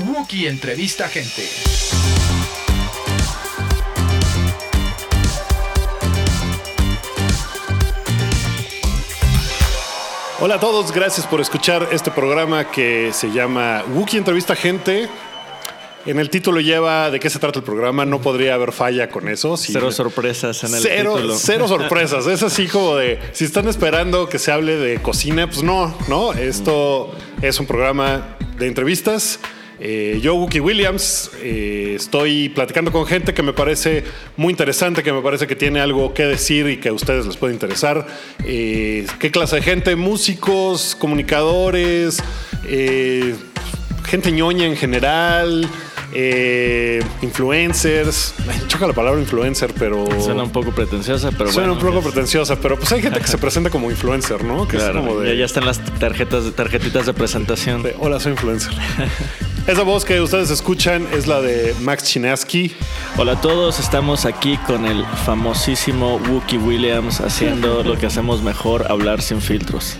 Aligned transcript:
Wookie 0.00 0.46
entrevista 0.46 1.08
gente. 1.08 1.42
Hola 10.40 10.54
a 10.54 10.60
todos, 10.60 10.92
gracias 10.92 11.26
por 11.26 11.40
escuchar 11.40 11.88
este 11.90 12.12
programa 12.12 12.70
que 12.70 13.12
se 13.12 13.32
llama 13.32 13.82
Wookie 13.92 14.18
Entrevista 14.18 14.54
Gente. 14.54 15.08
En 16.06 16.18
el 16.18 16.30
título 16.30 16.60
lleva 16.60 17.10
de 17.10 17.20
qué 17.20 17.28
se 17.28 17.38
trata 17.38 17.58
el 17.58 17.64
programa, 17.64 18.06
no 18.06 18.20
podría 18.20 18.54
haber 18.54 18.72
falla 18.72 19.08
con 19.10 19.28
eso. 19.28 19.56
Si- 19.56 19.72
Cero 19.72 19.92
sorpresas 19.92 20.64
en 20.64 20.74
el 20.74 20.80
cero, 20.80 21.14
título. 21.16 21.34
cero 21.36 21.68
sorpresas. 21.68 22.26
Es 22.26 22.42
así 22.42 22.66
como 22.66 22.96
de, 22.96 23.18
si 23.32 23.44
están 23.44 23.68
esperando 23.68 24.28
que 24.28 24.38
se 24.38 24.50
hable 24.50 24.76
de 24.76 25.02
cocina, 25.02 25.46
pues 25.48 25.62
no, 25.62 25.94
no. 26.08 26.32
Esto 26.32 27.10
es 27.42 27.60
un 27.60 27.66
programa 27.66 28.36
de 28.58 28.66
entrevistas. 28.68 29.38
Eh, 29.80 30.18
yo, 30.22 30.34
Wookie 30.34 30.58
Williams, 30.60 31.30
eh, 31.40 31.92
estoy 31.96 32.48
platicando 32.48 32.90
con 32.90 33.06
gente 33.06 33.32
que 33.34 33.42
me 33.44 33.52
parece 33.52 34.02
muy 34.36 34.50
interesante, 34.50 35.02
que 35.04 35.12
me 35.12 35.20
parece 35.22 35.46
que 35.46 35.54
tiene 35.54 35.78
algo 35.80 36.14
que 36.14 36.24
decir 36.24 36.68
y 36.68 36.78
que 36.78 36.88
a 36.88 36.92
ustedes 36.92 37.26
les 37.26 37.36
puede 37.36 37.52
interesar. 37.52 38.04
Eh, 38.44 39.06
¿Qué 39.20 39.30
clase 39.30 39.56
de 39.56 39.62
gente? 39.62 39.94
Músicos, 39.94 40.96
comunicadores, 40.98 42.18
eh, 42.66 43.36
gente 44.06 44.32
ñoña 44.32 44.64
en 44.66 44.76
general, 44.76 45.68
eh, 46.12 47.02
influencers. 47.22 48.34
Choca 48.66 48.86
la 48.86 48.92
palabra 48.92 49.20
influencer, 49.20 49.72
pero. 49.78 50.06
Suena 50.20 50.42
un 50.42 50.50
poco 50.50 50.72
pretenciosa, 50.72 51.30
pero 51.30 51.52
Suena 51.52 51.72
bueno. 51.72 51.72
un 51.86 51.94
poco 51.94 51.98
es- 52.06 52.12
pretenciosa, 52.12 52.56
pero 52.60 52.76
pues 52.78 52.90
hay 52.92 53.02
gente 53.02 53.20
que 53.20 53.26
se 53.28 53.38
presenta 53.38 53.70
como 53.70 53.90
influencer, 53.90 54.42
¿no? 54.44 54.66
Que 54.66 54.76
Claro, 54.78 55.00
es 55.00 55.06
como 55.06 55.20
de, 55.20 55.30
ya, 55.30 55.40
ya 55.40 55.44
están 55.44 55.66
las 55.66 55.80
tarjetas, 55.98 56.44
tarjetitas 56.54 57.06
de 57.06 57.12
presentación. 57.14 57.82
de, 57.82 57.94
Hola, 57.98 58.20
soy 58.20 58.32
influencer. 58.32 58.72
Esa 59.66 59.82
voz 59.82 60.06
que 60.06 60.18
ustedes 60.22 60.48
escuchan 60.48 61.06
es 61.12 61.26
la 61.26 61.42
de 61.42 61.74
Max 61.82 62.04
Chinaski. 62.04 62.72
Hola 63.18 63.32
a 63.32 63.40
todos, 63.42 63.78
estamos 63.80 64.24
aquí 64.24 64.56
con 64.66 64.86
el 64.86 65.04
famosísimo 65.26 66.16
Wookie 66.30 66.56
Williams 66.56 67.20
haciendo 67.20 67.82
lo 67.82 67.98
que 67.98 68.06
hacemos 68.06 68.42
mejor, 68.42 68.90
hablar 68.90 69.20
sin 69.20 69.42
filtros. 69.42 69.98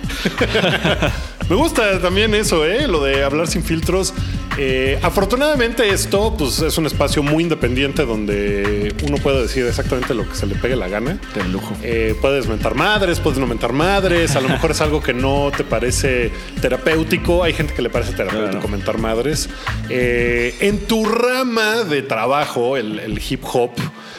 Me 1.50 1.56
gusta 1.56 2.00
también 2.00 2.34
eso, 2.34 2.64
¿eh? 2.64 2.86
Lo 2.88 3.02
de 3.04 3.22
hablar 3.24 3.46
sin 3.46 3.62
filtros. 3.62 4.14
Eh, 4.60 4.98
afortunadamente 5.02 5.88
esto 5.88 6.34
pues, 6.36 6.60
es 6.62 6.76
un 6.78 6.86
espacio 6.86 7.22
muy 7.22 7.44
independiente 7.44 8.04
donde 8.04 8.92
uno 9.06 9.18
puede 9.18 9.42
decir 9.42 9.64
exactamente 9.66 10.14
lo 10.14 10.28
que 10.28 10.34
se 10.34 10.46
le 10.46 10.56
pegue 10.56 10.74
la 10.74 10.88
gana. 10.88 11.18
De 11.34 11.44
lujo. 11.44 11.74
Eh, 11.82 12.16
puedes 12.20 12.48
mentar 12.48 12.74
madres, 12.74 13.20
puedes 13.20 13.38
no 13.38 13.46
mentar 13.46 13.72
madres. 13.72 14.34
A 14.34 14.40
lo 14.40 14.48
mejor 14.48 14.72
es 14.72 14.80
algo 14.80 15.00
que 15.00 15.14
no 15.14 15.52
te 15.56 15.62
parece 15.62 16.32
terapéutico. 16.60 17.44
Hay 17.44 17.52
gente 17.52 17.72
que 17.72 17.82
le 17.82 17.90
parece 17.90 18.12
terapéutico 18.12 18.48
Claro. 18.58 18.68
mentar 18.68 18.98
madres. 18.98 19.48
Eh, 19.88 20.54
en 20.60 20.80
tu 20.86 21.04
rama 21.04 21.84
de 21.84 22.02
trabajo, 22.02 22.76
el, 22.76 22.98
el 22.98 23.20
hip 23.30 23.42
hop, 23.52 23.70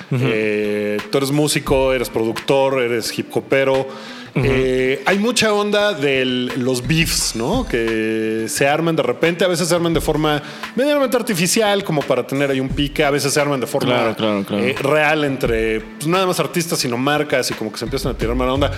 tú 0.10 1.18
eres 1.18 1.32
músico, 1.32 1.94
eres 1.94 2.10
productor, 2.10 2.82
eres 2.82 3.18
hip 3.18 3.28
hopero. 3.36 3.88
Eh, 4.36 5.02
hay 5.06 5.20
mucha 5.20 5.54
onda 5.54 5.94
de 5.94 6.26
los 6.26 6.86
beefs, 6.86 7.36
¿no? 7.36 7.66
Que 7.68 8.46
se 8.48 8.68
arman 8.68 8.96
de 8.96 9.04
repente, 9.04 9.44
a 9.46 9.48
veces 9.48 9.68
se 9.68 9.76
arman 9.76 9.94
de 9.94 10.02
forma 10.02 10.42
medianamente 10.76 11.18
artificial, 11.18 11.84
como 11.84 12.02
para 12.02 12.26
tener 12.26 12.50
ahí 12.52 12.60
un 12.60 12.70
pique, 12.70 13.04
a 13.04 13.10
veces 13.12 13.34
se 13.34 13.42
arman 13.42 13.60
de 13.60 13.68
forma 13.68 13.90
Claro, 13.90 14.16
claro, 14.16 14.44
claro. 14.46 14.64
eh, 14.64 14.76
real 14.82 15.24
entre 15.24 15.82
pues, 15.82 16.08
nada 16.08 16.26
más 16.26 16.40
artistas, 16.40 16.80
sino 16.80 16.98
marcas 16.98 17.50
y 17.52 17.54
como 17.54 17.72
que 17.72 17.78
se 17.78 17.86
empiezan 17.86 18.14
a 18.14 18.18
tirar 18.18 18.36
mala 18.36 18.54
onda. 18.54 18.72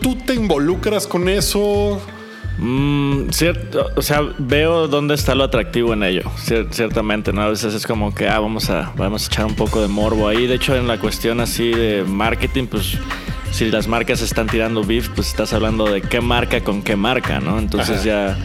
¿Tú 0.00 0.16
te 0.16 0.34
involucras 0.34 1.06
con 1.06 1.28
eso? 1.28 2.00
Mm, 2.58 3.30
cierto, 3.30 3.90
o 3.96 4.02
sea, 4.02 4.20
veo 4.38 4.86
dónde 4.86 5.14
está 5.14 5.34
lo 5.34 5.44
atractivo 5.44 5.94
en 5.94 6.02
ello, 6.04 6.22
cier- 6.46 6.68
ciertamente, 6.70 7.32
¿no? 7.32 7.42
A 7.42 7.48
veces 7.48 7.74
es 7.74 7.86
como 7.86 8.14
que, 8.14 8.28
ah, 8.28 8.38
vamos 8.38 8.68
a, 8.70 8.92
vamos 8.96 9.24
a 9.24 9.26
echar 9.26 9.46
un 9.46 9.54
poco 9.54 9.80
de 9.80 9.88
morbo 9.88 10.28
ahí. 10.28 10.46
De 10.46 10.54
hecho, 10.56 10.76
en 10.76 10.86
la 10.86 10.98
cuestión 10.98 11.40
así 11.40 11.70
de 11.70 12.04
marketing, 12.06 12.66
pues 12.66 12.98
si 13.50 13.70
las 13.70 13.88
marcas 13.88 14.20
están 14.22 14.46
tirando 14.48 14.84
beef, 14.84 15.08
pues 15.10 15.28
estás 15.28 15.52
hablando 15.52 15.86
de 15.90 16.02
qué 16.02 16.20
marca 16.20 16.60
con 16.62 16.82
qué 16.82 16.94
marca, 16.96 17.40
¿no? 17.40 17.58
Entonces 17.58 17.96
Ajá. 18.00 18.04
ya... 18.04 18.38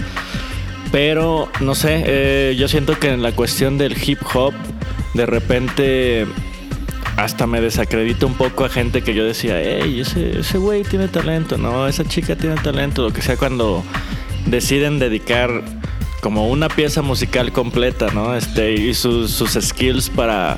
Pero, 0.92 1.50
no 1.60 1.76
sé, 1.76 2.04
eh, 2.08 2.56
yo 2.58 2.70
siento 2.70 2.98
que 2.98 3.10
en 3.12 3.22
la 3.22 3.34
cuestión 3.34 3.78
del 3.78 3.96
hip 4.02 4.20
hop, 4.34 4.54
de 5.14 5.26
repente 5.26 6.26
hasta 7.18 7.48
me 7.48 7.60
desacredita 7.60 8.26
un 8.26 8.36
poco 8.36 8.64
a 8.64 8.70
gente 8.70 9.02
que 9.02 9.14
yo 9.14 9.26
decía, 9.26 9.60
hey, 9.60 10.00
ese 10.00 10.40
ese 10.40 10.58
güey 10.58 10.84
tiene 10.84 11.08
talento, 11.08 11.58
no, 11.58 11.88
esa 11.88 12.06
chica 12.06 12.36
tiene 12.36 12.56
talento, 12.56 13.02
lo 13.02 13.12
que 13.12 13.22
sea 13.22 13.36
cuando 13.36 13.84
deciden 14.46 15.00
dedicar 15.00 15.64
como 16.22 16.48
una 16.50 16.70
pieza 16.70 17.02
musical 17.02 17.52
completa, 17.52 18.08
¿no? 18.14 18.36
Este, 18.36 18.74
y 18.74 18.94
sus, 18.94 19.32
sus 19.32 19.54
skills 19.54 20.10
para 20.10 20.58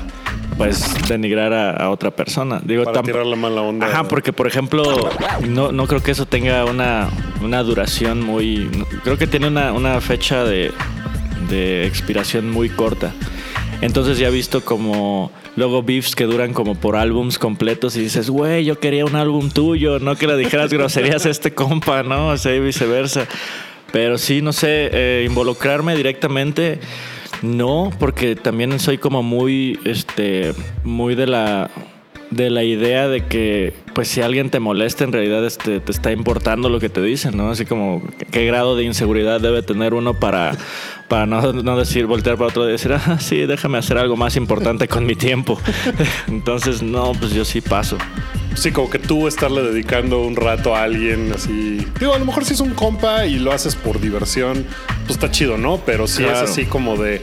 pues 0.56 1.08
denigrar 1.08 1.52
a, 1.52 1.70
a 1.72 1.90
otra 1.90 2.10
persona. 2.10 2.60
Digo, 2.62 2.84
Para 2.84 3.02
tirar 3.02 3.24
la 3.24 3.36
mala 3.36 3.62
onda. 3.62 3.86
Ajá, 3.86 4.04
porque 4.04 4.32
por 4.32 4.46
ejemplo, 4.46 5.10
no, 5.48 5.72
no 5.72 5.86
creo 5.86 6.02
que 6.02 6.10
eso 6.10 6.26
tenga 6.26 6.66
una, 6.66 7.08
una 7.42 7.62
duración 7.62 8.20
muy. 8.20 8.68
creo 9.02 9.16
que 9.16 9.26
tiene 9.26 9.48
una, 9.48 9.72
una 9.72 10.00
fecha 10.00 10.44
de, 10.44 10.72
de 11.48 11.86
expiración 11.86 12.50
muy 12.50 12.68
corta. 12.68 13.14
Entonces 13.80 14.18
ya 14.18 14.28
he 14.28 14.30
visto 14.30 14.62
como 14.62 15.32
luego 15.56 15.82
beefs 15.82 16.14
que 16.14 16.24
duran 16.24 16.52
como 16.52 16.74
por 16.74 16.96
álbums 16.96 17.38
completos 17.38 17.96
y 17.96 18.00
dices, 18.00 18.28
güey, 18.28 18.64
yo 18.64 18.78
quería 18.78 19.04
un 19.04 19.16
álbum 19.16 19.50
tuyo, 19.50 19.98
no 19.98 20.16
que 20.16 20.26
le 20.26 20.36
dijeras 20.36 20.70
groserías 20.72 21.24
a 21.26 21.30
este 21.30 21.54
compa, 21.54 22.02
¿no? 22.02 22.28
O 22.28 22.36
sea, 22.36 22.54
y 22.54 22.60
viceversa. 22.60 23.26
Pero 23.92 24.18
sí, 24.18 24.42
no 24.42 24.52
sé, 24.52 24.90
eh, 24.92 25.26
involucrarme 25.26 25.96
directamente, 25.96 26.78
no, 27.42 27.90
porque 27.98 28.36
también 28.36 28.78
soy 28.78 28.98
como 28.98 29.22
muy, 29.22 29.80
este, 29.84 30.52
muy 30.84 31.14
de 31.14 31.26
la, 31.26 31.70
de 32.30 32.48
la 32.50 32.62
idea 32.62 33.08
de 33.08 33.26
que, 33.26 33.72
pues 33.94 34.08
si 34.08 34.20
alguien 34.20 34.50
te 34.50 34.60
molesta, 34.60 35.02
en 35.04 35.12
realidad 35.12 35.44
este, 35.44 35.80
te 35.80 35.90
está 35.90 36.12
importando 36.12 36.68
lo 36.68 36.78
que 36.78 36.88
te 36.88 37.02
dicen, 37.02 37.36
¿no? 37.36 37.50
Así 37.50 37.64
como, 37.66 38.02
¿qué 38.30 38.46
grado 38.46 38.76
de 38.76 38.84
inseguridad 38.84 39.40
debe 39.40 39.62
tener 39.62 39.94
uno 39.94 40.14
para, 40.14 40.56
para 41.08 41.26
no, 41.26 41.52
no 41.52 41.76
decir, 41.76 42.06
voltear 42.06 42.36
para 42.36 42.48
otro 42.48 42.68
y 42.68 42.72
decir, 42.72 42.92
ah, 42.92 43.18
sí, 43.18 43.46
déjame 43.46 43.78
hacer 43.78 43.98
algo 43.98 44.16
más 44.16 44.36
importante 44.36 44.86
con 44.86 45.06
mi 45.06 45.16
tiempo? 45.16 45.58
Entonces, 46.28 46.82
no, 46.82 47.12
pues 47.18 47.32
yo 47.32 47.44
sí 47.44 47.60
paso. 47.60 47.98
Sí, 48.54 48.70
como 48.72 48.90
que 48.90 48.98
tú 48.98 49.26
estarle 49.28 49.62
dedicando 49.62 50.22
un 50.22 50.36
rato 50.36 50.74
a 50.74 50.82
alguien 50.84 51.32
así. 51.34 51.84
Digo, 51.98 52.14
a 52.14 52.18
lo 52.18 52.24
mejor 52.24 52.44
si 52.44 52.54
es 52.54 52.60
un 52.60 52.70
compa 52.74 53.26
y 53.26 53.38
lo 53.38 53.52
haces 53.52 53.74
por 53.76 54.00
diversión, 54.00 54.66
pues 55.06 55.10
está 55.18 55.30
chido, 55.30 55.56
¿no? 55.56 55.78
Pero 55.86 56.06
si 56.06 56.22
Claro. 56.24 56.44
es 56.44 56.50
así 56.50 56.64
como 56.66 56.96
de 56.96 57.22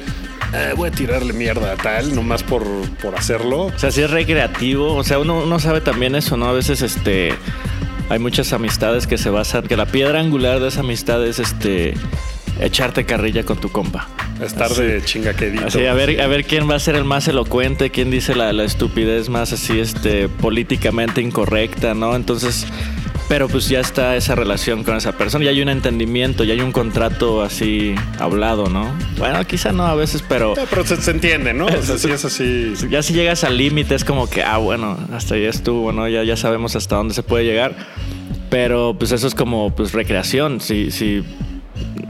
"Eh, 0.54 0.74
voy 0.76 0.90
a 0.90 0.92
tirarle 0.92 1.34
mierda 1.34 1.74
a 1.74 1.76
tal, 1.76 2.16
nomás 2.16 2.44
por, 2.44 2.64
por 3.02 3.16
hacerlo. 3.16 3.66
O 3.66 3.80
sea, 3.80 3.92
si 3.92 4.02
es 4.02 4.10
recreativo, 4.10 4.96
o 4.96 5.04
sea, 5.04 5.20
uno, 5.20 5.44
uno 5.44 5.60
sabe 5.60 5.82
también 5.82 6.16
eso, 6.16 6.38
¿no? 6.38 6.48
A 6.48 6.54
veces, 6.54 6.82
este, 6.82 7.34
hay 8.10 8.20
muchas 8.20 8.54
amistades 8.54 9.08
que 9.08 9.18
se 9.18 9.30
basan, 9.30 9.64
que 9.68 9.76
la 9.76 9.86
piedra 9.86 10.20
angular 10.20 10.60
de 10.60 10.70
esa 10.70 10.80
amistad 10.80 11.26
es, 11.26 11.40
este, 11.40 11.94
echarte 12.62 13.06
carrilla 13.06 13.44
con 13.44 13.58
tu 13.60 13.70
compa. 13.70 14.08
Estar 14.42 14.70
de 14.70 15.02
chingaquedito. 15.04 15.66
Así, 15.66 15.86
a 15.86 15.94
ver, 15.94 16.22
a 16.22 16.28
ver 16.28 16.46
quién 16.46 16.70
va 16.70 16.76
a 16.76 16.80
ser 16.80 16.96
el 16.96 17.06
más 17.06 17.28
elocuente, 17.28 17.90
quién 17.90 18.12
dice 18.12 18.36
la, 18.36 18.54
la 18.54 18.64
estupidez 18.64 19.30
más 19.30 19.52
así, 19.52 19.80
este, 19.80 20.30
políticamente 20.30 21.22
incorrecta, 21.22 21.94
¿no? 21.94 22.16
Entonces, 22.16 22.68
pero 23.28 23.48
pues 23.48 23.68
ya 23.68 23.80
está 23.80 24.16
esa 24.16 24.36
relación 24.36 24.84
con 24.84 24.96
esa 24.96 25.12
persona, 25.12 25.46
ya 25.46 25.52
hay 25.52 25.62
un 25.62 25.70
entendimiento, 25.70 26.44
ya 26.44 26.54
hay 26.54 26.62
un 26.62 26.72
contrato 26.72 27.42
así 27.42 27.96
hablado, 28.20 28.68
¿no? 28.68 28.94
Bueno, 29.18 29.44
quizá 29.46 29.72
no 29.72 29.86
a 29.86 29.96
veces, 29.96 30.24
pero 30.28 30.54
Pero 30.70 30.86
se, 30.86 30.96
se 30.98 31.12
entiende, 31.12 31.54
¿no? 31.54 31.66
O 31.66 31.82
sea, 31.82 31.98
si 31.98 32.10
es 32.10 32.26
así. 32.26 32.74
ya 32.90 33.02
si 33.04 33.14
llegas 33.14 33.44
al 33.44 33.58
límite 33.58 33.96
es 33.96 34.04
como 34.04 34.30
que, 34.30 34.44
ah, 34.44 34.58
bueno, 34.58 34.98
hasta 35.12 35.36
ahí 35.36 35.46
estuvo, 35.46 35.92
¿no? 35.92 36.08
Ya, 36.08 36.24
ya 36.24 36.38
sabemos 36.38 36.76
hasta 36.76 36.96
dónde 36.96 37.14
se 37.14 37.24
puede 37.24 37.44
llegar. 37.44 37.76
Pero 38.50 38.96
pues 38.98 39.12
eso 39.12 39.28
es 39.28 39.36
como 39.36 39.76
pues 39.76 39.92
recreación. 39.92 40.62
Si, 40.62 40.90
si 40.92 41.22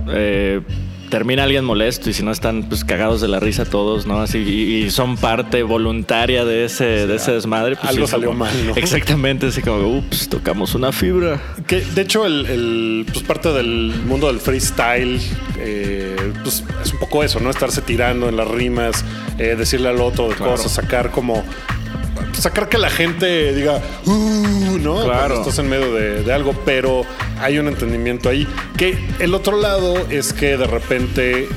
eh, 0.09 0.61
termina 1.09 1.43
alguien 1.43 1.63
molesto 1.65 2.09
y 2.09 2.13
si 2.13 2.23
no 2.23 2.31
están 2.31 2.63
pues 2.63 2.83
cagados 2.83 3.21
de 3.21 3.27
la 3.27 3.39
risa 3.39 3.65
todos, 3.65 4.05
¿no? 4.05 4.21
Así, 4.21 4.39
y, 4.39 4.83
y 4.85 4.91
son 4.91 5.17
parte 5.17 5.63
voluntaria 5.63 6.43
de 6.45 6.65
ese, 6.65 6.83
de 7.07 7.15
ese 7.15 7.31
desmadre. 7.31 7.75
Pues, 7.75 7.89
algo 7.89 8.05
sí, 8.07 8.11
salió 8.11 8.27
como- 8.29 8.39
mal, 8.45 8.67
¿no? 8.67 8.73
Exactamente, 8.75 9.47
así 9.47 9.61
como, 9.61 9.97
ups, 9.97 10.27
tocamos 10.29 10.75
una 10.75 10.91
fibra. 10.91 11.41
Que 11.65 11.81
de 11.81 12.01
hecho, 12.01 12.25
el, 12.25 12.45
el, 12.45 13.05
pues 13.11 13.23
parte 13.23 13.51
del 13.53 13.93
mundo 14.05 14.27
del 14.27 14.39
freestyle, 14.39 15.19
eh, 15.57 16.15
pues 16.43 16.63
es 16.83 16.91
un 16.93 16.99
poco 16.99 17.23
eso, 17.23 17.39
¿no? 17.39 17.49
Estarse 17.49 17.81
tirando 17.81 18.27
en 18.29 18.35
las 18.37 18.47
rimas, 18.47 19.03
eh, 19.37 19.55
decirle 19.57 19.89
al 19.89 20.01
otro 20.01 20.29
de 20.29 20.35
Claro. 20.35 20.51
cosas, 20.53 20.71
sacar 20.73 21.11
como. 21.11 21.43
Sacar 22.41 22.69
que 22.69 22.77
la 22.77 22.89
gente 22.89 23.53
diga, 23.53 23.81
uh, 24.05 24.77
¿no? 24.79 25.03
Claro. 25.03 25.35
Cuando 25.35 25.41
estás 25.41 25.59
en 25.59 25.69
medio 25.69 25.93
de, 25.93 26.23
de 26.23 26.33
algo, 26.33 26.53
pero 26.65 27.03
hay 27.39 27.57
un 27.59 27.67
entendimiento 27.67 28.29
ahí. 28.29 28.47
Que 28.77 28.97
el 29.19 29.33
otro 29.33 29.59
lado 29.59 29.95
es 30.09 30.33
que 30.33 30.55
de 30.57 30.67
repente 30.67 31.49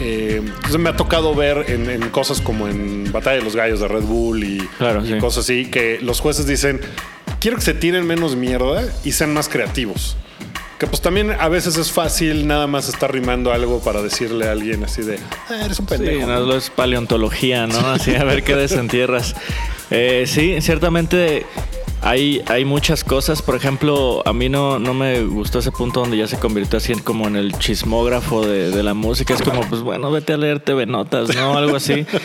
eh, 0.00 0.40
entonces 0.42 0.78
me 0.78 0.88
ha 0.90 0.96
tocado 0.96 1.34
ver 1.34 1.66
en, 1.68 1.90
en 1.90 2.08
cosas 2.10 2.40
como 2.40 2.68
en 2.68 3.10
Batalla 3.12 3.38
de 3.38 3.42
los 3.44 3.54
Gallos 3.56 3.80
de 3.80 3.88
Red 3.88 4.02
Bull 4.04 4.44
y, 4.44 4.58
Claro, 4.78 5.04
y 5.04 5.08
sí. 5.08 5.18
cosas 5.18 5.44
así, 5.44 5.66
que 5.66 5.98
los 6.00 6.20
jueces 6.20 6.46
dicen, 6.46 6.80
quiero 7.40 7.56
que 7.58 7.62
se 7.64 7.74
tiren 7.74 8.06
menos 8.06 8.36
mierda 8.36 8.84
y 9.04 9.12
sean 9.12 9.34
más 9.34 9.48
creativos. 9.48 10.16
Que 10.80 10.86
pues 10.86 11.02
también 11.02 11.30
a 11.38 11.48
veces 11.50 11.76
es 11.76 11.92
fácil 11.92 12.46
nada 12.46 12.66
más 12.66 12.88
estar 12.88 13.12
rimando 13.12 13.52
algo 13.52 13.80
para 13.80 14.00
decirle 14.00 14.48
a 14.48 14.52
alguien 14.52 14.82
así 14.82 15.02
de, 15.02 15.18
"Ah, 15.50 15.64
eres 15.66 15.78
un 15.78 15.86
Sí, 15.86 15.94
pendejo. 15.94 16.26
no, 16.26 16.40
lo 16.40 16.56
es 16.56 16.70
paleontología, 16.70 17.66
¿no? 17.66 17.78
Así, 17.90 18.14
a 18.16 18.24
ver 18.24 18.42
qué 18.42 18.56
desentierras. 18.56 19.36
Eh, 19.90 20.24
sí, 20.26 20.56
ciertamente 20.62 21.44
hay, 22.02 22.42
hay 22.46 22.64
muchas 22.64 23.04
cosas. 23.04 23.42
Por 23.42 23.56
ejemplo, 23.56 24.22
a 24.26 24.32
mí 24.32 24.48
no, 24.48 24.78
no 24.78 24.94
me 24.94 25.22
gustó 25.24 25.58
ese 25.58 25.72
punto 25.72 26.00
donde 26.00 26.16
ya 26.16 26.26
se 26.26 26.38
convirtió 26.38 26.78
así 26.78 26.92
en 26.92 27.00
como 27.00 27.28
en 27.28 27.36
el 27.36 27.56
chismógrafo 27.58 28.46
de, 28.46 28.70
de 28.70 28.82
la 28.82 28.94
música. 28.94 29.34
Es 29.34 29.42
como, 29.42 29.68
pues 29.68 29.82
bueno, 29.82 30.10
vete 30.10 30.32
a 30.32 30.36
leer 30.36 30.60
TV 30.60 30.86
Notas, 30.86 31.34
¿no? 31.34 31.56
Algo 31.56 31.76
así. 31.76 32.06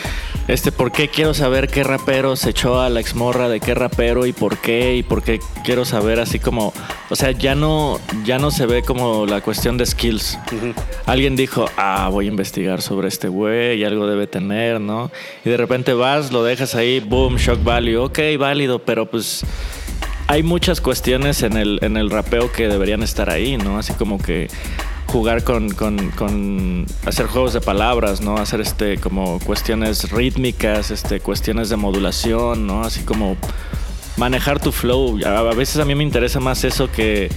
Este, 0.48 0.70
¿por 0.70 0.92
qué 0.92 1.08
quiero 1.08 1.34
saber 1.34 1.66
qué 1.66 1.82
rapero 1.82 2.36
se 2.36 2.50
echó 2.50 2.80
a 2.80 2.88
la 2.88 3.00
exmorra 3.00 3.48
de 3.48 3.58
qué 3.58 3.74
rapero 3.74 4.26
y 4.26 4.32
por 4.32 4.58
qué? 4.58 4.94
Y 4.94 5.02
por 5.02 5.24
qué 5.24 5.40
quiero 5.64 5.84
saber 5.84 6.20
así 6.20 6.38
como, 6.38 6.72
o 7.10 7.16
sea, 7.16 7.32
ya 7.32 7.56
no, 7.56 7.98
ya 8.24 8.38
no 8.38 8.52
se 8.52 8.64
ve 8.64 8.82
como 8.82 9.26
la 9.26 9.40
cuestión 9.40 9.76
de 9.76 9.84
skills. 9.84 10.38
Alguien 11.04 11.34
dijo, 11.34 11.68
ah, 11.76 12.08
voy 12.12 12.26
a 12.26 12.28
investigar 12.28 12.80
sobre 12.80 13.08
este 13.08 13.26
güey 13.26 13.80
y 13.80 13.84
algo 13.84 14.06
debe 14.06 14.28
tener, 14.28 14.80
¿no? 14.80 15.10
Y 15.44 15.50
de 15.50 15.56
repente 15.56 15.94
vas, 15.94 16.30
lo 16.30 16.44
dejas 16.44 16.76
ahí, 16.76 17.00
boom, 17.00 17.38
shock 17.38 17.64
value, 17.64 17.96
ok, 17.96 18.18
válido, 18.38 18.78
pero 18.78 19.06
pues 19.06 19.44
hay 20.28 20.42
muchas 20.42 20.80
cuestiones 20.80 21.42
en 21.42 21.56
el, 21.56 21.78
en 21.82 21.96
el 21.96 22.10
rapeo 22.10 22.52
que 22.52 22.68
deberían 22.68 23.02
estar 23.02 23.30
ahí, 23.30 23.56
¿no? 23.56 23.78
Así 23.78 23.92
como 23.92 24.18
que 24.18 24.48
jugar 25.06 25.44
con, 25.44 25.70
con, 25.70 26.86
hacer 27.06 27.26
juegos 27.26 27.52
de 27.52 27.60
palabras, 27.60 28.20
¿no? 28.20 28.36
Hacer 28.36 28.60
este 28.60 28.98
como 28.98 29.38
cuestiones 29.40 30.10
rítmicas, 30.10 30.90
este, 30.90 31.20
cuestiones 31.20 31.68
de 31.68 31.76
modulación, 31.76 32.66
¿no? 32.66 32.82
Así 32.82 33.02
como 33.02 33.36
manejar 34.16 34.60
tu 34.60 34.72
flow. 34.72 35.18
A 35.24 35.42
veces 35.54 35.78
a 35.78 35.84
mí 35.84 35.94
me 35.94 36.02
interesa 36.02 36.40
más 36.40 36.64
eso 36.64 36.90
que 36.90 37.30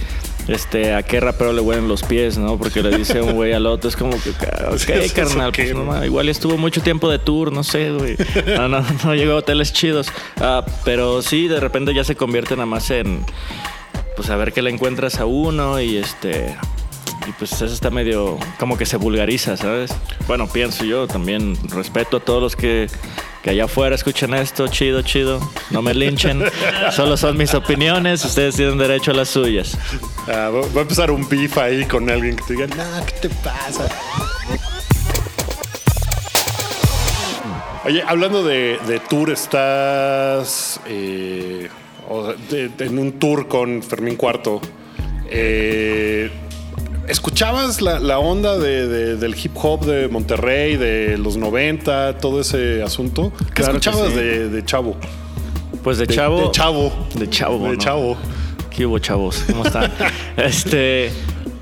este, 0.48 0.94
a 0.94 1.02
qué 1.02 1.20
rapero 1.20 1.52
le 1.52 1.60
huelen 1.60 1.88
los 1.88 2.02
pies, 2.02 2.38
¿no? 2.38 2.58
Porque 2.58 2.82
le 2.82 2.96
dice 2.96 3.20
un 3.22 3.32
güey 3.32 3.52
al 3.52 3.66
otro, 3.66 3.88
es 3.88 3.96
como 3.96 4.12
que, 4.20 4.30
ok, 4.30 4.76
Sí, 4.78 4.92
eso, 4.92 5.14
carnal, 5.14 5.48
ok, 5.48 5.56
pues 5.56 5.74
no, 5.74 6.04
igual 6.04 6.28
estuvo 6.28 6.56
mucho 6.56 6.80
tiempo 6.82 7.10
de 7.10 7.18
tour, 7.18 7.52
no 7.52 7.62
sé, 7.62 7.90
güey. 7.92 8.16
No, 8.56 8.68
no, 8.68 8.84
no 9.04 9.14
llegó 9.14 9.32
a 9.32 9.36
hoteles 9.36 9.72
chidos. 9.72 10.08
Ah, 10.40 10.64
pero 10.84 11.22
sí, 11.22 11.48
de 11.48 11.60
repente 11.60 11.94
ya 11.94 12.04
se 12.04 12.16
convierte 12.16 12.54
nada 12.54 12.66
más 12.66 12.90
en, 12.90 13.24
pues 14.16 14.30
a 14.30 14.36
ver 14.36 14.52
qué 14.52 14.62
le 14.62 14.70
encuentras 14.70 15.20
a 15.20 15.26
uno 15.26 15.80
y 15.80 15.96
este... 15.96 16.56
Y 17.28 17.32
pues 17.32 17.52
eso 17.52 17.66
está 17.66 17.90
medio 17.90 18.38
como 18.58 18.78
que 18.78 18.86
se 18.86 18.96
vulgariza, 18.96 19.54
¿sabes? 19.56 19.94
Bueno, 20.26 20.48
pienso 20.48 20.84
yo 20.84 21.06
también 21.06 21.54
respeto 21.68 22.16
a 22.16 22.20
todos 22.20 22.42
los 22.42 22.56
que, 22.56 22.88
que 23.42 23.50
allá 23.50 23.64
afuera 23.64 23.94
escuchen 23.94 24.34
esto, 24.34 24.68
chido, 24.68 25.02
chido, 25.02 25.40
no 25.70 25.82
me 25.82 25.94
linchen, 25.94 26.42
solo 26.92 27.16
son 27.16 27.36
mis 27.36 27.54
opiniones, 27.54 28.24
ustedes 28.24 28.56
tienen 28.56 28.78
derecho 28.78 29.12
a 29.12 29.14
las 29.14 29.28
suyas. 29.30 29.76
Ah, 30.28 30.50
va 30.50 30.80
a 30.80 30.82
empezar 30.82 31.10
un 31.10 31.28
beef 31.28 31.56
ahí 31.58 31.84
con 31.86 32.08
alguien 32.10 32.36
que 32.36 32.42
te 32.44 32.52
diga, 32.54 32.66
no, 32.66 33.06
¿qué 33.06 33.28
te 33.28 33.28
pasa? 33.28 33.88
Oye, 37.84 38.02
hablando 38.06 38.44
de, 38.44 38.78
de 38.86 39.00
tour, 39.00 39.30
estás 39.30 40.80
eh, 40.86 41.68
en 42.78 42.98
un 42.98 43.18
tour 43.18 43.48
con 43.48 43.82
Fermín 43.82 44.16
Cuarto. 44.16 44.60
Eh, 45.30 46.30
¿Escuchabas 47.10 47.80
la, 47.82 47.98
la 47.98 48.18
onda 48.18 48.56
de- 48.56 48.86
de- 48.86 49.16
del 49.16 49.34
hip 49.34 49.52
hop 49.60 49.84
de 49.84 50.08
Monterrey, 50.08 50.76
de 50.76 51.18
los 51.18 51.36
90, 51.36 52.18
todo 52.18 52.40
ese 52.40 52.82
asunto? 52.82 53.32
¿Qué 53.48 53.62
Claro 53.62 53.72
que 53.72 53.78
escuchabas 53.88 54.10
sí. 54.12 54.14
de, 54.18 54.48
de 54.48 54.64
Chavo? 54.64 54.96
Pues 55.82 55.98
de 55.98 56.06
De- 56.06 56.14
chavo... 56.14 56.40
De 56.42 56.50
Chavo. 56.52 56.92
De 57.14 57.28
chavo, 57.30 57.58
De 57.64 57.68
¿no? 57.70 57.76
Chavo. 57.76 58.16
¿Qué 58.70 58.86
hubo, 58.86 58.98
chavos? 58.98 59.44
¿Cómo 59.50 59.64
están? 59.64 59.90
este, 60.36 61.10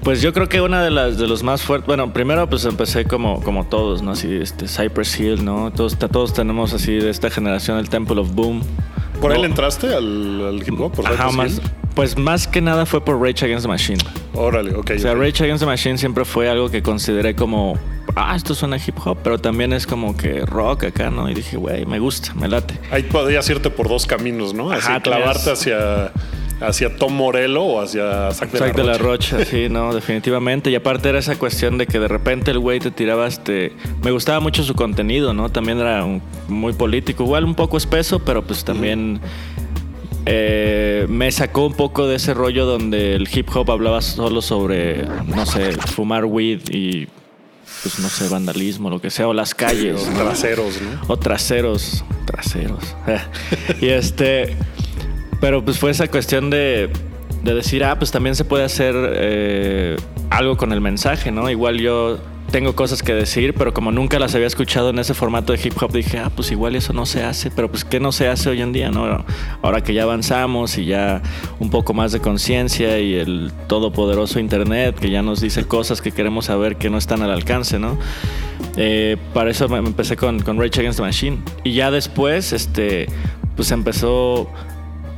pues 0.02 0.20
yo 0.20 0.32
creo 0.34 0.48
que 0.48 0.60
una 0.60 0.82
de 0.84 0.90
las 0.90 1.16
de 1.18 1.26
los 1.26 1.42
más 1.42 1.62
fuertes. 1.62 1.86
Bueno, 1.86 2.12
primero 2.12 2.48
pues 2.48 2.64
empecé 2.66 3.04
como, 3.06 3.40
como 3.42 3.64
todos, 3.66 4.02
¿no? 4.02 4.10
Así, 4.12 4.28
este, 4.36 4.66
Cypress 4.68 5.18
Hill, 5.18 5.44
¿no? 5.44 5.72
Todos, 5.72 5.96
todos 5.98 6.34
tenemos 6.34 6.74
así 6.74 6.92
de 6.96 7.08
esta 7.10 7.30
generación 7.30 7.78
el 7.78 7.88
Temple 7.88 8.20
of 8.20 8.34
Boom. 8.34 8.62
¿Por 9.20 9.32
él 9.32 9.44
entraste 9.44 9.88
al, 9.94 10.47
al 10.47 10.62
hip 10.67 10.81
hop? 10.81 10.93
¿Por 10.93 11.06
Ajá, 11.06 11.31
Cypress 11.31 11.37
más, 11.37 11.73
pues 11.94 12.17
más 12.17 12.47
que 12.47 12.61
nada 12.61 12.87
fue 12.87 13.05
por 13.05 13.20
Rage 13.20 13.44
Against 13.44 13.65
the 13.65 13.69
Machine. 13.69 13.99
Órale, 14.35 14.75
ok. 14.75 14.93
O 14.97 14.99
sea. 14.99 15.15
Rage 15.15 15.43
Against 15.43 15.61
the 15.61 15.67
Machine 15.67 15.99
siempre 15.99 16.25
fue 16.25 16.49
algo 16.49 16.70
que 16.70 16.82
consideré 16.82 17.35
como, 17.35 17.76
ah, 18.15 18.35
esto 18.37 18.55
suena 18.55 18.76
hip 18.76 18.97
hop, 19.05 19.19
pero 19.23 19.38
también 19.38 19.73
es 19.73 19.87
como 19.87 20.17
que 20.17 20.47
rock 20.47 20.85
acá, 20.85 21.11
¿no? 21.11 21.29
Y 21.29 21.35
dije, 21.35 21.56
güey, 21.56 21.87
me 21.87 21.99
gusta, 21.99 22.32
me 22.35 22.49
late. 22.49 22.79
Ahí 22.91 23.03
podías 23.03 23.49
irte 23.50 23.70
por 23.70 23.88
dos 23.88 24.06
caminos, 24.06 24.55
¿no? 24.55 24.70
Así 24.70 24.88
Ajá, 24.88 25.00
clavarte 25.00 25.50
hacia, 25.50 26.12
hacia 26.60 26.96
Tom 26.96 27.12
Morello 27.14 27.62
o 27.62 27.81
hacia 27.81 28.31
Zac 28.32 28.50
de, 28.50 28.58
Zack 28.58 28.76
la, 28.76 28.82
de 28.82 28.88
la 28.90 28.99
Rocha. 28.99 29.44
Sí, 29.44 29.69
no, 29.70 29.94
definitivamente. 29.94 30.70
Y 30.70 30.75
aparte 30.75 31.08
era 31.08 31.19
esa 31.19 31.38
cuestión 31.38 31.78
de 31.78 31.87
que 31.87 31.99
de 32.00 32.08
repente 32.08 32.50
el 32.50 32.58
güey 32.58 32.81
te 32.81 32.90
tiraba 32.90 33.26
este. 33.26 33.72
Me 34.02 34.10
gustaba 34.10 34.40
mucho 34.40 34.62
su 34.64 34.75
contenido, 34.75 35.32
¿no? 35.34 35.50
También 35.50 35.78
era 35.78 36.05
un- 36.05 36.22
muy 36.49 36.72
político, 36.72 37.22
igual 37.25 37.44
un 37.44 37.55
poco 37.55 37.76
espeso, 37.76 38.19
pero 38.20 38.43
pues 38.43 38.64
también. 38.64 39.20
eh, 40.26 41.06
me 41.08 41.31
sacó 41.32 41.66
un 41.66 41.75
poco 41.75 42.06
de 42.06 42.16
ese 42.16 42.34
rollo 42.34 42.66
donde 42.66 43.14
el 43.14 43.28
hip 43.32 43.49
hop 43.55 43.70
hablaba 43.70 44.02
solo 44.02 44.43
sobre, 44.43 45.05
no 45.26 45.46
sé, 45.46 45.72
fumar 45.72 46.25
weed 46.26 46.60
y, 46.70 47.06
pues 47.82 47.99
no 48.00 48.08
sé, 48.08 48.28
vandalismo, 48.28 48.90
lo 48.90 49.00
que 49.00 49.10
sea, 49.10 49.26
o 49.28 49.32
las 49.32 49.55
calles. 49.55 50.06
¿no? 50.10 50.25
traseros, 50.25 50.81
¿no? 50.82 51.00
O 51.06 51.16
traseros. 51.16 52.05
Traseros. 52.26 52.94
y 53.81 53.88
este. 53.88 54.56
Pero 55.40 55.64
pues 55.64 55.79
fue 55.79 55.90
esa 55.90 56.08
cuestión 56.08 56.50
de, 56.50 56.90
de 57.43 57.55
decir, 57.55 57.85
ah, 57.85 57.99
pues 57.99 58.11
también 58.11 58.35
se 58.35 58.44
puede 58.44 58.64
hacer 58.64 58.94
eh, 58.96 59.96
algo 60.31 60.56
con 60.56 60.73
el 60.73 60.81
mensaje, 60.81 61.31
¿no? 61.31 61.49
Igual 61.49 61.79
yo 61.79 62.19
tengo 62.50 62.75
cosas 62.75 63.02
que 63.02 63.12
decir, 63.12 63.55
pero 63.55 63.75
como 63.75 63.93
nunca 63.93 64.19
las 64.19 64.35
había 64.35 64.46
escuchado 64.46 64.90
en 64.90 64.99
ese 64.99 65.12
formato 65.12 65.52
de 65.52 65.61
hip 65.62 65.75
hop, 65.81 65.93
dije, 65.93 66.19
ah, 66.19 66.31
pues 66.35 66.50
igual 66.50 66.76
eso 66.76 66.93
no 66.93 67.05
se 67.05 67.23
hace, 67.23 67.50
pero 67.50 67.70
pues 67.70 67.85
¿qué 67.85 68.00
no 68.00 68.11
se 68.11 68.29
hace 68.29 68.49
hoy 68.49 68.62
en 68.62 68.73
día, 68.73 68.90
no? 68.90 69.25
Ahora 69.62 69.82
que 69.82 69.93
ya 69.93 70.05
avanzamos 70.05 70.79
y 70.79 70.87
ya 70.87 71.23
un 71.58 71.70
poco 71.70 71.93
más 71.93 72.12
de 72.12 72.20
conciencia 72.20 72.99
y 73.00 73.14
el 73.14 73.52
todopoderoso 73.67 74.41
internet 74.41 74.99
que 74.99 75.11
ya 75.11 75.23
nos 75.23 75.41
dice 75.41 75.64
cosas 75.67 76.00
que 76.00 76.11
queremos 76.11 76.46
saber 76.46 76.76
que 76.76 76.88
no 76.88 76.96
están 76.96 77.23
al 77.23 77.31
alcance, 77.31 77.79
¿no? 77.79 77.99
Eh, 78.76 79.17
para 79.34 79.50
eso 79.50 79.69
me 79.69 79.79
empecé 79.79 80.17
con, 80.17 80.41
con 80.41 80.58
Rage 80.58 80.81
Against 80.81 80.99
the 80.99 81.02
Machine. 81.02 81.38
Y 81.64 81.73
ya 81.75 81.91
después, 81.91 82.52
este, 82.52 83.08
pues 83.56 83.70
empezó, 83.73 84.49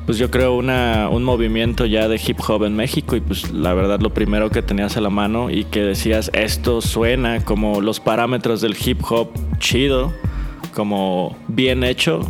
pues 0.07 0.19
yo 0.19 0.31
creo, 0.31 0.55
una, 0.55 1.09
un 1.09 1.25
movimiento 1.25 1.87
ya 1.87 2.09
de 2.09 2.21
hip 2.25 2.39
hop 2.47 2.65
en 2.65 2.77
México. 2.77 3.17
Y 3.17 3.21
pues 3.21 3.53
la 3.53 3.75
verdad, 3.75 4.01
lo 4.01 4.11
primero 4.13 4.51
que 4.51 4.63
tenías 4.63 4.97
a 4.97 5.01
la 5.01 5.11
mano 5.11 5.51
y 5.51 5.65
que 5.65 5.83
decías, 5.83 6.31
esto 6.35 6.81
suena 6.81 7.45
como 7.45 7.81
los 7.81 8.01
parámetros 8.01 8.61
del 8.61 8.77
hip 8.85 9.03
hop 9.09 9.31
chido, 9.59 10.13
como 10.75 11.37
bien 11.49 11.85
hecho, 11.85 12.21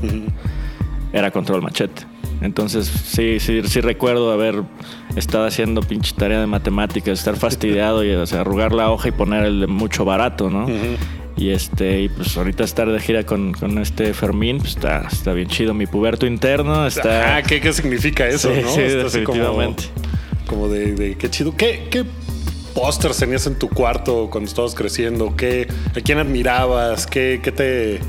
era 1.12 1.30
Control 1.30 1.62
Machete. 1.62 2.02
Entonces, 2.40 2.86
sí, 2.86 3.38
sí, 3.38 3.62
sí 3.64 3.80
recuerdo 3.80 4.32
haber 4.32 4.62
estado 5.14 5.46
haciendo 5.46 5.82
pinche 5.82 6.14
tarea 6.16 6.40
de 6.40 6.46
matemáticas, 6.46 7.18
estar 7.18 7.36
fastidiado 7.36 8.02
y 8.02 8.12
o 8.12 8.26
sea, 8.26 8.40
arrugar 8.40 8.72
la 8.72 8.90
hoja 8.90 9.08
y 9.08 9.12
poner 9.12 9.44
el 9.44 9.60
de 9.60 9.66
mucho 9.66 10.04
barato, 10.04 10.48
¿no? 10.48 10.66
Y 11.40 11.50
este, 11.50 12.02
y 12.02 12.08
pues 12.10 12.36
ahorita 12.36 12.64
estar 12.64 12.86
de 12.90 13.00
gira 13.00 13.24
con, 13.24 13.52
con 13.54 13.78
este 13.78 14.12
Fermín, 14.12 14.58
pues 14.58 14.70
está, 14.76 15.08
está 15.10 15.32
bien 15.32 15.48
chido. 15.48 15.72
Mi 15.72 15.86
puberto 15.86 16.26
interno 16.26 16.86
está. 16.86 17.36
Ah, 17.38 17.42
¿qué, 17.42 17.60
qué 17.62 17.72
significa 17.72 18.28
eso, 18.28 18.54
Sí, 18.54 18.60
no? 18.62 18.70
sí, 18.70 18.80
Está 18.82 19.06
así 19.06 19.22
como- 19.22 19.38
definitivamente. 19.38 19.84
Como, 20.46 20.68
de, 20.68 20.92
de 20.94 21.14
qué 21.16 21.30
chido. 21.30 21.56
¿Qué, 21.56 21.88
qué 21.90 22.04
pósters 22.74 23.16
tenías 23.16 23.46
en 23.46 23.54
tu 23.58 23.68
cuarto 23.70 24.28
cuando 24.30 24.48
estabas 24.50 24.74
creciendo? 24.74 25.34
¿Qué, 25.34 25.66
¿A 25.96 26.00
quién 26.02 26.18
admirabas? 26.18 27.06
¿Qué, 27.06 27.40
qué 27.42 27.52
te. 27.52 28.00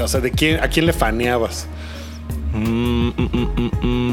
O 0.00 0.08
sea, 0.08 0.20
¿de 0.20 0.30
quién, 0.32 0.58
¿a 0.60 0.68
quién 0.68 0.86
le 0.86 0.92
faneabas? 0.92 1.68
Mm, 2.52 3.08
mm, 3.16 3.70
mm. 3.82 4.12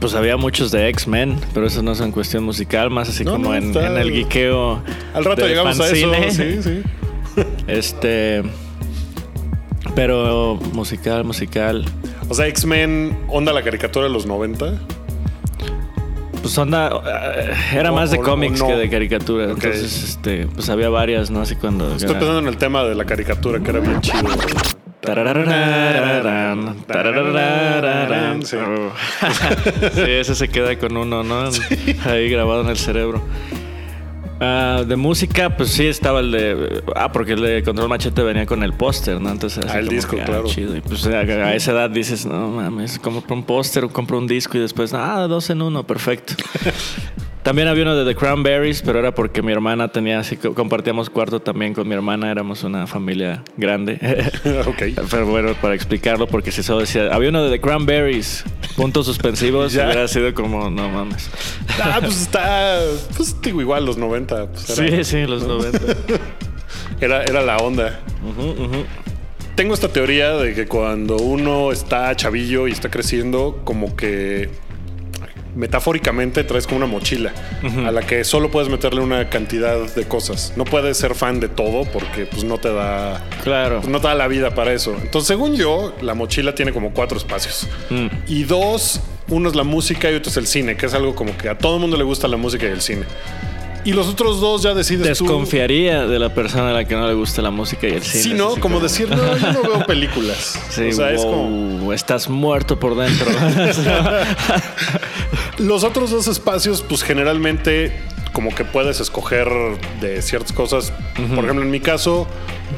Pues 0.00 0.14
había 0.14 0.36
muchos 0.36 0.70
de 0.70 0.88
X-Men, 0.90 1.40
pero 1.54 1.66
eso 1.66 1.82
no 1.82 1.92
es 1.92 2.00
en 2.00 2.12
cuestión 2.12 2.44
musical, 2.44 2.90
más 2.90 3.08
así 3.08 3.24
No, 3.24 3.32
como 3.32 3.50
no, 3.50 3.54
en, 3.56 3.74
el 3.96 4.12
geekeo. 4.12 4.82
Al 5.14 5.24
rato 5.24 5.42
de 5.42 5.48
llegamos 5.48 5.80
a 5.80 5.84
fanzine. 5.84 6.26
eso. 6.28 6.42
Sí, 6.42 6.62
sí. 6.62 6.82
Este. 7.66 8.42
Pero 9.94 10.56
musical, 10.72 11.24
musical. 11.24 11.84
O 12.28 12.34
sea, 12.34 12.46
X-Men, 12.46 13.18
onda 13.28 13.52
la 13.52 13.62
caricatura 13.62 14.06
de 14.06 14.12
los 14.12 14.26
90. 14.26 14.74
Pues 16.42 16.56
onda, 16.56 16.90
eh, 17.36 17.52
era 17.74 17.90
más 17.90 18.10
de 18.10 18.18
cómics 18.18 18.60
no. 18.60 18.68
que 18.68 18.74
de 18.74 18.88
caricatura. 18.88 19.44
Entonces, 19.44 20.04
este, 20.04 20.46
pues 20.46 20.68
había 20.68 20.88
varias, 20.88 21.30
¿no? 21.30 21.40
Así 21.40 21.56
cuando. 21.56 21.92
Estoy 21.92 22.10
era- 22.10 22.18
pensando 22.20 22.38
en 22.40 22.48
el 22.48 22.56
tema 22.58 22.84
de 22.84 22.94
la 22.94 23.04
caricatura 23.04 23.60
que 23.60 23.70
era 23.70 23.80
bien 23.80 24.00
chido. 24.00 24.22
Sí, 29.94 30.02
ese 30.06 30.34
se 30.34 30.48
queda 30.48 30.76
con 30.78 30.96
uno, 30.96 31.22
¿no? 31.22 31.48
Ahí 32.04 32.28
grabado 32.28 32.62
en 32.62 32.68
el 32.68 32.76
cerebro. 32.76 33.22
Ah, 34.40 34.84
de 34.86 34.96
música, 34.96 35.56
pues 35.56 35.70
sí 35.70 35.86
estaba 35.86 36.20
el 36.20 36.30
de. 36.30 36.82
Ah, 36.94 37.10
porque 37.10 37.32
el 37.32 37.40
de 37.40 37.62
Control 37.62 37.88
Machete 37.88 38.22
venía 38.22 38.46
con 38.46 38.62
el 38.62 38.72
póster, 38.72 39.20
¿no? 39.20 39.30
Entonces, 39.30 39.64
Ah, 39.68 39.78
el 39.78 39.88
disco, 39.88 40.16
que, 40.16 40.22
ah, 40.22 40.26
claro. 40.26 40.44
chido. 40.46 40.76
Y 40.76 40.80
pues 40.80 41.04
a, 41.06 41.18
a 41.20 41.54
esa 41.54 41.72
edad 41.72 41.90
dices, 41.90 42.24
no 42.24 42.48
mames, 42.48 42.98
compro 42.98 43.34
un 43.34 43.42
póster 43.44 43.84
o 43.84 43.88
compro 43.90 44.16
un 44.18 44.26
disco 44.26 44.56
y 44.56 44.60
después, 44.60 44.94
ah, 44.94 45.26
dos 45.26 45.50
en 45.50 45.62
uno, 45.62 45.84
perfecto. 45.84 46.34
También 47.42 47.68
había 47.68 47.84
uno 47.84 47.96
de 47.96 48.04
The 48.04 48.18
Cranberries, 48.18 48.82
pero 48.82 48.98
era 48.98 49.14
porque 49.14 49.40
mi 49.40 49.52
hermana 49.52 49.88
tenía, 49.88 50.18
así 50.18 50.36
compartíamos 50.36 51.08
cuarto 51.08 51.40
también 51.40 51.72
con 51.72 51.88
mi 51.88 51.94
hermana, 51.94 52.30
éramos 52.30 52.62
una 52.62 52.86
familia 52.86 53.42
grande. 53.56 53.94
ok. 54.66 55.00
Pero 55.10 55.24
bueno, 55.26 55.54
para 55.54 55.74
explicarlo, 55.74 56.26
porque 56.26 56.52
si 56.52 56.62
solo 56.62 56.80
decía, 56.80 57.08
había 57.10 57.30
uno 57.30 57.42
de 57.44 57.50
The 57.56 57.60
Cranberries, 57.62 58.44
puntos 58.76 59.06
suspensivos, 59.06 59.72
hubiera 59.76 60.06
sido 60.08 60.34
como, 60.34 60.68
no 60.68 60.90
mames. 60.90 61.30
Ah, 61.82 61.98
pues 62.02 62.20
está. 62.20 62.80
Pues 63.16 63.40
digo, 63.40 63.62
igual 63.62 63.86
los 63.86 63.96
90. 63.96 64.27
Pues, 64.28 64.78
era, 64.78 64.88
Sí, 64.88 65.04
sí, 65.04 65.26
los 65.26 65.44
90. 65.46 65.78
era, 67.00 67.22
era 67.24 67.42
la 67.42 67.56
onda. 67.58 68.00
Tengo 69.54 69.74
esta 69.74 69.88
teoría 69.88 70.32
de 70.34 70.54
que 70.54 70.66
cuando 70.66 71.16
uno 71.16 71.72
está 71.72 72.14
chavillo 72.14 72.68
y 72.68 72.72
está 72.72 72.90
creciendo, 72.90 73.60
como 73.64 73.96
que 73.96 74.50
metafóricamente 75.56 76.44
traes 76.44 76.66
como 76.66 76.76
una 76.76 76.86
mochila 76.86 77.32
a 77.84 77.90
la 77.90 78.02
que 78.02 78.22
solo 78.22 78.48
puedes 78.50 78.68
meterle 78.68 79.00
una 79.00 79.28
cantidad 79.28 79.76
de 79.92 80.04
cosas. 80.06 80.52
No 80.56 80.64
puedes 80.64 80.96
ser 80.96 81.16
fan 81.16 81.40
de 81.40 81.48
todo 81.48 81.84
porque 81.90 82.26
pues 82.26 82.44
no 82.44 82.58
te 82.58 82.72
da 82.72 83.24
Claro. 83.42 83.78
pues, 83.78 83.88
no 83.88 84.00
te 84.00 84.06
da 84.06 84.14
la 84.14 84.28
vida 84.28 84.54
para 84.54 84.72
eso. 84.72 84.96
Entonces, 85.02 85.26
según 85.26 85.56
yo, 85.56 85.94
la 86.00 86.14
mochila 86.14 86.54
tiene 86.54 86.72
como 86.72 86.92
cuatro 86.92 87.18
espacios. 87.18 87.66
Mm. 87.90 88.06
Y 88.28 88.44
dos, 88.44 89.00
uno 89.28 89.48
es 89.48 89.56
la 89.56 89.64
música 89.64 90.08
y 90.10 90.14
otro 90.14 90.30
es 90.30 90.36
el 90.36 90.46
cine, 90.46 90.76
que 90.76 90.86
es 90.86 90.94
algo 90.94 91.16
como 91.16 91.36
que 91.36 91.48
a 91.48 91.58
todo 91.58 91.74
el 91.74 91.80
mundo 91.80 91.96
le 91.96 92.04
gusta 92.04 92.28
la 92.28 92.36
música 92.36 92.66
y 92.66 92.70
el 92.70 92.80
cine. 92.80 93.02
Y 93.88 93.94
los 93.94 94.06
otros 94.06 94.38
dos 94.38 94.62
ya 94.62 94.74
decides 94.74 95.16
tú. 95.16 95.24
Desconfiaría 95.24 96.06
de 96.06 96.18
la 96.18 96.34
persona 96.34 96.68
a 96.68 96.72
la 96.74 96.84
que 96.84 96.94
no 96.94 97.08
le 97.08 97.14
gusta 97.14 97.40
la 97.40 97.50
música 97.50 97.88
y 97.88 97.92
el 97.92 98.02
cine. 98.02 98.22
Sí, 98.22 98.34
¿no? 98.34 98.56
Como 98.56 98.80
decir, 98.80 99.08
no, 99.08 99.38
yo 99.38 99.50
no 99.50 99.62
veo 99.62 99.86
películas. 99.86 100.58
Sí, 100.68 100.88
o 100.88 100.92
sea, 100.92 101.10
es 101.10 101.22
como... 101.22 101.90
estás 101.94 102.28
muerto 102.28 102.78
por 102.78 102.94
dentro. 102.96 103.26
Los 105.58 105.84
otros 105.84 106.10
dos 106.10 106.28
espacios, 106.28 106.84
pues 106.86 107.02
generalmente 107.02 107.98
como 108.34 108.54
que 108.54 108.66
puedes 108.66 109.00
escoger 109.00 109.48
de 110.02 110.20
ciertas 110.20 110.52
cosas. 110.52 110.92
Por 111.34 111.44
ejemplo, 111.44 111.62
en 111.62 111.70
mi 111.70 111.80
caso, 111.80 112.28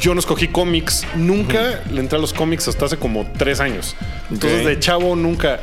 yo 0.00 0.14
no 0.14 0.20
escogí 0.20 0.46
cómics. 0.46 1.04
Nunca 1.16 1.82
le 1.90 1.98
entré 1.98 2.18
a 2.18 2.20
los 2.20 2.32
cómics 2.32 2.68
hasta 2.68 2.84
hace 2.84 2.98
como 2.98 3.28
tres 3.36 3.58
años. 3.58 3.96
Entonces, 4.30 4.64
de 4.64 4.78
chavo, 4.78 5.16
nunca... 5.16 5.58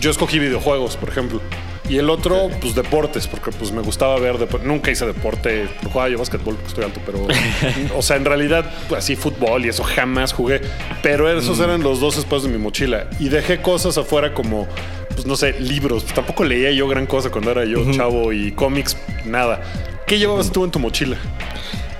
Yo 0.00 0.10
escogí 0.10 0.38
videojuegos, 0.38 0.96
por 0.96 1.10
ejemplo. 1.10 1.42
Y 1.88 1.98
el 1.98 2.10
otro, 2.10 2.50
pues 2.60 2.74
deportes, 2.74 3.26
porque 3.26 3.52
pues 3.52 3.70
me 3.72 3.80
gustaba 3.80 4.18
ver 4.18 4.38
deporte. 4.38 4.66
Nunca 4.66 4.90
hice 4.90 5.06
deporte. 5.06 5.68
Jugaba 5.84 6.08
yo 6.08 6.18
básquetbol 6.18 6.54
porque 6.56 6.68
estoy 6.68 6.84
alto, 6.84 7.00
pero... 7.06 7.26
o 7.96 8.02
sea, 8.02 8.16
en 8.16 8.24
realidad, 8.24 8.70
pues, 8.88 9.04
así 9.04 9.14
fútbol 9.14 9.64
y 9.66 9.68
eso 9.68 9.84
jamás 9.84 10.32
jugué. 10.32 10.60
Pero 11.02 11.30
esos 11.30 11.60
eran 11.60 11.82
los 11.82 12.00
dos 12.00 12.16
espacios 12.16 12.44
de 12.44 12.48
mi 12.50 12.58
mochila. 12.58 13.08
Y 13.20 13.28
dejé 13.28 13.62
cosas 13.62 13.96
afuera 13.98 14.34
como, 14.34 14.66
pues 15.10 15.26
no 15.26 15.36
sé, 15.36 15.60
libros. 15.60 16.04
Tampoco 16.06 16.44
leía 16.44 16.72
yo 16.72 16.88
gran 16.88 17.06
cosa 17.06 17.30
cuando 17.30 17.52
era 17.52 17.64
yo 17.64 17.90
chavo 17.92 18.32
y 18.32 18.52
cómics, 18.52 18.96
nada. 19.24 19.62
¿Qué 20.06 20.18
llevabas 20.18 20.50
tú 20.50 20.64
en 20.64 20.70
tu 20.70 20.78
mochila? 20.78 21.16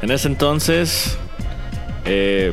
en 0.02 0.10
ese 0.10 0.28
entonces, 0.28 1.16
eh, 2.04 2.52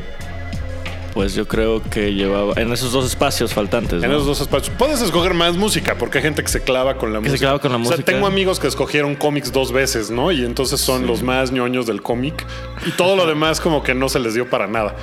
pues 1.14 1.34
yo 1.34 1.46
creo 1.46 1.80
que 1.82 2.12
llevaba 2.12 2.54
en 2.56 2.72
esos 2.72 2.92
dos 2.92 3.06
espacios 3.06 3.54
faltantes. 3.54 4.02
En 4.02 4.10
¿no? 4.10 4.16
esos 4.16 4.26
dos 4.26 4.40
espacios. 4.40 4.74
Puedes 4.76 5.00
escoger 5.00 5.32
más 5.32 5.56
música, 5.56 5.96
porque 5.96 6.18
hay 6.18 6.24
gente 6.24 6.42
que 6.42 6.48
se 6.48 6.60
clava 6.62 6.96
con 6.98 7.12
la 7.12 7.20
Que 7.20 7.26
se 7.26 7.30
música. 7.30 7.46
clava 7.46 7.58
con 7.60 7.70
la 7.72 7.78
O 7.78 7.82
sea, 7.84 7.90
música. 7.92 8.12
tengo 8.12 8.26
amigos 8.26 8.58
que 8.58 8.66
escogieron 8.66 9.14
cómics 9.14 9.52
dos 9.52 9.70
veces, 9.72 10.10
¿no? 10.10 10.32
Y 10.32 10.44
entonces 10.44 10.80
son 10.80 11.06
los 11.06 11.22
más 11.22 11.52
ñoños 11.52 11.86
del 11.86 12.02
cómic. 12.02 12.44
Y 12.86 12.90
todo 12.90 13.14
lo 13.16 13.26
demás 13.28 13.60
como 13.60 13.82
que 13.82 13.94
no 13.94 14.08
se 14.08 14.18
les 14.18 14.34
dio 14.34 14.50
para 14.50 14.66
nada. 14.66 14.96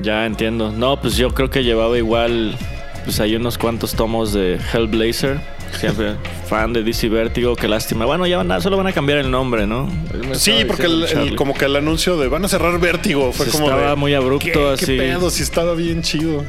Ya 0.00 0.26
entiendo. 0.26 0.70
No, 0.70 1.00
pues 1.00 1.16
yo 1.16 1.32
creo 1.32 1.48
que 1.48 1.64
llevaba 1.64 1.96
igual, 1.96 2.56
pues 3.04 3.18
hay 3.20 3.34
unos 3.36 3.56
cuantos 3.56 3.94
tomos 3.94 4.32
de 4.32 4.58
Hellblazer. 4.72 5.40
Siempre 5.78 6.14
fan 6.48 6.72
de 6.72 6.82
DC 6.82 7.08
Vertigo, 7.08 7.56
qué 7.56 7.68
lástima. 7.68 8.04
Bueno, 8.04 8.26
ya 8.26 8.36
van 8.38 8.50
a- 8.52 8.60
solo 8.60 8.76
van 8.76 8.86
a 8.86 8.92
cambiar 8.92 9.18
el 9.18 9.30
nombre, 9.30 9.66
¿no? 9.66 9.88
Sí, 10.34 10.64
porque 10.66 10.86
el- 10.86 11.34
como 11.36 11.54
que 11.54 11.64
el 11.64 11.76
anuncio 11.76 12.16
de 12.16 12.28
van 12.28 12.44
a 12.44 12.48
cerrar 12.48 12.78
Vértigo 12.78 13.32
fue 13.32 13.46
como 13.46 13.64
estaba 13.64 13.90
de, 13.90 13.96
muy 13.96 14.14
abrupto, 14.14 14.50
¿qué, 14.52 14.68
así. 14.74 14.86
¿Qué 14.86 14.96
pedo? 14.98 15.30
Sí 15.30 15.42
estaba 15.42 15.74
bien 15.74 16.02
chido. 16.02 16.44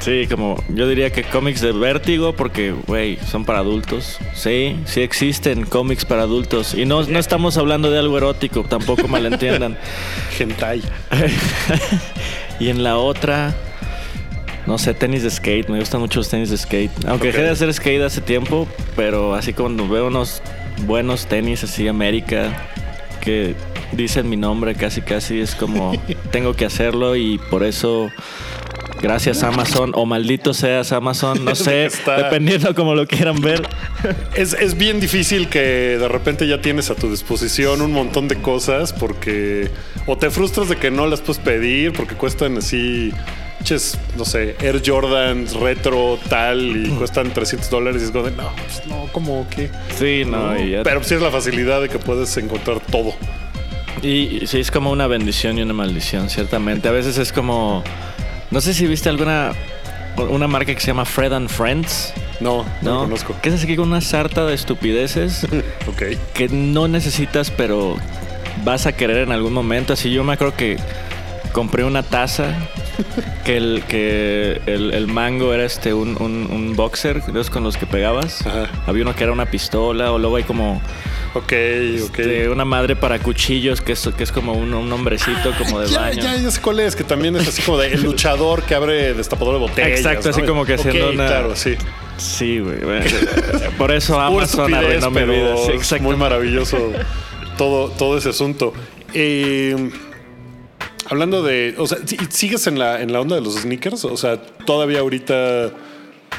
Sí, 0.00 0.26
como 0.30 0.62
yo 0.68 0.86
diría 0.86 1.10
que 1.10 1.24
cómics 1.24 1.60
de 1.62 1.72
Vértigo, 1.72 2.34
porque, 2.36 2.72
güey, 2.86 3.18
son 3.28 3.44
para 3.44 3.60
adultos. 3.60 4.18
Sí, 4.34 4.76
sí 4.84 5.00
existen 5.00 5.64
cómics 5.64 6.04
para 6.04 6.22
adultos. 6.22 6.74
Y 6.74 6.84
no, 6.84 7.02
no 7.02 7.18
estamos 7.18 7.56
hablando 7.56 7.90
de 7.90 7.98
algo 7.98 8.16
erótico, 8.18 8.62
tampoco 8.62 9.08
malentiendan. 9.08 9.78
Hentai. 10.38 10.82
y 12.60 12.68
en 12.68 12.82
la 12.84 12.98
otra, 12.98 13.54
no 14.66 14.78
sé, 14.78 14.94
tenis 14.94 15.22
de 15.22 15.30
skate. 15.30 15.68
Me 15.68 15.78
gustan 15.78 16.00
mucho 16.00 16.20
los 16.20 16.28
tenis 16.28 16.50
de 16.50 16.56
skate. 16.58 16.90
Aunque 17.06 17.28
dejé 17.28 17.42
de 17.42 17.50
hacer 17.50 17.72
skate 17.72 18.02
hace 18.02 18.20
tiempo, 18.20 18.66
pero 18.96 19.34
así 19.34 19.52
cuando 19.52 19.88
veo 19.88 20.08
unos 20.08 20.42
buenos 20.86 21.26
tenis 21.26 21.64
así 21.64 21.88
América 21.88 22.68
que 23.20 23.54
dicen 23.92 24.28
mi 24.28 24.36
nombre 24.36 24.74
casi 24.74 25.00
casi 25.00 25.40
es 25.40 25.54
como 25.54 25.92
tengo 26.30 26.54
que 26.54 26.64
hacerlo 26.66 27.16
y 27.16 27.38
por 27.50 27.64
eso 27.64 28.10
gracias 29.00 29.42
Amazon 29.42 29.92
o 29.94 30.04
maldito 30.06 30.52
seas 30.52 30.92
Amazon, 30.92 31.44
no 31.44 31.54
sé, 31.54 31.86
Está- 31.86 32.16
dependiendo 32.24 32.74
como 32.74 32.94
lo 32.94 33.06
quieran 33.06 33.40
ver. 33.40 33.62
Es, 34.36 34.52
es 34.52 34.76
bien 34.76 35.00
difícil 35.00 35.48
que 35.48 35.58
de 35.98 36.06
repente 36.08 36.46
ya 36.46 36.60
tienes 36.60 36.90
a 36.90 36.94
tu 36.94 37.10
disposición 37.10 37.80
un 37.80 37.92
montón 37.92 38.28
de 38.28 38.36
cosas 38.36 38.92
porque 38.92 39.70
o 40.06 40.16
te 40.18 40.30
frustras 40.30 40.68
de 40.68 40.76
que 40.76 40.90
no 40.90 41.06
las 41.06 41.22
puedes 41.22 41.38
pedir 41.42 41.92
porque 41.94 42.14
cuestan 42.14 42.58
así, 42.58 43.10
ches, 43.66 43.98
no 44.16 44.24
sé, 44.24 44.56
Air 44.60 44.80
Jordans 44.84 45.54
retro 45.54 46.18
tal 46.28 46.86
y 46.86 46.90
cuestan 46.90 47.32
300 47.32 47.68
dólares 47.68 48.00
y 48.02 48.04
es 48.06 48.10
como 48.12 48.24
de, 48.24 48.30
no, 48.30 48.50
pues 48.54 48.86
no, 48.86 49.06
como 49.12 49.46
que... 49.50 49.70
Sí, 49.98 50.22
no, 50.24 50.58
y 50.58 50.70
ya- 50.70 50.82
Pero 50.84 51.02
sí 51.02 51.14
es 51.14 51.20
la 51.22 51.30
facilidad 51.30 51.80
de 51.82 51.88
que 51.88 51.98
puedes 51.98 52.36
encontrar 52.36 52.80
todo. 52.80 53.12
Y 54.02 54.42
y 54.42 54.46
sí, 54.46 54.60
es 54.60 54.70
como 54.70 54.90
una 54.90 55.06
bendición 55.06 55.58
y 55.58 55.62
una 55.62 55.72
maldición, 55.72 56.28
ciertamente. 56.30 56.86
A 56.88 56.92
veces 56.92 57.16
es 57.16 57.32
como. 57.32 57.82
No 58.50 58.60
sé 58.60 58.74
si 58.74 58.86
viste 58.86 59.08
alguna. 59.08 59.52
Una 60.18 60.46
marca 60.46 60.74
que 60.74 60.80
se 60.80 60.88
llama 60.88 61.06
Fred 61.06 61.32
and 61.32 61.48
Friends. 61.48 62.12
No, 62.40 62.64
no, 62.82 62.94
¿No? 62.94 63.00
conozco. 63.00 63.34
Que 63.42 63.48
es 63.48 63.54
así 63.54 63.74
con 63.74 63.88
una 63.88 64.02
sarta 64.02 64.44
de 64.44 64.54
estupideces 64.54 65.44
Ok. 65.88 66.02
que 66.34 66.48
no 66.50 66.88
necesitas, 66.88 67.50
pero 67.50 67.96
vas 68.64 68.84
a 68.86 68.92
querer 68.92 69.16
en 69.18 69.32
algún 69.32 69.54
momento. 69.54 69.94
Así 69.94 70.12
yo 70.12 70.22
me 70.24 70.34
acuerdo 70.34 70.54
que 70.56 70.76
compré 71.52 71.82
una 71.84 72.02
taza 72.02 72.54
que 73.44 73.56
el, 73.56 73.82
que 73.88 74.60
el, 74.66 74.92
el 74.94 75.06
mango 75.06 75.52
era 75.52 75.64
este 75.64 75.92
un, 75.94 76.16
un, 76.20 76.48
un 76.50 76.76
boxer, 76.76 77.18
esos 77.28 77.50
con 77.50 77.62
los 77.64 77.76
que 77.76 77.86
pegabas. 77.86 78.46
Ajá. 78.46 78.68
Había 78.86 79.02
uno 79.02 79.14
que 79.14 79.24
era 79.24 79.32
una 79.32 79.46
pistola, 79.46 80.12
o 80.12 80.18
luego 80.18 80.36
hay 80.36 80.44
como 80.44 80.80
Ok, 81.34 81.42
ok. 81.44 81.52
este, 81.52 82.48
una 82.48 82.64
madre 82.64 82.96
para 82.96 83.18
cuchillos, 83.18 83.80
que 83.80 83.92
es, 83.92 84.08
que 84.16 84.22
es 84.24 84.32
como 84.32 84.52
un, 84.54 84.72
un 84.72 84.90
hombrecito 84.92 85.52
como 85.58 85.80
de 85.80 85.88
Ya, 85.90 86.00
baño. 86.00 86.22
ya, 86.22 86.36
ya 86.36 86.50
sé 86.50 86.60
cuál 86.60 86.80
es, 86.80 86.96
que 86.96 87.04
también 87.04 87.36
es 87.36 87.46
así 87.48 87.62
como 87.62 87.78
de 87.78 87.88
el 87.92 88.02
luchador 88.02 88.62
que 88.62 88.74
abre 88.74 89.12
destapador 89.14 89.54
de 89.54 89.60
botellas. 89.60 89.98
Exacto, 90.00 90.30
así 90.30 90.42
como 90.42 90.64
que 90.64 90.74
haciendo 90.74 91.10
una- 91.10 91.26
Claro, 91.26 91.56
sí. 91.56 91.74
Sí, 92.16 92.60
güey. 92.60 92.78
bueno, 92.80 93.04
Por 93.78 93.92
eso 93.92 94.18
Amazon 94.18 94.72
arruinó 94.72 95.10
mi 95.10 95.22
vida. 95.24 95.54
Sí, 95.82 95.96
muy 96.00 96.16
maravilloso 96.16 96.78
todo, 97.58 97.90
todo 97.90 98.16
ese 98.16 98.30
asunto. 98.30 98.72
Eh, 99.12 99.90
hablando 101.08 101.42
de, 101.42 101.74
o 101.78 101.86
sea, 101.86 101.98
¿sí- 102.04 102.18
¿sigues 102.30 102.66
en 102.66 102.78
la, 102.78 103.00
en 103.02 103.12
la 103.12 103.20
onda 103.20 103.36
de 103.36 103.42
los 103.42 103.54
sneakers? 103.56 104.04
O 104.04 104.16
sea, 104.16 104.40
todavía 104.40 105.00
ahorita 105.00 105.70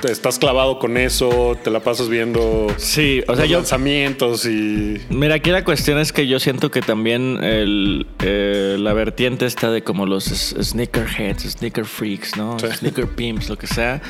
te 0.02 0.12
estás 0.12 0.38
clavado 0.38 0.78
con 0.78 0.96
eso, 0.98 1.58
te 1.64 1.72
la 1.72 1.80
pasas 1.80 2.08
viendo 2.08 2.68
Sí, 2.78 3.22
o 3.28 3.34
sea, 3.36 3.44
los 3.46 3.50
yo. 3.50 3.58
lanzamientos 3.58 4.46
y... 4.46 4.98
Mira, 5.10 5.36
aquí 5.36 5.50
la 5.50 5.64
cuestión 5.64 5.98
es 5.98 6.14
que 6.14 6.28
yo 6.28 6.40
siento 6.40 6.70
que 6.70 6.82
también 6.82 7.44
el, 7.44 8.06
eh, 8.24 8.76
la 8.80 8.94
vertiente 8.94 9.46
está 9.48 9.72
de 9.72 9.84
como 9.84 10.06
los 10.06 10.26
sneakerheads, 10.26 11.44
sneaker 11.54 11.86
freaks, 11.86 12.38
¿no? 12.38 12.60
Sí. 12.60 12.68
Sneaker 12.78 13.08
pimps, 13.08 13.50
lo 13.50 13.58
que 13.58 13.66
sea. 13.66 14.02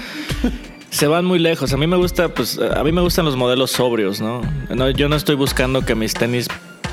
Se 0.90 1.08
van 1.08 1.26
muy 1.26 1.40
lejos. 1.40 1.72
A 1.74 1.78
mí 1.78 1.86
me 1.88 1.98
gusta, 1.98 2.34
pues, 2.34 2.60
a 2.60 2.84
mí 2.84 2.92
me 2.92 3.02
gustan 3.02 3.24
los 3.26 3.36
modelos 3.36 3.72
sobrios, 3.72 4.20
¿no? 4.20 4.42
no 4.74 4.90
yo 4.90 5.08
no 5.10 5.16
estoy 5.16 5.36
buscando 5.36 5.86
que 5.86 5.96
mis 5.96 6.14
tenis 6.14 6.48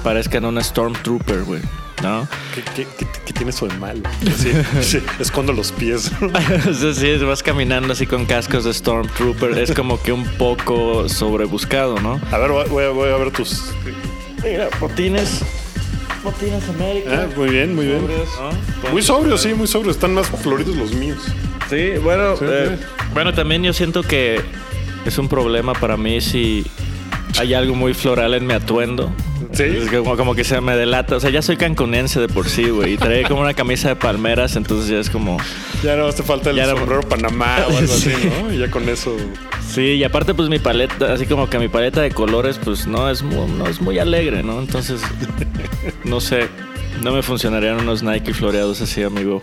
parezcan 0.04 0.44
una 0.44 0.62
Stormtrooper, 0.62 1.42
güey, 1.42 1.60
¿no? 2.02 2.28
¿Qué, 2.54 2.62
qué, 2.76 2.86
qué- 2.96 3.06
qué 3.26 3.32
tiene 3.32 3.50
eso 3.50 3.66
de 3.66 3.74
malo? 3.78 4.02
Sí, 4.36 4.52
sí, 4.82 4.98
escondo 5.18 5.52
los 5.52 5.72
pies. 5.72 6.12
sí, 6.94 7.16
vas 7.24 7.42
caminando 7.42 7.92
así 7.94 8.06
con 8.06 8.26
cascos 8.26 8.64
de 8.64 8.72
Stormtrooper. 8.74 9.58
Es 9.58 9.72
como 9.72 10.00
que 10.00 10.12
un 10.12 10.24
poco 10.36 11.08
sobrebuscado, 11.08 11.98
¿no? 12.00 12.20
A 12.30 12.38
ver, 12.38 12.50
voy, 12.52 12.68
voy 12.68 12.84
a- 12.84 12.90
voy 12.90 13.08
a 13.10 13.16
ver 13.16 13.32
tus... 13.32 13.72
Mira, 14.44 14.68
botines. 14.78 15.40
Botines 16.22 16.68
América. 16.68 17.22
Ah, 17.24 17.26
muy 17.36 17.48
bien, 17.50 17.74
muy 17.74 17.86
bien. 17.86 18.06
¿no? 18.82 18.90
Muy 18.90 19.02
sobrios, 19.02 19.42
sí, 19.42 19.52
muy 19.54 19.66
sobrios. 19.66 19.96
Están 19.96 20.14
más 20.14 20.26
floridos 20.28 20.76
los 20.76 20.92
míos. 20.92 21.18
Sí, 21.70 21.92
bueno, 22.02 22.36
Sí, 22.36 22.44
eh, 22.48 22.76
sí. 22.78 22.84
bueno, 23.14 23.32
también 23.34 23.62
yo 23.62 23.72
siento 23.72 24.02
que 24.02 24.40
es 25.06 25.18
un 25.18 25.28
problema 25.28 25.72
para 25.74 25.96
mí 25.96 26.20
si 26.20 26.64
hay 27.38 27.52
algo 27.54 27.74
muy 27.74 27.94
floral 27.94 28.34
en 28.34 28.46
mi 28.46 28.52
atuendo. 28.54 29.10
Sí. 29.56 29.62
Es 29.64 29.90
como, 29.90 30.16
como 30.16 30.34
que 30.34 30.44
se 30.44 30.60
me 30.60 30.76
delata. 30.76 31.16
O 31.16 31.20
sea, 31.20 31.30
ya 31.30 31.42
soy 31.42 31.56
cancunense 31.56 32.20
de 32.20 32.28
por 32.28 32.48
sí, 32.48 32.68
güey. 32.70 32.94
Y 32.94 32.96
trae 32.96 33.22
como 33.24 33.40
una 33.42 33.54
camisa 33.54 33.88
de 33.88 33.96
palmeras, 33.96 34.56
entonces 34.56 34.88
ya 34.90 34.98
es 34.98 35.10
como. 35.10 35.38
Ya 35.82 35.96
no 35.96 36.12
te 36.12 36.22
falta 36.22 36.50
el 36.50 36.56
Ya 36.56 36.66
no- 36.66 36.76
sombrero 36.76 37.02
Panamá 37.02 37.58
o 37.68 37.76
algo 37.76 37.92
así, 37.92 38.10
Sí. 38.20 38.30
¿no? 38.42 38.52
Y 38.52 38.58
ya 38.58 38.70
con 38.70 38.88
eso. 38.88 39.16
Sí, 39.68 39.80
y 39.94 40.04
aparte, 40.04 40.34
pues 40.34 40.48
mi 40.48 40.58
paleta, 40.58 41.12
así 41.12 41.26
como 41.26 41.48
que 41.48 41.58
mi 41.58 41.68
paleta 41.68 42.00
de 42.02 42.10
colores, 42.10 42.58
pues 42.62 42.86
no 42.86 43.08
es 43.10 43.22
muy, 43.22 43.50
no 43.52 43.66
es 43.66 43.80
muy 43.80 43.98
alegre, 43.98 44.42
¿no? 44.42 44.58
Entonces, 44.60 45.00
no 46.04 46.20
sé. 46.20 46.48
No 47.02 47.10
me 47.12 47.22
funcionarían 47.22 47.80
unos 47.80 48.04
Nike 48.04 48.32
floreados 48.32 48.80
así, 48.80 49.02
amigo. 49.02 49.42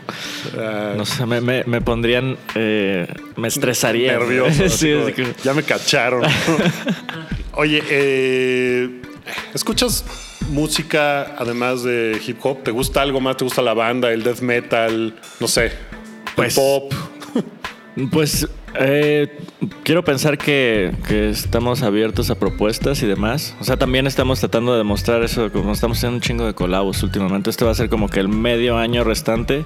ah, 0.58 0.94
No 0.96 1.06
sé, 1.06 1.25
me, 1.25 1.41
me, 1.41 1.63
me 1.65 1.82
pondrían. 1.82 2.38
eh, 2.56 3.06
me 3.36 3.50
estresaría. 3.50 4.13
nervioso. 4.13 4.70
sí, 4.70 4.94
como 4.94 5.13
que- 5.13 5.34
Ya 5.44 5.53
me 5.53 5.62
cacharon. 5.63 6.24
Oye, 7.53 7.84
eh, 7.89 9.01
¿escuchas 9.54 10.06
música 10.50 11.36
además 11.38 11.84
de 11.84 12.20
hip 12.25 12.38
hop? 12.44 12.63
¿Te 12.63 12.72
gusta 12.72 13.01
algo 13.01 13.20
más? 13.20 13.38
¿Te 13.38 13.44
gusta 13.44 13.62
la 13.62 13.74
banda, 13.74 14.12
el 14.12 14.24
death 14.24 14.42
metal? 14.42 15.16
No 15.40 15.48
sé. 15.48 15.72
Pues- 16.36 16.58
el 16.58 16.63
pop. 16.63 16.94
Pues 18.10 18.48
eh, 18.80 19.38
quiero 19.84 20.04
pensar 20.04 20.38
que, 20.38 20.94
que 21.08 21.30
estamos 21.30 21.82
abiertos 21.84 22.30
a 22.30 22.36
propuestas 22.36 23.04
y 23.04 23.06
demás. 23.06 23.54
O 23.60 23.66
sea, 23.66 23.78
también 23.78 24.08
estamos 24.08 24.40
tratando 24.40 24.72
de 24.72 24.78
demostrar 24.78 25.24
eso, 25.24 25.51
como 25.51 25.74
estamos 25.74 25.98
haciendo 25.98 26.16
un 26.16 26.22
chingo 26.22 26.46
de 26.46 26.54
colabos 26.54 27.04
últimamente. 27.04 27.50
Este 27.50 27.66
va 27.66 27.72
a 27.72 27.75
ser 27.75 27.90
como 27.90 28.08
que 28.08 28.22
el 28.22 28.30
medio 28.30 28.78
año 28.78 29.04
restante 29.04 29.66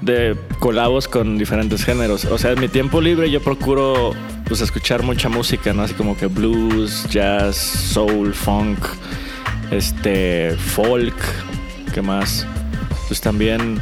de 0.00 0.36
colabos 0.58 1.08
con 1.08 1.38
diferentes 1.38 1.84
géneros. 1.84 2.24
O 2.26 2.38
sea, 2.38 2.52
en 2.52 2.60
mi 2.60 2.68
tiempo 2.68 3.00
libre 3.00 3.30
yo 3.30 3.40
procuro 3.40 4.14
pues 4.46 4.60
escuchar 4.60 5.02
mucha 5.02 5.28
música, 5.28 5.72
¿no? 5.72 5.82
Así 5.82 5.94
como 5.94 6.16
que 6.16 6.26
blues, 6.26 7.06
jazz, 7.10 7.56
soul, 7.56 8.32
funk, 8.32 8.78
este, 9.70 10.56
folk, 10.56 11.16
¿qué 11.92 12.02
más? 12.02 12.46
Pues 13.08 13.20
también 13.20 13.80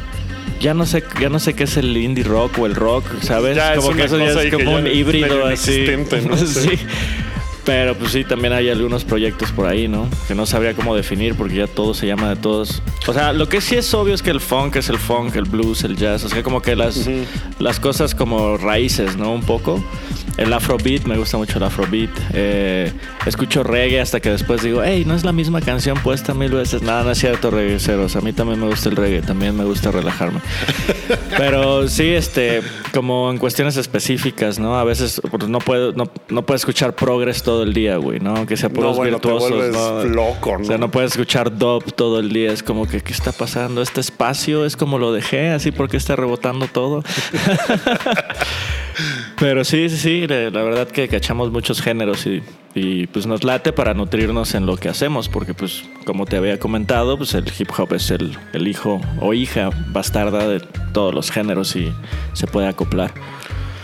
ya 0.59 0.73
no 0.73 0.85
sé, 0.85 1.03
ya 1.19 1.29
no 1.29 1.39
sé 1.39 1.53
qué 1.53 1.65
es 1.65 1.77
el 1.77 1.95
indie 1.95 2.23
rock 2.23 2.57
o 2.59 2.65
el 2.65 2.75
rock, 2.75 3.05
¿sabes? 3.21 3.55
Ya 3.55 3.73
es 3.73 3.79
como 3.79 3.89
que 3.89 3.95
una 3.95 4.05
eso 4.05 4.17
ya 4.17 4.31
es 4.31 4.37
que 4.49 4.51
como 4.51 4.75
un 4.75 4.87
es 4.87 4.95
híbrido 4.95 5.45
así. 5.45 5.85
¿no? 6.25 6.37
sí. 6.45 6.79
Pero 7.67 7.95
pues 7.95 8.13
sí, 8.13 8.23
también 8.23 8.53
hay 8.53 8.69
algunos 8.69 9.03
proyectos 9.03 9.51
por 9.51 9.67
ahí, 9.67 9.89
¿no? 9.89 10.07
Que 10.25 10.33
no 10.33 10.45
sabría 10.45 10.73
cómo 10.73 10.95
definir 10.95 11.35
porque 11.35 11.55
ya 11.55 11.67
todo 11.67 11.93
se 11.93 12.07
llama 12.07 12.29
de 12.29 12.37
todos. 12.37 12.81
O 13.05 13.11
sea, 13.11 13.33
lo 13.33 13.49
que 13.49 13.59
sí 13.59 13.75
es 13.75 13.93
obvio 13.93 14.13
es 14.13 14.21
que 14.21 14.29
el 14.29 14.39
funk 14.39 14.77
es 14.77 14.87
el 14.87 14.97
funk, 14.97 15.35
el 15.35 15.43
blues, 15.43 15.83
el 15.83 15.97
jazz. 15.97 16.23
O 16.23 16.29
sea, 16.29 16.41
como 16.43 16.61
que 16.61 16.77
las, 16.77 17.09
las 17.59 17.81
cosas 17.81 18.15
como 18.15 18.55
raíces, 18.55 19.17
¿no? 19.17 19.33
Un 19.33 19.41
poco. 19.41 19.83
El 20.37 20.53
afrobeat, 20.53 21.03
me 21.05 21.17
gusta 21.17 21.37
mucho 21.37 21.57
el 21.57 21.63
afrobeat. 21.65 22.11
Eh, 22.33 22.93
escucho 23.25 23.63
reggae 23.63 23.99
hasta 23.99 24.21
que 24.21 24.29
después 24.29 24.61
digo, 24.61 24.81
hey, 24.83 25.03
no 25.05 25.15
es 25.15 25.25
la 25.25 25.33
misma 25.33 25.59
canción 25.59 25.97
puesta 25.97 26.33
mil 26.33 26.51
veces. 26.51 26.83
Nada, 26.83 27.03
no 27.03 27.11
es 27.11 27.17
cierto, 27.17 27.51
reggaeceros. 27.51 28.15
A 28.15 28.21
mí 28.21 28.31
también 28.31 28.61
me 28.61 28.67
gusta 28.67 28.87
el 28.87 28.95
reggae, 28.95 29.21
también 29.21 29.57
me 29.57 29.65
gusta 29.65 29.91
relajarme. 29.91 30.39
Pero 31.37 31.87
sí, 31.89 32.11
este, 32.11 32.61
como 32.93 33.29
en 33.31 33.39
cuestiones 33.39 33.77
específicas, 33.77 34.59
¿no? 34.59 34.77
A 34.77 34.83
veces 34.83 35.21
no 35.47 35.59
puedo, 35.59 35.91
no, 35.93 36.09
no 36.29 36.45
puedo 36.45 36.55
escuchar 36.55 36.95
progress 36.95 37.41
todo 37.41 37.56
el 37.63 37.73
día, 37.73 37.97
güey, 37.97 38.19
¿no? 38.19 38.35
Aunque 38.35 38.57
sea 38.57 38.69
puros 38.69 38.91
No, 38.91 38.97
bueno, 38.97 39.17
virtuosos, 39.17 39.73
¿no? 39.73 40.03
loco, 40.05 40.57
O 40.59 40.63
sea, 40.63 40.77
¿no? 40.77 40.87
no 40.87 40.91
puedes 40.91 41.11
escuchar 41.11 41.57
dub 41.57 41.93
todo 41.93 42.19
el 42.19 42.31
día. 42.31 42.51
Es 42.51 42.63
como 42.63 42.87
que, 42.87 43.01
¿qué 43.01 43.13
está 43.13 43.31
pasando? 43.31 43.81
Este 43.81 44.01
espacio 44.01 44.65
es 44.65 44.75
como 44.75 44.97
lo 44.97 45.11
dejé, 45.11 45.49
así 45.49 45.71
porque 45.71 45.97
está 45.97 46.15
rebotando 46.15 46.67
todo. 46.67 47.03
Pero 49.39 49.63
sí, 49.63 49.89
sí, 49.89 49.97
sí, 49.97 50.27
la, 50.27 50.63
verdad 50.63 50.87
que 50.87 51.07
cachamos 51.07 51.51
muchos 51.51 51.81
géneros 51.81 52.25
y, 52.25 52.41
y, 52.73 53.05
pues 53.07 53.27
nos 53.27 53.43
late 53.43 53.71
para 53.71 53.93
nutrirnos 53.93 54.55
en 54.55 54.65
lo 54.65 54.77
que 54.77 54.89
hacemos, 54.89 55.29
porque 55.29 55.53
pues 55.53 55.83
como 56.05 56.25
te 56.25 56.37
había 56.37 56.57
comentado, 56.57 57.17
pues 57.17 57.35
el 57.35 57.45
hip 57.57 57.69
hop 57.77 57.93
es 57.93 58.09
el, 58.09 58.35
el 58.53 58.67
hijo 58.67 58.99
o 59.21 59.35
hija 59.35 59.69
bastarda 59.89 60.47
de 60.47 60.59
todos 60.91 61.13
los 61.13 61.29
géneros 61.29 61.75
y 61.75 61.93
se 62.33 62.47
puede 62.47 62.67
acoplar. 62.67 63.13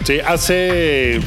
Sí, 0.03 0.19
hace 0.19 1.21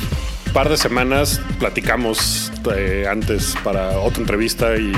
par 0.57 0.71
de 0.71 0.79
semanas 0.79 1.39
platicamos 1.59 2.51
eh, 2.75 3.05
antes 3.07 3.55
para 3.63 3.99
otra 3.99 4.23
entrevista 4.23 4.75
y 4.79 4.91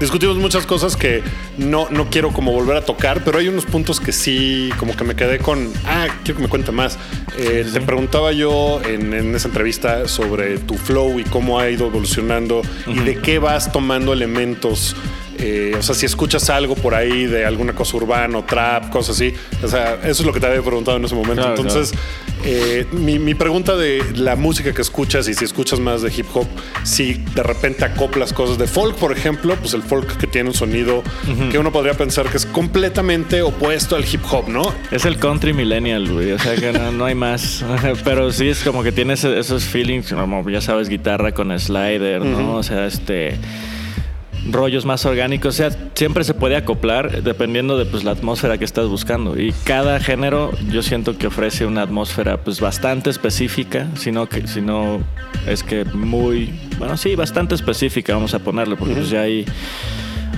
discutimos 0.00 0.38
muchas 0.38 0.66
cosas 0.66 0.96
que 0.96 1.22
no, 1.56 1.88
no 1.90 2.10
quiero 2.10 2.32
como 2.32 2.50
volver 2.50 2.76
a 2.76 2.84
tocar, 2.84 3.22
pero 3.24 3.38
hay 3.38 3.46
unos 3.46 3.64
puntos 3.64 4.00
que 4.00 4.10
sí, 4.10 4.70
como 4.78 4.96
que 4.96 5.04
me 5.04 5.14
quedé 5.14 5.38
con, 5.38 5.72
ah, 5.86 6.08
quiero 6.24 6.38
que 6.38 6.42
me 6.42 6.48
cuente 6.48 6.72
más. 6.72 6.98
Eh, 7.38 7.64
Te 7.72 7.80
preguntaba 7.80 8.32
yo 8.32 8.82
en, 8.82 9.14
en 9.14 9.36
esa 9.36 9.46
entrevista 9.46 10.08
sobre 10.08 10.58
tu 10.58 10.74
flow 10.74 11.20
y 11.20 11.22
cómo 11.22 11.60
ha 11.60 11.70
ido 11.70 11.86
evolucionando 11.86 12.62
y 12.88 12.98
de 12.98 13.20
qué 13.20 13.38
vas 13.38 13.70
tomando 13.70 14.12
elementos. 14.12 14.96
Eh, 15.38 15.74
o 15.78 15.82
sea, 15.82 15.94
si 15.94 16.06
escuchas 16.06 16.50
algo 16.50 16.74
por 16.74 16.94
ahí 16.94 17.26
de 17.26 17.44
alguna 17.44 17.74
cosa 17.74 17.96
urbana, 17.96 18.44
trap, 18.46 18.90
cosas 18.90 19.16
así. 19.16 19.34
O 19.62 19.68
sea, 19.68 19.94
eso 20.02 20.22
es 20.22 20.24
lo 20.24 20.32
que 20.32 20.40
te 20.40 20.46
había 20.46 20.62
preguntado 20.62 20.96
en 20.96 21.04
ese 21.04 21.14
momento. 21.14 21.42
Claro, 21.42 21.56
Entonces, 21.56 21.92
eh, 22.44 22.86
mi, 22.92 23.18
mi 23.18 23.34
pregunta 23.34 23.76
de 23.76 24.02
la 24.16 24.36
música 24.36 24.72
que 24.72 24.82
escuchas 24.82 25.28
y 25.28 25.34
si 25.34 25.44
escuchas 25.44 25.80
más 25.80 26.02
de 26.02 26.12
hip 26.14 26.26
hop, 26.34 26.46
si 26.82 27.14
de 27.14 27.42
repente 27.42 27.84
acoplas 27.84 28.32
cosas 28.32 28.58
de 28.58 28.66
folk, 28.66 28.96
por 28.96 29.12
ejemplo, 29.12 29.56
pues 29.56 29.74
el 29.74 29.82
folk 29.82 30.16
que 30.16 30.26
tiene 30.26 30.50
un 30.50 30.54
sonido 30.54 31.02
que 31.50 31.58
uno 31.58 31.72
podría 31.72 31.94
pensar 31.94 32.28
que 32.28 32.36
es 32.36 32.46
completamente 32.46 33.42
opuesto 33.42 33.96
al 33.96 34.04
hip 34.04 34.22
hop, 34.30 34.48
¿no? 34.48 34.74
Es 34.90 35.04
el 35.04 35.18
country 35.18 35.52
millennial, 35.52 36.08
güey. 36.10 36.32
O 36.32 36.38
sea 36.38 36.56
que 36.56 36.72
no, 36.72 36.92
no 36.92 37.04
hay 37.04 37.14
más. 37.14 37.64
Pero 38.04 38.32
sí 38.32 38.48
es 38.48 38.62
como 38.62 38.82
que 38.82 38.92
tienes 38.92 39.24
esos 39.24 39.64
feelings, 39.64 40.12
como 40.12 40.48
ya 40.50 40.60
sabes, 40.60 40.88
guitarra 40.88 41.32
con 41.32 41.58
slider, 41.58 42.24
¿no? 42.24 42.56
O 42.56 42.62
sea, 42.62 42.86
este 42.86 43.38
rollos 44.50 44.84
más 44.84 45.04
orgánicos, 45.06 45.54
o 45.54 45.56
sea, 45.56 45.70
siempre 45.94 46.24
se 46.24 46.34
puede 46.34 46.56
acoplar 46.56 47.22
dependiendo 47.22 47.78
de 47.78 47.84
pues 47.86 48.02
la 48.02 48.10
atmósfera 48.10 48.58
que 48.58 48.64
estás 48.64 48.86
buscando 48.88 49.38
y 49.38 49.52
cada 49.64 50.00
género 50.00 50.50
yo 50.70 50.82
siento 50.82 51.16
que 51.16 51.28
ofrece 51.28 51.64
una 51.64 51.82
atmósfera 51.82 52.38
pues 52.38 52.60
bastante 52.60 53.10
específica, 53.10 53.86
sino 53.94 54.28
que 54.28 54.46
sino 54.48 55.00
es 55.46 55.62
que 55.62 55.84
muy 55.84 56.52
bueno, 56.78 56.96
sí, 56.96 57.14
bastante 57.14 57.54
específica 57.54 58.14
vamos 58.14 58.34
a 58.34 58.40
ponerle 58.40 58.74
porque 58.76 58.94
pues 58.94 59.10
ya 59.10 59.20
hay 59.22 59.44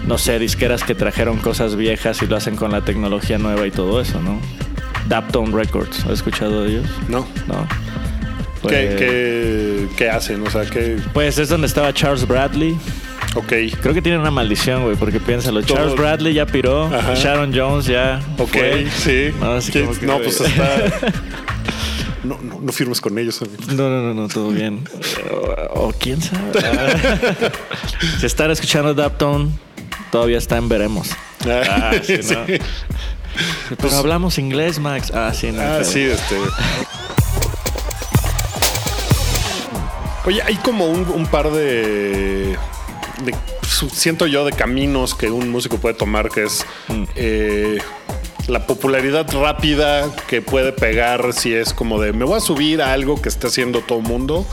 no 0.07 0.19
sé, 0.19 0.39
disqueras 0.39 0.85
que 0.85 0.95
trajeron 0.95 1.39
cosas 1.39 1.77
viejas 1.77 2.21
y 2.23 2.27
lo 2.27 2.37
hacen 2.37 2.57
con 2.57 2.73
la 2.73 2.83
tecnología 2.83 3.39
nueva 3.39 3.67
y 3.67 3.71
todo 3.71 4.03
eso, 4.03 4.21
¿no? 4.21 4.39
Daptone 5.09 5.51
Records, 5.57 6.05
¿has 6.05 6.11
escuchado 6.13 6.63
de 6.65 6.73
ellos? 6.73 6.87
No. 7.09 7.27
No. 7.47 7.67
¿Qué, 8.69 8.69
Pues- 8.69 8.97
qué, 8.97 9.89
qué 9.97 10.11
hacen? 10.11 10.47
O 10.47 10.51
sea, 10.51 10.65
que. 10.67 10.99
Pues 11.15 11.39
es 11.39 11.49
donde 11.49 11.67
estaba 11.67 11.93
Charles 11.95 12.27
Bradley. 12.27 12.77
Ok. 13.35 13.53
Creo 13.81 13.95
que 13.95 14.01
tiene 14.03 14.19
una 14.19 14.31
maldición, 14.31 14.85
güey, 14.85 14.97
porque 14.97 15.19
piénsalo. 15.21 15.63
Todo- 15.63 15.77
Charles 15.77 15.97
Bradley 15.97 16.35
ya 16.35 16.47
piró, 16.47 16.87
Ajá. 16.87 17.15
Sharon 17.15 17.53
Jones 17.55 17.87
ya. 17.87 18.21
Ok, 18.39 18.49
fue. 18.53 18.87
sí. 18.97 19.35
No, 19.41 19.53
así 19.53 19.73
¿Quién- 19.73 19.87
como 19.87 19.99
que, 19.99 20.07
no, 20.07 20.19
pues 20.19 20.41
está. 20.41 21.13
No, 22.25 22.39
no, 22.43 22.59
no 22.59 22.73
firmes 22.73 23.03
con 23.03 23.19
ellos. 23.19 23.43
amigo. 23.43 23.59
No, 23.75 23.91
no, 23.91 24.01
no, 24.01 24.15
no, 24.15 24.29
todo 24.29 24.49
bien. 24.49 24.83
O, 25.75 25.81
o 25.89 25.93
quién 25.93 26.23
sabe. 26.23 26.53
Ah. 26.65 27.51
si 28.21 28.25
están 28.25 28.51
escuchando 28.51 28.95
Daptone, 28.95 29.51
todavía 30.11 30.39
está 30.39 30.57
en 30.57 30.71
veremos. 30.71 31.11
Ah, 31.47 31.93
sí, 32.03 32.21
no. 32.33 32.47
Pero 33.77 33.95
hablamos 33.99 34.39
inglés, 34.39 34.79
Max. 34.79 35.11
Ah, 35.15 35.33
sí, 35.35 35.53
no. 35.53 35.61
Ah, 35.61 35.85
sí, 35.85 36.01
este. 36.01 36.37
Oye, 40.25 40.41
hay 40.43 40.55
como 40.57 40.87
un, 40.87 41.07
un 41.11 41.27
par 41.27 41.51
de, 41.51 42.57
de- 43.23 43.35
Siento 43.93 44.27
yo 44.27 44.45
de 44.45 44.53
caminos 44.53 45.15
que 45.15 45.31
un 45.31 45.49
músico 45.51 45.79
puede 45.79 45.95
tomar, 45.95 46.29
que 46.31 46.45
es 46.45 46.65
eh, 47.17 47.79
la 48.47 48.67
popularidad 48.67 49.27
rápida 49.33 50.15
que 50.29 50.43
puede 50.43 50.73
pegar 50.73 51.33
si 51.33 51.53
es 51.55 51.73
como 51.73 51.99
de 52.01 52.13
me 52.13 52.25
voy 52.27 52.37
a 52.37 52.41
subir 52.41 52.83
a 52.83 52.93
algo 52.93 53.21
que 53.21 53.29
está 53.31 53.49
haciendo 53.49 53.81
todo 53.81 53.99
el 53.99 54.05
mundo 54.05 54.47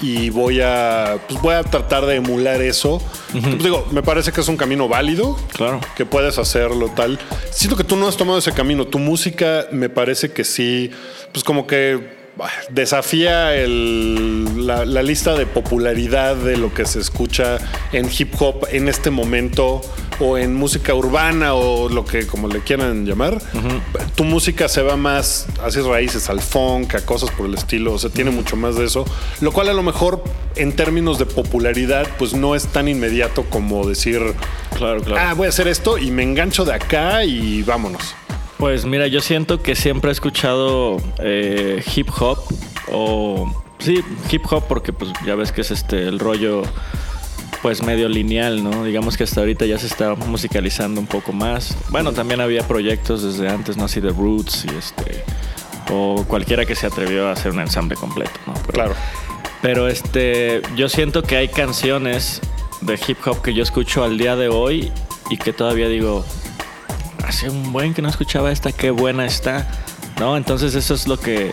y 0.00 0.30
voy 0.30 0.62
a 0.62 1.18
pues 1.28 1.40
voy 1.42 1.54
a 1.54 1.62
tratar 1.62 2.06
de 2.06 2.16
emular 2.16 2.60
eso. 2.62 3.00
Pues 3.32 3.62
digo, 3.62 3.86
me 3.92 4.02
parece 4.02 4.32
que 4.32 4.40
es 4.40 4.48
un 4.48 4.56
camino 4.56 4.88
válido 4.88 5.38
Claro. 5.52 5.80
que 5.96 6.04
puedes 6.06 6.38
hacerlo 6.38 6.90
tal. 6.96 7.18
Siento 7.50 7.76
que 7.76 7.84
tú 7.84 7.94
no 7.96 8.08
has 8.08 8.16
tomado 8.16 8.38
ese 8.38 8.52
camino. 8.52 8.86
Tu 8.86 8.98
música 8.98 9.66
me 9.70 9.88
parece 9.90 10.32
que 10.32 10.42
sí, 10.44 10.90
pues 11.32 11.44
como 11.44 11.66
que 11.66 12.25
desafía 12.70 13.54
el- 13.54 14.66
la, 14.66 14.84
la 14.84 15.02
lista 15.02 15.34
de 15.34 15.46
popularidad 15.46 16.36
de 16.36 16.56
lo 16.56 16.72
que 16.74 16.84
se 16.84 16.98
escucha 17.00 17.58
en 17.92 18.10
hip 18.16 18.34
hop 18.40 18.66
en 18.70 18.88
este 18.88 19.10
momento 19.10 19.80
o 20.18 20.38
en 20.38 20.54
música 20.54 20.94
urbana 20.94 21.54
o 21.54 21.88
lo 21.88 22.04
que 22.04 22.26
como 22.26 22.48
le 22.48 22.60
quieran 22.60 23.04
llamar. 23.06 23.38
Tu 24.14 24.24
música 24.24 24.68
se 24.68 24.82
va 24.82 24.96
más 24.96 25.46
hacia 25.62 25.82
raíces, 25.82 26.28
al 26.30 26.40
funk, 26.40 26.94
a 26.94 27.04
cosas 27.04 27.30
por 27.30 27.46
el 27.46 27.54
estilo, 27.54 27.92
o 27.92 27.98
sea, 27.98 28.10
tiene 28.10 28.30
mucho 28.30 28.56
más 28.56 28.76
de 28.76 28.86
eso, 28.86 29.04
lo 29.40 29.52
cual 29.52 29.68
a 29.68 29.74
lo 29.74 29.82
mejor 29.82 30.22
en 30.56 30.72
términos 30.72 31.18
de 31.18 31.26
popularidad 31.26 32.06
pues 32.18 32.32
no 32.32 32.54
es 32.54 32.66
tan 32.66 32.88
inmediato 32.88 33.44
como 33.50 33.86
decir 33.86 34.20
Claro, 34.76 35.02
claro. 35.02 35.22
ah, 35.22 35.34
voy 35.34 35.46
a 35.46 35.48
hacer 35.50 35.68
esto 35.68 35.96
y 35.98 36.10
me 36.10 36.22
engancho 36.22 36.64
de 36.64 36.74
acá 36.74 37.24
y 37.24 37.62
vámonos. 37.62 38.14
Pues 38.58 38.86
mira, 38.86 39.06
yo 39.06 39.20
siento 39.20 39.62
que 39.62 39.74
siempre 39.74 40.10
he 40.10 40.12
escuchado 40.12 40.96
eh, 41.18 41.82
hip 41.94 42.08
hop 42.18 42.38
o 42.90 43.64
sí, 43.78 44.02
hip 44.30 44.44
hop 44.50 44.64
porque 44.66 44.92
pues 44.92 45.12
ya 45.26 45.34
ves 45.34 45.52
que 45.52 45.60
es 45.60 45.70
este 45.70 46.08
el 46.08 46.18
rollo 46.18 46.62
pues 47.60 47.82
medio 47.82 48.08
lineal, 48.08 48.62
¿no? 48.62 48.84
Digamos 48.84 49.16
que 49.16 49.24
hasta 49.24 49.40
ahorita 49.40 49.66
ya 49.66 49.78
se 49.78 49.86
está 49.86 50.14
musicalizando 50.14 51.00
un 51.00 51.06
poco 51.06 51.32
más. 51.32 51.76
Bueno, 51.90 52.12
también 52.12 52.40
había 52.40 52.66
proyectos 52.66 53.22
desde 53.22 53.48
antes, 53.48 53.76
¿no? 53.76 53.84
Así 53.84 54.00
de 54.00 54.10
Roots 54.10 54.64
y 54.64 54.76
este 54.76 55.24
o 55.90 56.24
cualquiera 56.26 56.64
que 56.64 56.74
se 56.74 56.86
atrevió 56.86 57.28
a 57.28 57.32
hacer 57.32 57.52
un 57.52 57.60
ensamble 57.60 57.96
completo, 57.96 58.38
¿no? 58.46 58.54
claro. 58.72 58.94
Pero 59.62 59.88
este, 59.88 60.62
yo 60.76 60.88
siento 60.88 61.22
que 61.22 61.36
hay 61.36 61.48
canciones 61.48 62.40
de 62.80 62.98
hip 63.06 63.18
hop 63.26 63.42
que 63.42 63.54
yo 63.54 63.62
escucho 63.62 64.04
al 64.04 64.18
día 64.18 64.36
de 64.36 64.48
hoy 64.48 64.92
y 65.30 65.38
que 65.38 65.52
todavía 65.52 65.88
digo, 65.88 66.24
hace 67.26 67.50
un 67.50 67.72
buen 67.72 67.92
que 67.92 68.02
no 68.02 68.08
escuchaba 68.08 68.52
esta, 68.52 68.72
qué 68.72 68.90
buena 68.90 69.26
está, 69.26 69.66
¿no? 70.18 70.36
Entonces 70.36 70.74
eso 70.74 70.94
es 70.94 71.08
lo 71.08 71.18
que 71.18 71.52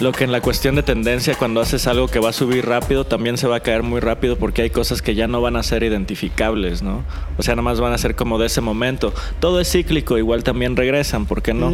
lo 0.00 0.12
que 0.12 0.24
en 0.24 0.32
la 0.32 0.40
cuestión 0.40 0.74
de 0.74 0.82
tendencia, 0.82 1.36
cuando 1.36 1.60
haces 1.60 1.86
algo 1.86 2.08
que 2.08 2.18
va 2.18 2.30
a 2.30 2.32
subir 2.32 2.66
rápido, 2.66 3.04
también 3.04 3.38
se 3.38 3.46
va 3.46 3.56
a 3.56 3.60
caer 3.60 3.82
muy 3.82 4.00
rápido 4.00 4.36
porque 4.36 4.62
hay 4.62 4.70
cosas 4.70 5.02
que 5.02 5.14
ya 5.14 5.28
no 5.28 5.40
van 5.40 5.56
a 5.56 5.62
ser 5.62 5.84
identificables, 5.84 6.82
¿no? 6.82 7.04
O 7.38 7.42
sea, 7.42 7.54
nada 7.54 7.62
más 7.62 7.80
van 7.80 7.92
a 7.92 7.98
ser 7.98 8.16
como 8.16 8.38
de 8.38 8.46
ese 8.46 8.60
momento. 8.60 9.14
Todo 9.38 9.60
es 9.60 9.70
cíclico, 9.70 10.18
igual 10.18 10.42
también 10.42 10.76
regresan, 10.76 11.26
¿por 11.26 11.42
qué 11.42 11.54
no? 11.54 11.72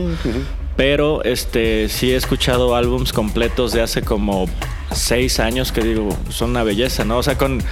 Pero 0.76 1.24
este 1.24 1.88
sí 1.88 2.12
he 2.12 2.16
escuchado 2.16 2.76
álbums 2.76 3.12
completos 3.12 3.72
de 3.72 3.80
hace 3.80 4.02
como 4.02 4.46
seis 4.92 5.40
años 5.40 5.72
que 5.72 5.80
digo, 5.80 6.16
son 6.28 6.50
una 6.50 6.62
belleza, 6.62 7.04
¿no? 7.04 7.18
O 7.18 7.22
sea, 7.22 7.38
con 7.38 7.62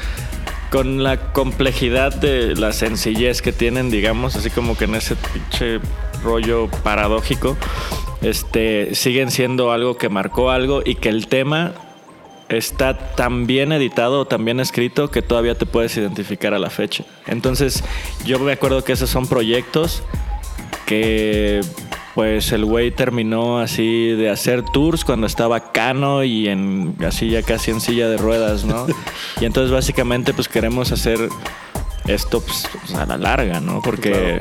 con 0.71 1.03
la 1.03 1.33
complejidad 1.33 2.15
de 2.15 2.55
la 2.55 2.73
sencillez 2.73 3.43
que 3.43 3.53
tienen, 3.53 3.91
digamos, 3.91 4.37
así 4.37 4.51
como 4.51 4.77
que 4.77 4.85
en 4.85 4.95
ese 4.95 5.17
pinche 5.17 5.81
rollo 6.23 6.69
paradójico, 6.83 7.57
este, 8.23 8.95
siguen 8.95 9.31
siendo 9.31 9.73
algo 9.73 9.97
que 9.97 10.09
marcó 10.09 10.51
algo 10.51 10.83
y 10.85 10.97
que 10.97 11.09
el 11.09 11.29
tema 11.29 11.73
está 12.49 13.15
tan 13.15 13.47
bien 13.47 13.73
editado 13.73 14.25
tan 14.25 14.43
bien 14.45 14.59
escrito 14.59 15.11
que 15.11 15.21
todavía 15.21 15.55
te 15.55 15.67
puedes 15.67 15.97
identificar 15.97 16.55
a 16.55 16.59
la 16.59 16.71
fecha. 16.71 17.05
Entonces, 17.27 17.85
yo 18.25 18.39
me 18.39 18.53
acuerdo 18.53 18.85
que 18.85 18.93
esos 18.93 19.11
son 19.11 19.27
proyectos 19.27 20.03
que 20.87 21.61
pues 22.15 22.53
el 22.53 22.65
güey 22.65 22.91
terminó 22.91 23.59
así 23.59 24.09
de 24.09 24.31
hacer 24.31 24.63
tours 24.63 25.05
cuando 25.05 25.27
estaba 25.27 25.73
cano 25.73 26.25
y 26.25 26.49
en 26.49 26.97
así 27.07 27.31
ya 27.31 27.43
casi 27.43 27.71
en 27.71 27.81
silla 27.81 28.09
de 28.09 28.17
ruedas, 28.17 28.65
¿no? 28.65 28.87
y 29.41 29.45
entonces 29.45 29.71
básicamente 29.71 30.35
pues 30.35 30.49
queremos 30.49 30.93
hacer 30.93 31.29
esto 32.07 32.41
pues, 32.41 32.67
a 32.95 33.07
la 33.07 33.19
larga, 33.19 33.61
¿no? 33.61 33.81
Porque 33.83 34.41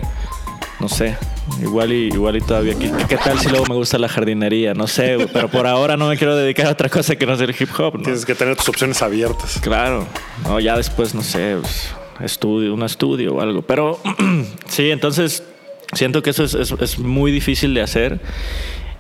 no 0.80 0.90
sé, 0.90 1.18
igual 1.62 1.92
y 1.92 2.08
igual 2.08 2.38
y 2.38 2.42
todavía 2.42 2.76
¿qué, 2.78 2.92
qué 3.10 3.18
tal 3.18 3.40
si 3.40 3.50
luego 3.50 3.66
me 3.68 3.76
gusta 3.76 3.98
la 3.98 4.08
jardinería, 4.08 4.74
no 4.74 4.88
sé, 4.88 5.28
pero 5.34 5.50
por 5.50 5.68
ahora 5.68 5.98
no 5.98 6.08
me 6.08 6.18
quiero 6.18 6.36
dedicar 6.36 6.68
a 6.68 6.72
otra 6.72 6.90
cosa 6.90 7.16
que 7.16 7.26
no 7.26 7.36
sea 7.36 7.46
el 7.46 7.56
hip 7.60 7.70
hop, 7.78 7.96
¿no? 7.98 8.04
Tienes 8.04 8.26
que 8.26 8.36
tener 8.36 8.56
tus 8.56 8.70
opciones 8.70 9.02
abiertas. 9.02 9.60
Claro. 9.62 10.06
No, 10.44 10.60
ya 10.60 10.78
después 10.78 11.16
no 11.16 11.24
sé, 11.24 11.58
pues, 11.60 11.94
estudio, 12.22 12.74
un 12.74 12.84
estudio 12.84 13.36
o 13.36 13.42
algo, 13.42 13.62
pero 13.62 14.00
sí, 14.68 14.92
entonces 14.92 15.44
Siento 15.94 16.22
que 16.22 16.32
eso 16.32 16.44
es, 16.44 16.54
es, 16.54 16.74
es, 16.80 17.00
muy 17.00 17.32
difícil 17.32 17.74
de 17.74 17.82
hacer 17.82 18.20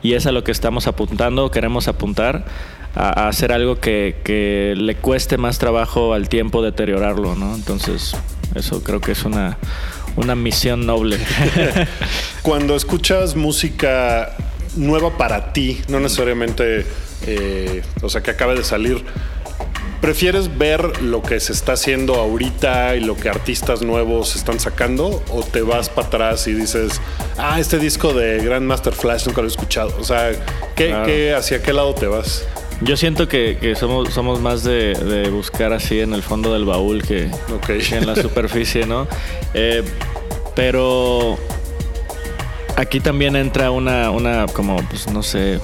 y 0.01 0.13
es 0.13 0.25
a 0.25 0.31
lo 0.31 0.43
que 0.43 0.51
estamos 0.51 0.87
apuntando, 0.87 1.51
queremos 1.51 1.87
apuntar 1.87 2.45
a, 2.95 3.23
a 3.23 3.27
hacer 3.27 3.51
algo 3.51 3.79
que, 3.79 4.17
que, 4.23 4.73
le 4.77 4.95
cueste 4.95 5.37
más 5.37 5.59
trabajo 5.59 6.13
al 6.13 6.29
tiempo 6.29 6.61
deteriorarlo, 6.61 7.35
¿no? 7.35 7.55
Entonces, 7.55 8.15
eso 8.55 8.83
creo 8.83 9.01
que 9.01 9.11
es 9.11 9.25
una, 9.25 9.57
una 10.15 10.35
misión 10.35 10.85
noble. 10.85 11.17
Cuando 12.41 12.75
escuchas 12.75 13.35
música 13.35 14.35
nueva 14.75 15.17
para 15.17 15.53
ti, 15.53 15.81
no 15.87 15.99
necesariamente, 15.99 16.85
eh, 17.25 17.83
o 18.01 18.09
sea, 18.09 18.21
que 18.21 18.31
acabe 18.31 18.55
de 18.55 18.63
salir, 18.63 19.03
¿Prefieres 20.01 20.57
ver 20.57 21.01
lo 21.01 21.23
que 21.23 21.39
se 21.39 21.53
está 21.53 21.73
haciendo 21.73 22.15
ahorita 22.15 22.95
y 22.95 22.99
lo 22.99 23.15
que 23.15 23.29
artistas 23.29 23.81
nuevos 23.81 24.35
están 24.35 24.59
sacando? 24.59 25.23
¿O 25.29 25.43
te 25.43 25.61
vas 25.61 25.89
para 25.89 26.07
atrás 26.07 26.47
y 26.47 26.53
dices, 26.53 27.01
ah, 27.37 27.59
este 27.59 27.79
disco 27.79 28.13
de 28.13 28.37
Grandmaster 28.43 28.93
Flash 28.93 29.25
nunca 29.25 29.41
lo 29.41 29.47
he 29.47 29.51
escuchado? 29.51 29.95
O 29.99 30.03
sea, 30.03 30.31
¿qué, 30.75 30.89
claro. 30.89 31.05
¿qué, 31.05 31.33
¿hacia 31.33 31.63
qué 31.63 31.73
lado 31.73 31.95
te 31.95 32.05
vas? 32.05 32.45
Yo 32.81 32.95
siento 32.95 33.27
que, 33.27 33.57
que 33.59 33.75
somos, 33.75 34.13
somos 34.13 34.39
más 34.39 34.63
de, 34.63 34.93
de, 34.93 35.29
buscar 35.31 35.73
así 35.73 35.99
en 35.99 36.13
el 36.13 36.21
fondo 36.21 36.53
del 36.53 36.65
baúl 36.65 37.01
que, 37.01 37.31
okay. 37.55 37.79
que 37.79 37.95
en 37.95 38.05
la 38.05 38.15
superficie, 38.21 38.85
¿no? 38.85 39.07
Eh, 39.55 39.83
pero 40.55 41.39
aquí 42.75 42.99
también 42.99 43.35
entra 43.35 43.71
una, 43.71 44.11
una 44.11 44.45
como, 44.45 44.75
pues 44.89 45.07
no 45.07 45.23
sé, 45.23 45.59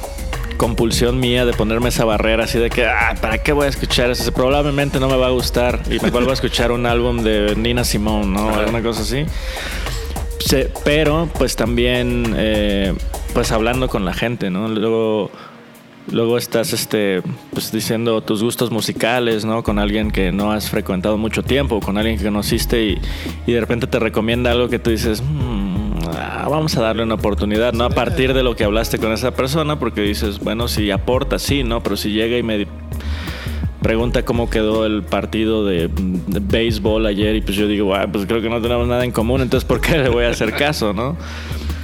compulsión 0.64 1.20
mía 1.20 1.46
de 1.46 1.52
ponerme 1.52 1.90
esa 1.90 2.06
barrera 2.06 2.46
así 2.46 2.58
de 2.58 2.70
que, 2.70 2.86
ah, 2.86 3.16
¿para 3.20 3.38
qué 3.44 3.52
voy 3.52 3.66
a 3.66 3.68
escuchar 3.68 4.10
eso? 4.10 4.32
Probablemente 4.32 4.98
no 4.98 5.10
me 5.10 5.18
va 5.18 5.28
a 5.28 5.32
gustar 5.32 5.82
y 5.92 6.00
me 6.00 6.10
vuelvo 6.10 6.32
a 6.32 6.34
escuchar 6.36 6.72
un 6.72 6.86
álbum 6.86 7.22
de 7.22 7.54
Nina 7.58 7.84
Simone, 7.84 8.28
¿no? 8.28 8.56
Alguna 8.56 8.82
cosa 8.82 9.02
así. 9.02 9.26
Pero, 10.86 11.28
pues 11.38 11.58
también, 11.58 12.34
eh, 12.38 12.94
pues 13.34 13.52
hablando 13.52 13.90
con 13.90 14.06
la 14.06 14.14
gente, 14.14 14.50
¿no? 14.50 14.70
Luego, 14.70 15.32
luego 16.10 16.38
estás, 16.38 16.72
este, 16.72 17.22
pues 17.52 17.74
diciendo 17.74 18.22
tus 18.22 18.42
gustos 18.42 18.72
musicales, 18.72 19.44
¿no? 19.44 19.64
Con 19.64 19.80
alguien 19.80 20.12
que 20.12 20.32
no 20.32 20.54
has 20.54 20.70
frecuentado 20.70 21.18
mucho 21.18 21.44
tiempo, 21.44 21.82
con 21.82 21.98
alguien 21.98 22.18
que 22.18 22.24
conociste 22.24 22.86
y, 22.86 23.02
y 23.46 23.52
de 23.52 23.60
repente 23.60 23.86
te 23.88 24.00
recomienda 24.00 24.52
algo 24.52 24.70
que 24.70 24.80
tú 24.80 24.92
dices, 24.92 25.22
mmm, 25.22 25.53
ah, 26.18 26.48
vamos 26.50 26.76
a 26.78 26.82
darle 26.82 27.04
una 27.04 27.16
oportunidad, 27.16 27.74
¿no? 27.74 27.86
A 27.86 27.90
partir 27.90 28.34
de 28.34 28.44
lo 28.44 28.56
que 28.56 28.64
hablaste 28.64 28.98
con 29.00 29.12
esa 29.12 29.32
persona, 29.32 29.80
porque 29.80 30.02
dices, 30.02 30.40
bueno, 30.40 30.68
si 30.68 30.92
aporta, 30.92 31.40
sí, 31.40 31.64
¿no? 31.64 31.82
Pero 31.84 31.98
si 31.98 32.12
llega 32.12 32.38
y 32.38 32.44
me 32.44 32.68
pregunta 33.82 34.24
cómo 34.24 34.50
quedó 34.50 34.86
el 34.86 35.04
partido 35.04 35.66
de, 35.66 35.90
béisbol 35.94 37.06
ayer 37.06 37.36
y 37.36 37.42
pues 37.42 37.58
yo 37.58 37.68
digo, 37.68 37.94
ah, 37.94 38.08
pues 38.12 38.26
creo 38.26 38.42
que 38.42 38.50
no 38.50 38.62
tenemos 38.62 38.88
nada 38.88 39.04
en 39.04 39.12
común, 39.12 39.42
entonces 39.42 39.68
¿por 39.68 39.82
qué 39.82 39.98
le 39.98 40.10
voy 40.10 40.26
a 40.26 40.30
hacer 40.30 40.54
caso, 40.54 40.94
no? 40.94 41.18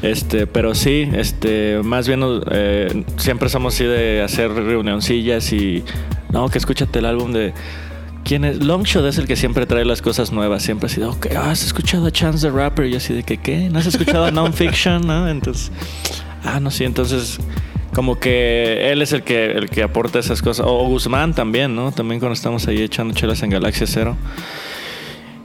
Este, 0.02 0.48
pero 0.48 0.76
sí, 0.76 1.10
este, 1.14 1.82
más 1.84 2.08
bien 2.08 2.24
eh, 2.52 3.04
siempre 3.18 3.50
somos 3.50 3.76
así 3.76 3.84
de 3.84 4.22
hacer 4.22 4.52
reunioncillas 4.54 5.52
y 5.52 5.84
no, 6.32 6.48
que 6.50 6.58
escúchate 6.58 7.00
el 7.00 7.06
álbum 7.06 7.34
de 7.34 7.54
¿Quién 8.30 8.46
es? 8.46 8.64
Longshot 8.64 9.04
es 9.08 9.18
el 9.18 9.26
que 9.26 9.36
siempre 9.36 9.66
trae 9.66 9.84
las 9.86 10.04
cosas 10.04 10.32
nuevas. 10.32 10.62
Siempre 10.62 10.86
ha 10.86 10.90
sido, 10.90 11.10
ok, 11.10 11.32
¿has 11.36 11.64
escuchado 11.64 12.06
a 12.06 12.12
Chance 12.12 12.48
the 12.48 12.54
Rapper? 12.56 12.86
Y 12.86 12.92
yo 12.92 12.98
así 12.98 13.12
de 13.12 13.24
que, 13.24 13.38
¿qué? 13.38 13.72
¿No 13.72 13.80
has 13.80 13.88
escuchado 13.88 14.26
a 14.26 14.30
Nonfiction? 14.30 15.08
¿No? 15.08 15.28
Entonces, 15.28 15.72
ah, 16.44 16.60
no, 16.60 16.70
sí, 16.70 16.84
entonces 16.84 17.40
como 17.92 18.20
que 18.20 18.92
él 18.92 19.02
es 19.02 19.14
el 19.14 19.24
que, 19.24 19.54
el 19.54 19.72
que 19.72 19.82
aporta 19.82 20.20
esas 20.20 20.44
cosas. 20.44 20.68
O 20.70 20.86
Guzmán 20.86 21.34
también, 21.34 21.76
¿no? 21.76 21.92
También 21.92 22.20
cuando 22.20 22.36
estamos 22.36 22.68
ahí 22.68 22.84
echando 22.84 23.16
chelas 23.16 23.42
en 23.42 23.50
Galaxia 23.50 23.88
Cero. 23.88 24.16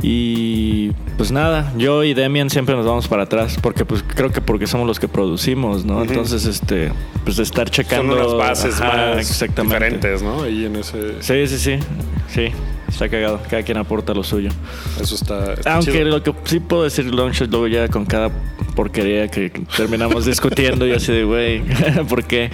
Y 0.03 0.91
pues 1.17 1.33
nada, 1.33 1.73
yo 1.79 2.05
y 2.05 2.13
Demian 2.13 2.51
siempre 2.51 2.75
nos 2.77 2.85
vamos 2.85 3.09
para 3.09 3.23
atrás 3.23 3.57
porque 3.63 3.87
pues 3.87 4.05
creo 4.07 4.31
que 4.31 4.43
porque 4.43 4.67
somos 4.67 4.87
los 4.87 5.01
que 5.01 5.09
producimos, 5.09 5.87
¿no? 5.87 5.95
Uh 5.95 6.01
-huh. 6.01 6.09
Entonces, 6.09 6.45
este, 6.45 6.93
pues 7.25 7.39
de 7.39 7.45
estar 7.45 7.71
checando 7.71 8.15
Son 8.15 8.27
unas 8.27 8.37
bases 8.37 8.79
ajá, 8.79 9.15
más 9.15 9.41
diferentes, 9.57 10.23
¿no? 10.23 10.43
Ahí 10.43 10.67
en 10.67 10.77
ese 10.77 11.23
Sí, 11.23 11.47
sí, 11.47 11.59
sí. 11.59 11.79
Sí. 12.29 12.53
Está 12.89 13.09
cagado, 13.09 13.41
cada 13.49 13.63
quien 13.63 13.79
aporta 13.79 14.15
lo 14.15 14.23
suyo. 14.23 14.51
Eso 15.01 15.15
está. 15.15 15.55
está 15.55 15.75
Aunque 15.75 15.93
chido. 15.93 16.05
lo 16.05 16.23
que 16.23 16.33
sí 16.45 16.61
puedo 16.61 16.85
decir 16.85 17.07
Longshot 17.07 17.51
luego 17.51 17.67
ya 17.67 17.89
con 17.89 18.05
cada 18.05 18.31
porquería 18.77 19.29
que 19.29 19.51
terminamos 19.77 20.27
discutiendo 20.27 20.87
y 20.87 20.93
así 20.93 21.13
de, 21.13 21.25
güey, 21.25 21.63
¿por 22.09 22.25
qué? 22.25 22.51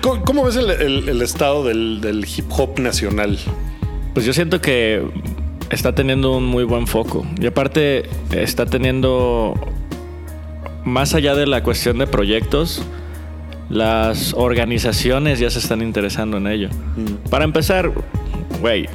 ¿Cómo, 0.00 0.22
cómo 0.24 0.44
ves 0.44 0.56
el, 0.56 0.70
el, 0.70 1.08
el 1.08 1.22
estado 1.22 1.64
del, 1.64 2.00
del 2.00 2.24
hip 2.24 2.46
hop 2.50 2.78
nacional? 2.78 3.38
Pues 4.14 4.24
yo 4.26 4.32
siento 4.32 4.60
que 4.60 5.02
está 5.70 5.94
teniendo 5.94 6.36
un 6.36 6.44
muy 6.44 6.64
buen 6.64 6.86
foco. 6.86 7.26
Y 7.40 7.46
aparte 7.46 8.04
está 8.30 8.66
teniendo, 8.66 9.54
más 10.84 11.14
allá 11.14 11.34
de 11.34 11.46
la 11.46 11.62
cuestión 11.62 11.98
de 11.98 12.06
proyectos, 12.06 12.82
las 13.68 14.32
organizaciones 14.34 15.38
ya 15.38 15.50
se 15.50 15.58
están 15.58 15.82
interesando 15.82 16.36
en 16.36 16.46
ello. 16.46 16.68
Mm. 16.96 17.28
Para 17.28 17.44
empezar, 17.44 17.92
güey, 18.60 18.88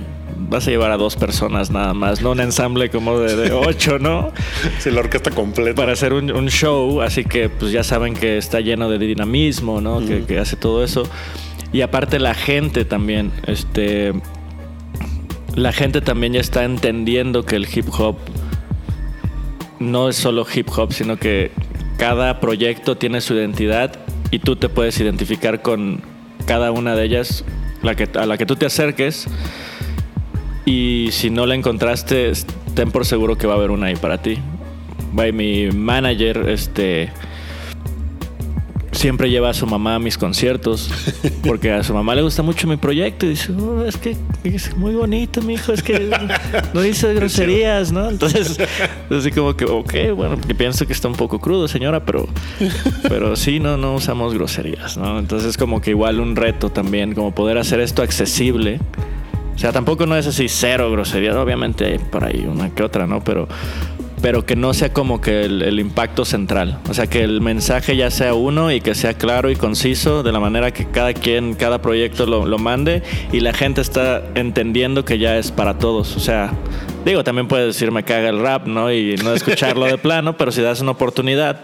vas 0.50 0.68
a 0.68 0.72
llevar 0.72 0.92
a 0.92 0.98
dos 0.98 1.16
personas 1.16 1.72
nada 1.72 1.94
más, 1.94 2.22
no 2.22 2.32
un 2.32 2.40
ensamble 2.40 2.90
como 2.90 3.20
de, 3.20 3.36
de 3.36 3.52
ocho, 3.52 4.00
¿no? 4.00 4.32
Sí, 4.80 4.92
la 4.92 5.02
orquesta 5.02 5.32
completa. 5.32 5.76
Para 5.76 5.94
hacer 5.94 6.14
un, 6.14 6.32
un, 6.32 6.50
show, 6.50 7.02
así 7.02 7.24
que 7.24 7.50
pues 7.50 7.72
ya 7.72 7.84
saben 7.84 8.14
que 8.14 8.38
está 8.38 8.60
lleno 8.60 8.90
de 8.90 8.98
dinamismo, 8.98 9.82
¿no? 9.82 10.00
Mm. 10.00 10.08
Que, 10.08 10.26
que 10.26 10.40
hace 10.40 10.56
todo 10.56 10.84
eso. 10.84 11.04
Y 11.74 11.82
aparte 11.82 12.20
la 12.20 12.34
gente 12.34 12.86
también, 12.86 13.32
este 13.48 14.14
la 15.56 15.74
gente 15.74 16.02
también 16.02 16.34
ya 16.34 16.40
está 16.40 16.64
entendiendo 16.64 17.46
que 17.46 17.58
el 17.58 17.68
hip 17.74 17.88
hop 17.98 18.18
no 19.80 20.10
es 20.10 20.16
solo 20.16 20.46
hip 20.54 20.70
hop, 20.76 20.94
sino 20.94 21.18
que 21.18 21.52
cada 21.98 22.40
proyecto 22.40 22.98
tiene 22.98 23.20
su 23.22 23.34
identidad 23.34 24.00
y 24.32 24.40
tú 24.40 24.56
te 24.56 24.70
puedes 24.70 25.00
identificar 25.00 25.62
con 25.62 26.02
cada 26.46 26.72
una 26.72 26.96
de 26.96 27.06
ellas 27.06 27.44
la 27.82 27.96
que, 27.96 28.08
a 28.18 28.26
la 28.26 28.38
que 28.38 28.46
tú 28.46 28.56
te 28.56 28.66
acerques. 28.66 29.28
Y 30.66 31.10
si 31.12 31.30
no 31.30 31.46
la 31.46 31.56
encontraste, 31.56 32.32
ten 32.76 32.92
por 32.92 33.06
seguro 33.06 33.38
que 33.38 33.48
va 33.48 33.54
a 33.54 33.58
haber 33.58 33.72
una 33.72 33.88
ahí 33.88 33.96
para 33.96 34.22
ti. 34.22 34.38
By 35.14 35.32
mi 35.32 35.70
manager, 35.72 36.50
este 36.50 37.12
siempre 39.02 39.32
lleva 39.32 39.50
a 39.50 39.54
su 39.54 39.66
mamá 39.66 39.96
a 39.96 40.00
mis 40.00 40.16
conciertos 40.16 40.92
porque 41.48 41.72
a 41.72 41.84
su 41.84 41.92
mamá 41.92 42.14
le 42.14 42.22
gusta 42.22 42.44
mucho 42.44 42.68
mi 42.68 42.78
proyecto 42.78 43.26
y 43.26 43.30
dice, 43.30 43.52
"Oh, 43.52 43.84
es 43.84 43.98
que 43.98 44.16
es 44.44 44.78
muy 44.78 44.94
bonito, 44.94 45.42
mi 45.42 45.56
hijo, 45.56 45.74
es 45.74 45.82
que 45.82 46.12
no 46.74 46.82
dice 46.82 47.12
groserías, 47.16 47.92
¿no? 47.92 48.10
Entonces, 48.10 48.58
así 49.10 49.32
como 49.32 49.56
que, 49.56 49.66
ok, 49.66 49.94
bueno, 50.16 50.38
yo 50.48 50.56
pienso 50.56 50.86
que 50.86 50.94
está 50.94 51.08
un 51.08 51.16
poco 51.16 51.40
crudo, 51.40 51.68
señora, 51.68 52.06
pero, 52.06 52.28
pero 53.10 53.36
sí, 53.36 53.60
no, 53.60 53.76
no 53.76 53.96
usamos 53.96 54.34
groserías, 54.36 54.98
¿no? 54.98 55.18
Entonces, 55.18 55.58
como 55.58 55.82
que 55.82 55.92
igual 55.92 56.20
un 56.20 56.36
reto 56.36 56.70
también, 56.70 57.14
como 57.16 57.34
poder 57.34 57.58
hacer 57.58 57.80
esto 57.80 58.04
accesible. 58.04 58.80
O 59.62 59.64
sea, 59.64 59.72
tampoco 59.72 60.08
no 60.08 60.18
es 60.18 60.26
así 60.26 60.50
cero 60.50 60.90
groserías, 60.90 61.36
obviamente 61.36 61.86
hay 61.86 62.00
por 62.00 62.24
ahí 62.24 62.48
una 62.52 62.74
que 62.74 62.82
otra, 62.82 63.06
¿no? 63.06 63.24
Pero, 63.24 63.48
pero 64.20 64.44
que 64.44 64.56
no 64.56 64.74
sea 64.74 64.92
como 64.92 65.22
que 65.22 65.44
el, 65.44 65.62
el 65.62 65.80
impacto 65.80 66.26
central. 66.26 66.80
O 66.90 66.96
sea, 66.96 67.06
que 67.06 67.22
el 67.22 67.42
mensaje 67.42 67.96
ya 67.96 68.10
sea 68.10 68.34
uno 68.34 68.72
y 68.72 68.82
que 68.82 68.96
sea 68.96 69.14
claro 69.14 69.52
y 69.52 69.56
conciso 69.56 70.24
de 70.24 70.32
la 70.32 70.40
manera 70.40 70.72
que 70.72 70.88
cada 70.88 71.14
quien, 71.14 71.54
cada 71.54 71.80
proyecto 71.80 72.26
lo, 72.26 72.48
lo 72.48 72.58
mande 72.58 73.04
y 73.32 73.42
la 73.42 73.54
gente 73.54 73.82
está 73.82 74.24
entendiendo 74.34 75.06
que 75.06 75.20
ya 75.20 75.38
es 75.38 75.52
para 75.52 75.78
todos. 75.78 76.18
O 76.18 76.20
sea, 76.20 76.54
digo, 77.06 77.24
también 77.24 77.48
puedes 77.48 77.68
decir 77.68 77.92
me 77.92 78.02
caga 78.02 78.30
el 78.30 78.40
rap, 78.40 78.66
¿no? 78.66 78.92
Y 78.92 79.16
no 79.18 79.32
escucharlo 79.32 79.86
de 79.86 79.98
plano, 80.00 80.38
pero 80.38 80.52
si 80.52 80.64
das 80.64 80.82
una 80.82 80.90
oportunidad 80.90 81.62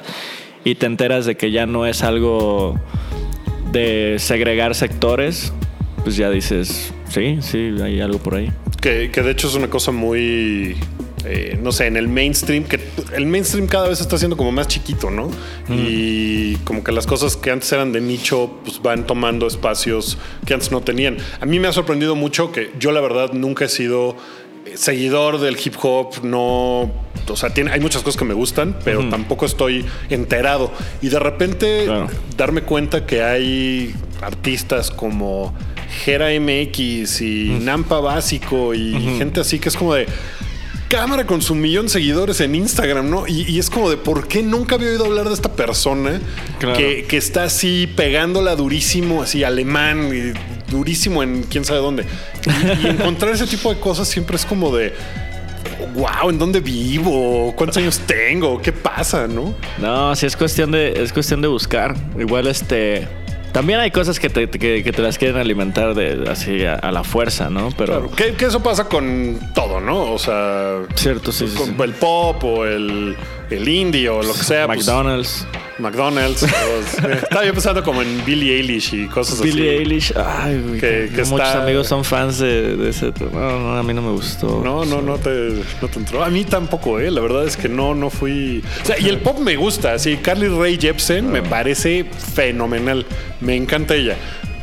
y 0.64 0.76
te 0.76 0.86
enteras 0.86 1.26
de 1.26 1.36
que 1.36 1.50
ya 1.50 1.66
no 1.66 1.88
es 1.88 2.04
algo 2.04 2.80
de 3.72 4.18
segregar 4.20 4.76
sectores, 4.76 5.52
pues 6.08 6.16
ya 6.16 6.30
dices, 6.30 6.94
sí, 7.10 7.40
sí, 7.42 7.76
hay 7.84 8.00
algo 8.00 8.18
por 8.20 8.36
ahí. 8.36 8.50
Que, 8.80 9.12
que 9.12 9.22
de 9.24 9.32
hecho 9.32 9.50
es 9.50 9.56
una 9.56 9.70
cosa 9.70 9.92
muy. 9.92 10.78
eh, 11.26 11.60
no 11.62 11.74
sé, 11.74 11.88
en 11.88 11.98
el 11.98 12.08
mainstream, 12.08 12.64
que 12.64 12.80
el 13.14 13.26
mainstream 13.26 13.68
cada 13.68 13.90
vez 13.90 14.00
está 14.00 14.18
siendo 14.18 14.38
como 14.38 14.54
más 14.54 14.70
chiquito, 14.70 15.10
¿no? 15.12 15.30
Y 15.68 16.56
como 16.64 16.82
que 16.82 16.94
las 16.94 17.06
cosas 17.06 17.36
que 17.36 17.52
antes 17.52 17.70
eran 17.74 17.92
de 17.92 18.00
nicho, 18.00 18.52
pues 18.64 18.82
van 18.82 19.06
tomando 19.06 19.48
espacios 19.48 20.18
que 20.46 20.54
antes 20.54 20.72
no 20.72 20.80
tenían. 20.80 21.18
A 21.42 21.46
mí 21.46 21.60
me 21.60 21.68
ha 21.68 21.74
sorprendido 21.74 22.16
mucho 22.16 22.54
que 22.54 22.72
yo, 22.80 22.94
la 22.94 23.02
verdad, 23.02 23.34
nunca 23.34 23.66
he 23.66 23.68
sido 23.68 24.16
eh, 24.66 24.78
seguidor 24.78 25.42
del 25.42 25.58
hip 25.62 25.76
hop, 25.82 26.24
no. 26.24 26.90
O 27.28 27.36
sea, 27.36 27.50
tiene, 27.50 27.72
hay 27.74 27.82
muchas 27.82 28.02
cosas 28.02 28.18
que 28.18 28.24
me 28.24 28.34
gustan, 28.34 28.78
pero 28.86 29.10
tampoco 29.10 29.46
estoy 29.46 29.84
enterado. 30.10 30.72
Y 31.02 31.10
de 31.10 31.20
repente 31.20 31.82
Claro. 31.84 32.08
darme 32.38 32.62
cuenta 32.62 33.06
que 33.06 33.22
hay 33.24 33.94
artistas 34.22 34.90
como 34.90 35.54
Gera 36.04 36.28
MX 36.40 37.22
y 37.22 37.58
Nampa 37.62 38.00
Básico 38.00 38.74
y 38.74 38.94
gente 39.18 39.40
así 39.42 39.60
que 39.60 39.70
es 39.70 39.76
como 39.78 39.94
de 39.94 40.06
cámara 40.90 41.26
con 41.28 41.42
su 41.42 41.54
millón 41.54 41.88
de 41.88 41.92
seguidores 41.92 42.40
en 42.40 42.56
Instagram, 42.56 43.10
¿no? 43.10 43.28
Y, 43.28 43.42
y 43.44 43.60
es 43.60 43.70
como 43.70 43.90
de 43.90 43.98
por 43.98 44.28
qué 44.28 44.42
nunca 44.42 44.76
había 44.76 44.90
oído 44.90 45.06
hablar 45.06 45.28
de 45.28 45.34
esta 45.34 45.54
persona 45.54 46.22
Claro. 46.60 46.78
que, 46.78 47.06
que 47.08 47.18
está 47.18 47.44
así 47.44 47.88
pegándola 47.96 48.56
durísimo, 48.56 49.22
así 49.22 49.44
alemán 49.44 50.10
y 50.14 50.72
durísimo 50.72 51.24
en 51.24 51.44
quién 51.44 51.66
sabe 51.66 51.80
dónde. 51.80 52.06
Y, 52.46 52.88
y 52.88 52.90
encontrar 52.92 53.34
ese 53.34 53.48
tipo 53.48 53.74
de 53.74 53.80
cosas 53.82 54.08
siempre 54.08 54.38
es 54.38 54.46
como 54.46 54.74
de 54.76 54.94
wow, 55.96 56.30
¿en 56.30 56.40
dónde 56.40 56.60
vivo? 56.62 57.54
¿Cuántos 57.56 57.78
años 57.78 58.00
tengo? 58.06 58.62
¿Qué 58.62 58.72
pasa? 58.72 59.28
¿No? 59.28 59.54
No, 59.80 60.16
sí 60.16 60.26
es 60.26 60.36
cuestión 60.38 60.72
de, 60.72 61.04
es 61.04 61.12
cuestión 61.12 61.42
de 61.42 61.48
buscar. 61.50 61.96
Igual 62.18 62.48
este. 62.48 63.08
También 63.58 63.80
hay 63.80 63.90
cosas 63.90 64.20
que 64.20 64.30
te, 64.30 64.48
que, 64.48 64.84
que 64.84 64.92
te 64.92 65.02
las 65.02 65.18
quieren 65.18 65.38
alimentar 65.38 65.96
de 65.96 66.30
así 66.30 66.64
a, 66.64 66.76
a 66.76 66.92
la 66.92 67.04
fuerza, 67.04 67.50
¿no? 67.50 67.70
Pero. 67.76 68.02
Claro, 68.02 68.12
que, 68.12 68.36
que 68.36 68.46
eso 68.46 68.62
pasa 68.62 68.88
con 68.88 69.40
todo, 69.56 69.80
¿no? 69.80 70.12
O 70.12 70.20
sea, 70.20 70.82
Cierto, 70.94 71.32
sí, 71.32 71.48
con 71.58 71.76
sí. 71.76 71.76
el 71.82 71.94
pop 71.94 72.44
o 72.44 72.66
el, 72.68 73.18
el 73.50 73.68
indie 73.68 74.10
o 74.10 74.22
lo 74.24 74.34
que 74.34 74.44
sea. 74.44 74.66
pues, 74.68 74.80
McDonald's. 74.80 75.46
McDonald's. 75.80 76.44
o- 76.44 77.08
estaba 77.12 77.46
yo 77.46 77.54
pensando 77.54 77.84
como 77.84 78.02
en 78.02 78.26
Billie 78.26 78.56
Eilish 78.58 78.94
y 78.96 79.06
cosas 79.08 79.40
Billie 79.42 79.70
así. 79.70 79.78
Eilish. 79.80 80.14
Ay, 80.16 80.60
güey. 80.68 80.80
Que- 80.80 81.10
que 81.14 81.24
muchos 81.26 81.48
está- 81.48 81.64
amigos 81.64 81.88
son 81.88 82.04
fans 82.04 82.40
de, 82.40 82.76
de 82.76 82.90
ese. 82.90 83.14
No, 83.32 83.60
no, 83.60 83.78
a 83.78 83.84
mí 83.84 83.94
no 83.94 84.02
me 84.02 84.12
gustó. 84.12 84.62
No, 84.64 84.86
no, 84.86 85.02
no 85.02 85.18
te, 85.18 85.30
no 85.82 85.88
te 85.88 86.00
entró. 86.00 86.24
A 86.24 86.30
mí 86.30 86.44
tampoco, 86.46 87.00
¿eh? 87.00 87.12
La 87.12 87.22
verdad 87.22 87.46
es 87.46 87.56
que 87.58 87.70
no, 87.70 87.94
no 87.96 88.10
fui. 88.10 88.64
O 88.84 88.86
sea, 88.86 89.00
y 89.00 89.08
el 89.08 89.20
pop 89.20 89.40
me 89.40 89.56
gusta. 89.56 89.98
Sí, 90.00 90.18
Carly 90.18 90.48
Rae 90.48 90.78
Jepsen 90.80 91.32
me 91.32 91.44
parece 91.44 92.06
fenomenal. 92.34 93.06
Me 93.40 93.56
encanta 93.56 93.96
ella. 93.96 94.18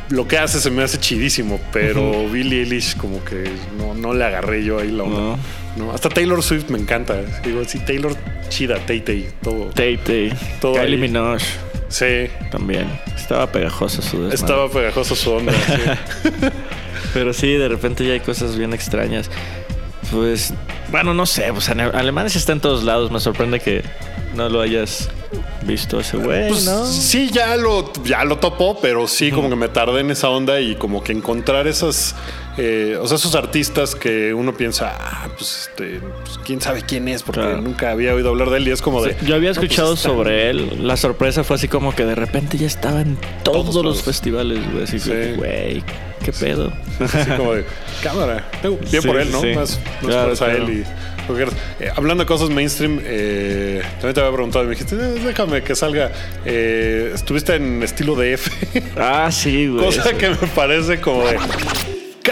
Lo 0.09 0.27
que 0.27 0.37
hace 0.37 0.59
se 0.59 0.69
me 0.69 0.83
hace 0.83 0.99
chidísimo, 0.99 1.59
pero 1.73 2.29
Billie 2.29 2.59
Eilish 2.61 2.95
como 2.97 3.23
que 3.23 3.45
no, 3.77 3.95
no 3.95 4.13
le 4.13 4.23
agarré 4.23 4.63
yo 4.63 4.77
ahí 4.79 4.91
la 4.91 5.03
onda. 5.03 5.19
No. 5.19 5.39
No, 5.75 5.91
hasta 5.91 6.09
Taylor 6.09 6.41
Swift 6.41 6.69
me 6.69 6.77
encanta. 6.77 7.21
Digo, 7.43 7.63
sí, 7.65 7.79
Taylor 7.79 8.15
chida, 8.49 8.77
Tay 8.85 9.01
Tay, 9.01 9.27
todo. 9.41 9.65
Tay 9.73 9.97
Tay. 9.97 10.33
Todo 10.61 10.73
Kylie 10.75 10.95
ahí. 10.95 10.97
Minogue 10.97 11.43
Sí, 11.89 12.27
también. 12.51 12.87
Estaba 13.15 13.51
pegajoso 13.51 14.01
su 14.01 14.17
desmadre. 14.23 14.35
estaba 14.35 14.69
pegajoso 14.69 15.15
su 15.15 15.31
onda. 15.31 15.53
sí. 15.53 16.31
Pero 17.13 17.31
sí, 17.33 17.53
de 17.53 17.67
repente 17.69 18.05
ya 18.05 18.13
hay 18.13 18.19
cosas 18.19 18.57
bien 18.57 18.73
extrañas. 18.73 19.29
Pues, 20.11 20.53
bueno, 20.91 21.13
no 21.13 21.25
sé. 21.25 21.51
Pues 21.53 21.65
sí 21.65 22.37
está 22.37 22.51
en 22.51 22.59
todos 22.59 22.83
lados. 22.83 23.11
Me 23.11 23.19
sorprende 23.19 23.59
que 23.59 23.83
no 24.35 24.49
lo 24.49 24.61
hayas 24.61 25.09
visto 25.63 25.99
ese 25.99 26.17
güey, 26.17 26.49
Pues, 26.49 26.65
¿no? 26.65 26.85
Sí, 26.85 27.29
ya 27.31 27.55
lo, 27.55 27.91
ya 28.03 28.23
lo 28.25 28.37
topó, 28.37 28.79
pero 28.81 29.07
sí, 29.07 29.31
como 29.31 29.49
que 29.49 29.55
me 29.55 29.67
tardé 29.69 30.01
en 30.01 30.11
esa 30.11 30.29
onda 30.29 30.59
y 30.59 30.75
como 30.75 31.03
que 31.03 31.11
encontrar 31.13 31.67
esas, 31.67 32.15
eh, 32.57 32.97
o 33.01 33.07
sea, 33.07 33.17
esos 33.17 33.35
artistas 33.35 33.95
que 33.95 34.33
uno 34.33 34.53
piensa, 34.55 34.95
ah, 34.99 35.27
pues, 35.37 35.69
este, 35.69 35.99
pues, 36.23 36.39
quién 36.45 36.61
sabe 36.61 36.81
quién 36.83 37.07
es, 37.07 37.23
porque 37.23 37.41
Claro. 37.41 37.61
nunca 37.61 37.91
había 37.91 38.13
oído 38.13 38.29
hablar 38.29 38.49
de 38.49 38.57
él 38.57 38.67
y 38.67 38.71
es 38.71 38.81
como 38.81 39.03
de. 39.03 39.15
Yo 39.25 39.35
había 39.35 39.49
no, 39.49 39.55
pues, 39.55 39.65
escuchado 39.65 39.95
sobre 39.95 40.49
él. 40.49 40.87
La 40.87 40.97
sorpresa 40.97 41.43
fue 41.43 41.55
así 41.57 41.67
como 41.67 41.93
que 41.95 42.05
de 42.05 42.15
repente 42.15 42.57
ya 42.57 42.67
estaba 42.67 43.01
en 43.01 43.17
todos, 43.43 43.65
Todos 43.67 43.83
los 43.85 44.03
festivales, 44.03 44.59
güey. 44.71 44.83
Así 44.83 44.99
Sí. 44.99 45.09
que, 45.09 45.33
güey, 45.33 45.83
qué 46.23 46.31
pedo. 46.31 46.71
Así 46.99 47.29
como 47.31 47.53
de 47.53 47.65
cámara. 48.01 48.49
Bien 48.89 49.03
por 49.03 49.17
él, 49.19 49.31
¿no? 49.31 49.41
Más, 49.43 49.55
más 49.55 49.79
Claro, 50.01 50.23
por 50.23 50.33
esa 50.33 50.45
claro. 50.45 50.63
él 50.65 50.69
y. 50.79 50.83
porque, 51.27 51.43
eh, 51.81 51.89
hablando 51.95 52.23
de 52.23 52.27
cosas 52.27 52.49
mainstream, 52.49 52.99
eh, 53.03 53.81
también 53.95 54.13
te 54.13 54.19
había 54.21 54.31
preguntado 54.31 54.63
y 54.63 54.67
me 54.69 54.75
dijiste, 54.75 54.95
"Eh, 54.95 55.19
déjame 55.25 55.61
que 55.63 55.75
salga. 55.75 56.11
Eh, 56.45 57.11
estuviste 57.13 57.55
en 57.55 57.83
estilo 57.83 58.15
DF. 58.15 58.49
Ah, 58.97 59.29
sí, 59.31 59.67
güey. 59.67 59.83
Cosa 59.85 60.13
que 60.13 60.29
me 60.29 60.35
parece 60.55 61.01
como 61.01 61.25
de 61.25 61.37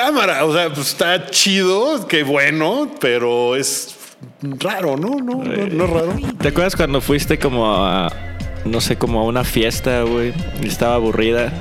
cámara. 0.05 0.45
O 0.45 0.53
sea, 0.53 0.69
pues 0.73 0.87
está 0.87 1.27
chido, 1.27 2.07
qué 2.07 2.23
bueno, 2.23 2.91
pero 2.99 3.55
es 3.55 3.95
raro, 4.41 4.97
¿no? 4.97 5.15
No, 5.15 5.43
no, 5.43 5.67
no 5.67 5.83
es 5.83 5.89
raro. 5.89 6.15
¿Te 6.41 6.49
acuerdas 6.49 6.75
cuando 6.75 7.01
fuiste 7.01 7.39
como 7.39 7.85
a, 7.85 8.11
no 8.65 8.81
sé, 8.81 8.97
como 8.97 9.19
a 9.21 9.23
una 9.23 9.43
fiesta, 9.43 10.03
güey? 10.03 10.33
Y 10.61 10.67
estaba 10.67 10.95
aburrida. 10.95 11.51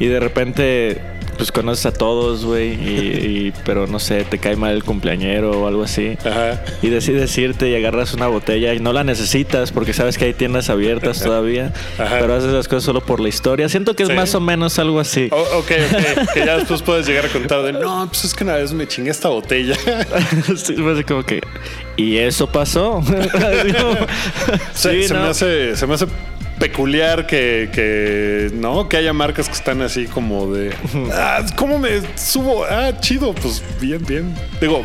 Y 0.00 0.06
de 0.06 0.18
repente, 0.18 1.00
pues 1.34 1.52
conoces 1.52 1.86
a 1.86 1.92
todos, 1.92 2.44
güey. 2.44 2.72
Y, 2.74 3.48
y- 3.48 3.52
pero 3.64 3.86
no 3.86 3.98
sé, 3.98 4.24
te 4.24 4.38
cae 4.38 4.56
mal 4.56 4.72
el 4.74 4.84
cumpleañero 4.84 5.50
o 5.52 5.66
algo 5.66 5.82
así. 5.82 6.16
Ajá. 6.24 6.62
Y 6.82 6.88
decides 6.88 7.36
irte 7.38 7.68
y 7.70 7.74
agarras 7.74 8.14
una 8.14 8.26
botella 8.28 8.74
y 8.74 8.80
no 8.80 8.92
la 8.92 9.04
necesitas 9.04 9.70
porque 9.72 9.92
sabes 9.92 10.18
que 10.18 10.24
hay 10.26 10.34
tiendas 10.34 10.70
abiertas 10.70 11.20
todavía. 11.22 11.72
Ajá. 11.98 12.16
Pero 12.20 12.34
haces 12.34 12.50
las 12.52 12.68
cosas 12.68 12.84
solo 12.84 13.00
por 13.00 13.20
la 13.20 13.28
historia. 13.28 13.68
Siento 13.68 13.94
que 13.94 14.04
es 14.04 14.14
más 14.14 14.34
o 14.34 14.40
menos 14.40 14.78
algo 14.78 15.00
así. 15.00 15.28
Ok, 15.32 15.54
ok. 15.56 16.32
Que 16.34 16.46
ya 16.46 16.56
después 16.58 16.82
puedes 16.82 17.06
llegar 17.06 17.26
a 17.26 17.28
contar 17.28 17.62
de 17.62 17.72
no, 17.72 18.06
pues 18.08 18.24
es 18.24 18.34
que 18.34 18.44
una 18.44 18.54
vez 18.56 18.72
me 18.72 18.86
chingué 18.86 19.10
esta 19.10 19.28
botella. 19.28 19.76
Sí, 20.56 20.74
fue 20.76 20.92
así 20.92 21.04
como 21.04 21.22
que. 21.24 21.40
Y 21.96 22.16
eso 22.16 22.46
pasó. 22.46 23.02
Sí, 24.74 25.04
se 25.04 25.14
¿no? 25.14 25.22
me 25.22 25.28
hace, 25.28 25.76
se 25.76 25.86
me 25.86 25.94
hace 25.94 26.06
peculiar 26.58 27.26
que, 27.26 27.68
que 27.72 28.50
no, 28.54 28.88
que 28.88 28.96
haya 28.96 29.12
marcas 29.12 29.48
que 29.48 29.54
están 29.54 29.82
así 29.82 30.06
como 30.06 30.52
de 30.52 30.72
ah, 31.12 31.44
¿cómo 31.56 31.78
me 31.78 32.00
subo? 32.16 32.64
Ah, 32.64 32.92
chido, 33.00 33.34
pues 33.34 33.62
bien, 33.80 34.04
bien. 34.06 34.34
Digo, 34.60 34.84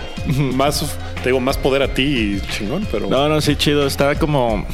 más, 0.53 0.97
te 1.23 1.29
digo, 1.29 1.39
más 1.39 1.57
poder 1.57 1.83
a 1.83 1.93
ti 1.93 2.03
y 2.03 2.41
chingón, 2.51 2.87
pero 2.91 3.07
No, 3.07 3.29
no, 3.29 3.41
sí, 3.41 3.55
chido. 3.55 3.85
Estaba 3.87 4.15
como. 4.15 4.65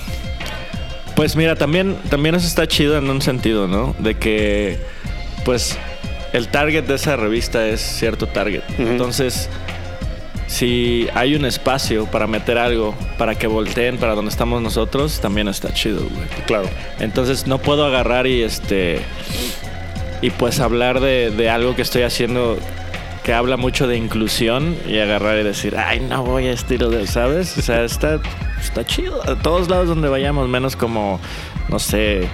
Pues 1.16 1.36
mira, 1.36 1.56
también, 1.56 1.96
también 2.10 2.36
eso 2.36 2.46
está 2.46 2.68
chido 2.68 2.98
en 2.98 3.10
un 3.10 3.22
sentido, 3.22 3.68
¿no? 3.68 3.96
De 4.00 4.16
que, 4.16 4.78
pues, 5.46 5.78
el 6.34 6.50
target 6.50 6.84
de 6.84 6.96
esa 6.96 7.16
revista 7.16 7.66
es 7.68 7.80
cierto 7.80 8.28
target. 8.28 8.64
Entonces, 8.78 9.50
si 10.48 11.08
hay 11.14 11.36
un 11.36 11.46
espacio 11.46 12.06
para 12.06 12.28
meter 12.28 12.58
algo, 12.58 12.96
para 13.18 13.36
que 13.36 13.48
volteen 13.48 13.98
para 13.98 14.16
donde 14.16 14.30
estamos 14.30 14.62
nosotros, 14.62 15.20
también 15.20 15.48
está 15.48 15.74
chido, 15.74 16.02
güey. 16.02 16.28
claro. 16.46 16.70
Entonces 17.00 17.48
no 17.48 17.60
puedo 17.60 17.86
agarrar 17.86 18.28
y 18.28 18.44
este. 18.44 19.02
Y 20.22 20.30
pues 20.32 20.60
hablar 20.60 21.02
de, 21.02 21.32
de 21.32 21.50
algo 21.50 21.76
que 21.76 21.82
estoy 21.82 22.04
haciendo 22.04 22.58
que 23.26 23.34
habla 23.34 23.58
mucho 23.58 23.88
de 23.88 23.98
inclusión 23.98 24.78
y 24.88 25.00
agarrar 25.00 25.40
y 25.40 25.44
decir, 25.44 25.76
ay, 25.78 26.00
no 26.00 26.24
voy 26.24 26.46
a 26.46 26.52
estilo 26.52 26.92
de, 26.92 27.08
¿sabes? 27.08 27.58
O 27.58 27.62
sea, 27.64 27.84
está, 27.84 28.20
está 28.62 28.86
chido. 28.86 29.20
A 29.28 29.36
todos 29.36 29.68
lados 29.68 29.88
donde 29.88 30.08
vayamos, 30.10 30.48
menos 30.48 30.76
como, 30.76 31.20
no 31.68 31.80
sé, 31.80 32.28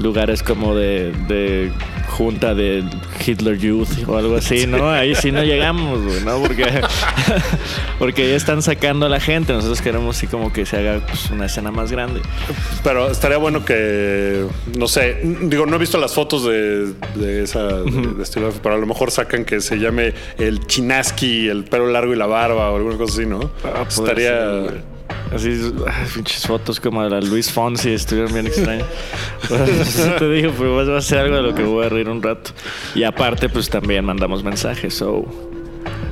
lugares 0.00 0.42
como 0.42 0.74
de, 0.74 1.12
de 1.28 1.70
junta 2.08 2.54
de 2.54 2.82
Hitler 3.24 3.58
Youth 3.58 3.88
o 4.08 4.16
algo 4.16 4.36
así, 4.36 4.66
¿no? 4.66 4.90
Ahí 4.90 5.14
sí 5.14 5.30
no 5.30 5.42
llegamos, 5.44 6.02
güey, 6.02 6.20
¿no? 6.24 6.40
Porque, 6.40 6.64
porque 7.98 8.28
ya 8.30 8.36
están 8.36 8.62
sacando 8.62 9.06
a 9.06 9.08
la 9.08 9.20
gente. 9.20 9.52
Nosotros 9.52 9.80
queremos 9.82 10.16
así 10.16 10.26
como 10.26 10.52
que 10.52 10.66
se 10.66 10.76
haga 10.78 11.00
pues, 11.06 11.30
una 11.30 11.46
escena 11.46 11.70
más 11.70 11.92
grande. 11.92 12.20
Pero 12.82 13.10
estaría 13.10 13.36
bueno 13.38 13.64
que, 13.64 14.46
no 14.76 14.88
sé, 14.88 15.18
digo, 15.42 15.66
no 15.66 15.76
he 15.76 15.78
visto 15.78 15.98
las 15.98 16.14
fotos 16.14 16.44
de, 16.44 16.92
de 17.14 17.42
esa 17.44 17.64
de- 17.82 18.14
de 18.16 18.22
estilo, 18.22 18.52
pero 18.62 18.74
a 18.74 18.78
lo 18.78 18.86
mejor 18.86 19.10
sacan 19.10 19.44
que 19.44 19.60
se 19.60 19.76
llame 19.78 20.14
el 20.38 20.66
chinaski, 20.66 21.48
el 21.48 21.64
pelo 21.64 21.86
largo 21.88 22.12
y 22.12 22.16
la 22.16 22.26
barba 22.26 22.70
o 22.70 22.76
alguna 22.76 22.96
cosa 22.96 23.14
así, 23.14 23.26
¿no? 23.26 23.50
Ah, 23.64 23.84
estaría... 23.88 24.30
ser. 24.68 24.97
Así, 25.34 25.60
ay, 25.86 26.06
pinches 26.14 26.46
fotos 26.46 26.80
como 26.80 27.02
de 27.02 27.10
la 27.10 27.20
Luis 27.20 27.50
Fonsi 27.50 27.90
estuvieron 27.90 28.32
bien 28.32 28.46
extrañas. 28.46 28.86
Así 29.80 30.10
te 30.18 30.28
digo, 30.30 30.52
pues 30.52 30.88
va 30.88 30.98
a 30.98 31.00
ser 31.02 31.18
algo 31.18 31.36
de 31.36 31.42
lo 31.42 31.54
que 31.54 31.62
voy 31.62 31.84
a 31.86 31.88
reír 31.88 32.08
un 32.08 32.22
rato. 32.22 32.50
Y 32.94 33.02
aparte, 33.04 33.48
pues 33.48 33.68
también 33.68 34.04
mandamos 34.04 34.42
mensajes. 34.42 34.94
So, 34.94 35.26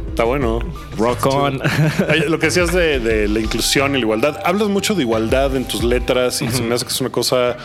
Está 0.08 0.24
bueno. 0.24 0.60
rock 0.96 1.26
on. 1.26 1.60
Lo 2.28 2.38
que 2.38 2.46
decías 2.46 2.72
de, 2.72 3.00
de 3.00 3.28
la 3.28 3.38
inclusión 3.38 3.90
y 3.90 3.94
la 3.94 3.98
igualdad, 3.98 4.40
hablas 4.46 4.68
mucho 4.68 4.94
de 4.94 5.02
igualdad 5.02 5.54
en 5.56 5.66
tus 5.66 5.84
letras 5.84 6.40
y 6.40 6.48
se 6.48 6.62
me 6.62 6.74
hace 6.74 6.86
que 6.86 6.90
es 6.92 7.00
una 7.02 7.10
cosa, 7.10 7.58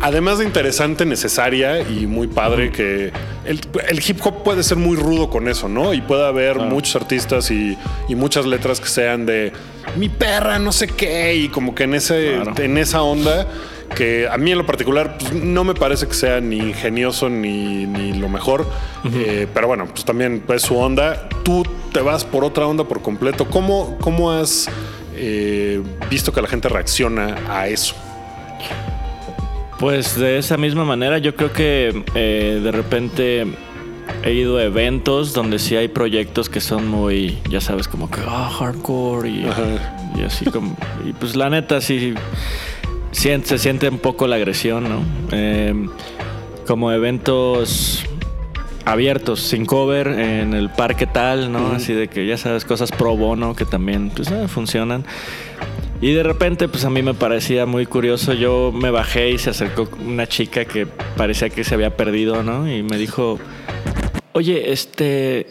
además 0.00 0.38
de 0.38 0.44
interesante, 0.44 1.06
necesaria 1.06 1.88
y 1.88 2.08
muy 2.08 2.26
padre, 2.26 2.72
que 2.72 3.12
el, 3.44 3.60
el 3.88 4.02
hip 4.04 4.18
hop 4.24 4.42
puede 4.42 4.64
ser 4.64 4.76
muy 4.78 4.96
rudo 4.96 5.30
con 5.30 5.46
eso, 5.46 5.68
¿no? 5.68 5.94
Y 5.94 6.00
puede 6.00 6.26
haber 6.26 6.58
muchos 6.58 6.96
artistas 6.96 7.48
y, 7.52 7.78
y 8.08 8.16
muchas 8.16 8.44
letras 8.44 8.80
que 8.80 8.88
sean 8.88 9.24
de 9.24 9.52
mi 9.96 10.08
perra, 10.08 10.58
no 10.58 10.72
sé 10.72 10.88
qué, 10.88 11.34
y 11.36 11.48
como 11.48 11.74
que 11.74 11.84
en, 11.84 11.94
ese, 11.94 12.40
Claro. 12.42 12.54
en 12.62 12.78
esa 12.78 13.02
onda. 13.02 13.46
Que 13.94 14.26
a 14.28 14.36
mí 14.36 14.50
en 14.50 14.58
lo 14.58 14.66
particular 14.66 15.16
pues, 15.16 15.32
no 15.32 15.62
me 15.62 15.72
parece 15.72 16.08
que 16.08 16.12
sea 16.14 16.40
ni 16.40 16.56
ingenioso 16.58 17.30
ni, 17.30 17.86
ni 17.86 18.14
lo 18.14 18.28
mejor. 18.28 18.66
Eh, 19.14 19.46
pero 19.54 19.68
bueno, 19.68 19.86
pues 19.86 20.04
también 20.04 20.42
es 20.52 20.62
su 20.62 20.76
onda. 20.76 21.28
Tú 21.44 21.62
te 21.92 22.00
vas 22.00 22.24
por 22.24 22.42
otra 22.44 22.66
onda 22.66 22.82
por 22.82 23.00
completo. 23.00 23.46
¿Cómo, 23.46 23.96
cómo 24.00 24.32
has 24.32 24.68
eh, 25.14 25.80
visto 26.10 26.32
que 26.32 26.42
la 26.42 26.48
gente 26.48 26.68
reacciona 26.68 27.36
a 27.48 27.68
eso? 27.68 27.94
Pues 29.78 30.18
de 30.18 30.38
esa 30.38 30.56
misma 30.56 30.84
manera, 30.84 31.18
yo 31.18 31.36
creo 31.36 31.52
que 31.52 32.02
eh, 32.14 32.60
de 32.62 32.72
repente 32.72 33.46
he 34.22 34.32
ido 34.32 34.58
a 34.58 34.64
eventos 34.64 35.32
donde 35.32 35.58
sí 35.58 35.76
hay 35.76 35.88
proyectos 35.88 36.48
que 36.48 36.60
son 36.60 36.88
muy, 36.88 37.38
ya 37.48 37.60
sabes, 37.60 37.88
como 37.88 38.10
que 38.10 38.20
ah, 38.26 38.50
hardcore 38.50 39.28
y, 39.28 39.46
así 40.24 40.46
como. 40.46 40.76
Y 41.04 41.12
pues 41.12 41.36
la 41.36 41.50
neta 41.50 41.80
sí, 41.80 42.14
se 43.12 43.58
siente 43.58 43.88
un 43.88 43.98
poco 43.98 44.26
la 44.26 44.36
agresión, 44.36 44.84
¿no? 44.84 45.02
Eh, 45.32 45.88
como 46.66 46.90
eventos 46.92 48.04
abiertos, 48.84 49.40
sin 49.40 49.66
cover, 49.66 50.06
en 50.06 50.54
el 50.54 50.70
parque 50.70 51.06
tal, 51.06 51.52
¿no? 51.52 51.72
Así 51.72 51.92
de 51.92 52.08
que 52.08 52.26
ya 52.26 52.36
sabes, 52.36 52.64
cosas 52.64 52.92
pro 52.92 53.16
bono 53.16 53.54
que 53.54 53.64
también 53.64 54.10
pues, 54.10 54.30
eh, 54.30 54.48
funcionan. 54.48 55.04
Y 56.00 56.12
de 56.12 56.22
repente, 56.22 56.68
pues 56.68 56.84
a 56.84 56.90
mí 56.90 57.02
me 57.02 57.14
parecía 57.14 57.66
muy 57.66 57.86
curioso. 57.86 58.32
Yo 58.34 58.70
me 58.72 58.90
bajé 58.90 59.30
y 59.30 59.38
se 59.38 59.50
acercó 59.50 59.88
una 60.04 60.26
chica 60.26 60.64
que 60.64 60.86
parecía 61.16 61.48
que 61.48 61.64
se 61.64 61.74
había 61.74 61.96
perdido, 61.96 62.42
¿no? 62.42 62.70
Y 62.70 62.82
me 62.82 62.96
dijo, 62.96 63.38
oye, 64.36 64.70
este, 64.70 65.46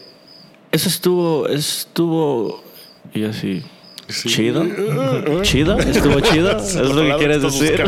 eso 0.72 0.90
estuvo, 0.90 1.48
estuvo, 1.48 2.64
y 3.16 3.24
así, 3.24 3.64
chido, 4.08 4.64
chido, 5.42 5.80
estuvo 5.80 6.20
chido, 6.20 6.58
es 6.60 6.76
lo 6.76 7.02
que 7.02 7.16
quieres 7.18 7.42
decir. 7.42 7.84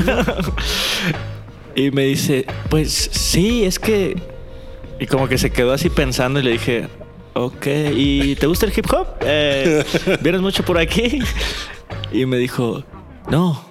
y 1.75 1.91
me 1.91 2.05
dice, 2.05 2.47
pues 2.71 2.91
sí, 3.11 3.63
es 3.63 3.77
que, 3.77 4.19
y 4.99 5.05
como 5.05 5.27
que 5.27 5.37
se 5.37 5.51
quedó 5.51 5.71
así 5.71 5.91
pensando 5.91 6.39
y 6.39 6.43
le 6.43 6.51
dije, 6.53 6.87
ok, 7.35 7.67
¿y 7.93 8.35
te 8.35 8.47
gusta 8.47 8.65
el 8.65 8.73
hip 8.75 8.91
hop? 8.91 9.07
Eh, 9.21 9.83
¿Vienes 10.21 10.41
mucho 10.41 10.65
por 10.65 10.79
aquí? 10.79 11.19
Y 12.11 12.25
me 12.25 12.37
dijo, 12.37 12.83
no, 13.29 13.63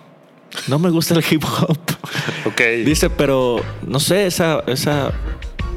no 0.68 0.78
me 0.78 0.90
gusta 0.90 1.14
el 1.14 1.24
hip 1.28 1.42
hop. 1.42 1.78
Ok. 2.44 2.60
Dice, 2.84 3.10
pero 3.10 3.60
no 3.84 3.98
sé, 3.98 4.26
esa, 4.26 4.62
esa 4.68 5.12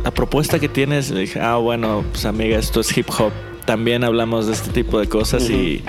la 0.04 0.12
propuesta 0.12 0.60
que 0.60 0.70
tienes. 0.70 1.14
Dije, 1.14 1.40
ah, 1.40 1.58
bueno, 1.58 2.04
pues 2.12 2.26
amiga, 2.26 2.58
esto 2.58 2.80
es 2.82 2.98
hip 2.98 3.08
hop. 3.18 3.32
También 3.66 4.04
hablamos 4.04 4.48
de 4.48 4.54
este 4.54 4.72
tipo 4.72 5.00
de 5.00 5.08
cosas 5.08 5.50
y 5.50 5.84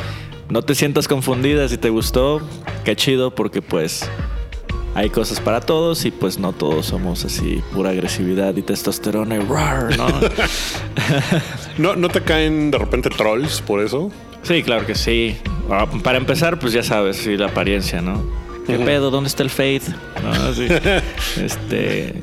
no 0.48 0.62
te 0.62 0.74
sientas 0.74 1.08
confundida. 1.08 1.68
Si 1.68 1.78
te 1.78 1.90
gustó, 1.90 2.40
qué 2.84 2.94
chido, 2.96 3.34
porque 3.34 3.62
pues 3.62 4.08
hay 4.94 5.08
cosas 5.08 5.40
para 5.40 5.60
todos 5.60 6.04
y 6.04 6.10
pues 6.10 6.38
no 6.38 6.52
todos 6.52 6.86
somos 6.86 7.24
así 7.24 7.62
pura 7.72 7.90
agresividad 7.90 8.56
y 8.56 8.62
testosterona 8.62 9.36
y 9.36 9.38
rar, 9.38 9.96
¿no? 9.96 10.08
¿No, 11.78 11.96
¿No 11.96 12.08
te 12.08 12.22
caen 12.22 12.70
de 12.70 12.78
repente 12.78 13.08
trolls 13.08 13.60
por 13.62 13.80
eso? 13.80 14.10
Sí, 14.42 14.62
claro 14.62 14.86
que 14.86 14.94
sí. 14.94 15.36
Ah, 15.70 15.86
Para 16.02 16.18
empezar, 16.18 16.58
pues 16.58 16.72
ya 16.72 16.82
sabes, 16.82 17.16
sí, 17.16 17.36
la 17.36 17.46
apariencia, 17.46 18.00
¿no? 18.02 18.22
¿Qué 18.78 18.84
pedo? 18.84 19.10
¿Dónde 19.10 19.28
está 19.28 19.42
el 19.42 19.50
Faith? 19.50 19.88
¿No? 20.22 20.30
Así, 20.30 20.66
este, 21.42 22.14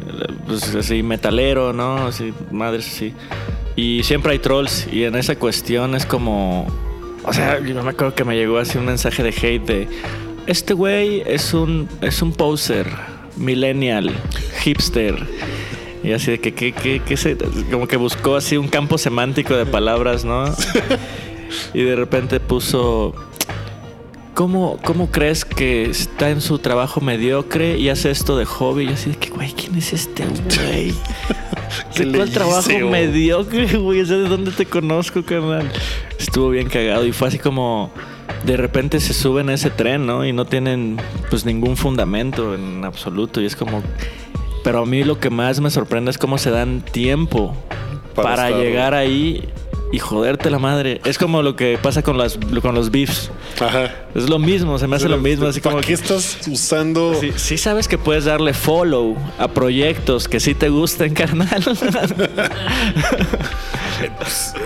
pues 0.47 0.75
así, 0.75 1.03
metalero, 1.03 1.73
¿no? 1.73 2.07
Así, 2.07 2.33
madres 2.51 2.87
así. 2.87 3.13
Y 3.75 4.03
siempre 4.03 4.33
hay 4.33 4.39
trolls. 4.39 4.87
Y 4.91 5.03
en 5.03 5.15
esa 5.15 5.35
cuestión 5.35 5.95
es 5.95 6.05
como. 6.05 6.67
O 7.23 7.33
sea, 7.33 7.59
yo 7.59 7.81
me 7.83 7.89
acuerdo 7.89 8.15
que 8.15 8.23
me 8.23 8.35
llegó 8.35 8.57
así 8.57 8.77
un 8.77 8.85
mensaje 8.85 9.23
de 9.23 9.29
hate 9.29 9.65
de. 9.65 9.87
Este 10.47 10.73
güey 10.73 11.23
es 11.25 11.53
un, 11.53 11.89
es 12.01 12.21
un 12.21 12.31
poser, 12.31 12.87
millennial, 13.35 14.11
hipster. 14.61 15.15
Y 16.03 16.13
así 16.13 16.31
de 16.31 16.39
que, 16.39 16.53
que, 16.53 16.71
que, 16.71 17.01
que 17.01 17.17
se, 17.17 17.37
como 17.69 17.87
que 17.87 17.97
buscó 17.97 18.35
así 18.37 18.55
un 18.55 18.69
campo 18.69 18.97
semántico 18.97 19.55
de 19.55 19.65
palabras, 19.65 20.23
¿no? 20.23 20.45
Y 21.73 21.83
de 21.83 21.95
repente 21.95 22.39
puso. 22.39 23.13
¿Cómo, 24.37 24.77
¿Cómo 24.83 25.09
crees 25.09 25.45
que 25.45 25.89
está 25.89 26.29
en 26.29 26.41
su 26.41 26.59
trabajo 26.59 27.01
mediocre 27.01 27.79
y 27.79 27.89
hace 27.89 28.11
esto 28.11 28.37
de 28.37 28.45
hobby? 28.45 28.83
Y 28.83 28.89
así 28.89 29.09
de 29.09 29.15
que, 29.15 29.31
güey, 29.31 29.51
¿quién 29.51 29.75
es 29.75 29.93
este 29.93 30.25
güey? 30.25 30.93
Qué 31.95 32.05
¿De 32.05 32.15
cuál 32.15 32.29
trabajo 32.29 32.69
mediocre, 32.87 33.65
güey? 33.79 34.03
¿De 34.03 34.29
dónde 34.29 34.51
te 34.51 34.67
conozco, 34.67 35.23
carnal? 35.23 35.67
Estuvo 36.19 36.51
bien 36.51 36.69
cagado 36.69 37.03
y 37.07 37.13
fue 37.13 37.29
así 37.29 37.39
como... 37.39 37.89
De 38.45 38.57
repente 38.57 38.99
se 38.99 39.15
suben 39.15 39.49
a 39.49 39.55
ese 39.55 39.71
tren, 39.71 40.05
¿no? 40.05 40.23
Y 40.23 40.33
no 40.33 40.45
tienen 40.45 40.97
pues 41.31 41.43
ningún 41.43 41.75
fundamento 41.75 42.53
en 42.53 42.85
absoluto. 42.85 43.41
Y 43.41 43.47
es 43.47 43.55
como... 43.55 43.81
Pero 44.63 44.83
a 44.83 44.85
mí 44.85 45.03
lo 45.03 45.19
que 45.19 45.31
más 45.31 45.59
me 45.61 45.71
sorprende 45.71 46.11
es 46.11 46.19
cómo 46.19 46.37
se 46.37 46.51
dan 46.51 46.81
tiempo 46.81 47.57
Para 48.13 48.51
llegar 48.51 48.93
ahí 48.93 49.49
y 49.91 49.99
joderte 49.99 50.49
la 50.49 50.59
madre. 50.59 51.01
Es 51.05 51.17
como 51.17 51.41
lo 51.41 51.55
que 51.55 51.77
pasa 51.81 52.01
con, 52.01 52.17
las, 52.17 52.37
con 52.61 52.75
los 52.75 52.91
beefs. 52.91 53.31
Ajá. 53.59 53.93
Es 54.15 54.29
lo 54.29 54.39
mismo, 54.39 54.77
se 54.79 54.87
me 54.87 54.95
hace 54.95 55.07
lo 55.07 55.17
mismo. 55.17 55.47
Así 55.47 55.61
como 55.61 55.75
¿Para 55.77 55.87
qué 55.87 55.95
que, 55.95 56.01
estás 56.01 56.39
usando? 56.47 57.15
sí, 57.19 57.31
sí 57.35 57.57
sabes 57.57 57.87
que 57.87 57.97
puedes 57.97 58.25
darle 58.25 58.53
follow 58.53 59.15
a 59.37 59.47
proyectos 59.47 60.27
que 60.27 60.39
sí 60.39 60.53
te 60.53 60.69
gusten, 60.69 61.13
carnal. 61.15 61.63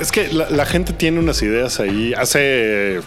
Es 0.01 0.11
que 0.11 0.31
la, 0.33 0.49
la 0.49 0.65
gente 0.65 0.93
tiene 0.93 1.19
unas 1.19 1.41
ideas 1.41 1.79
ahí. 1.79 2.13
Hace 2.13 3.01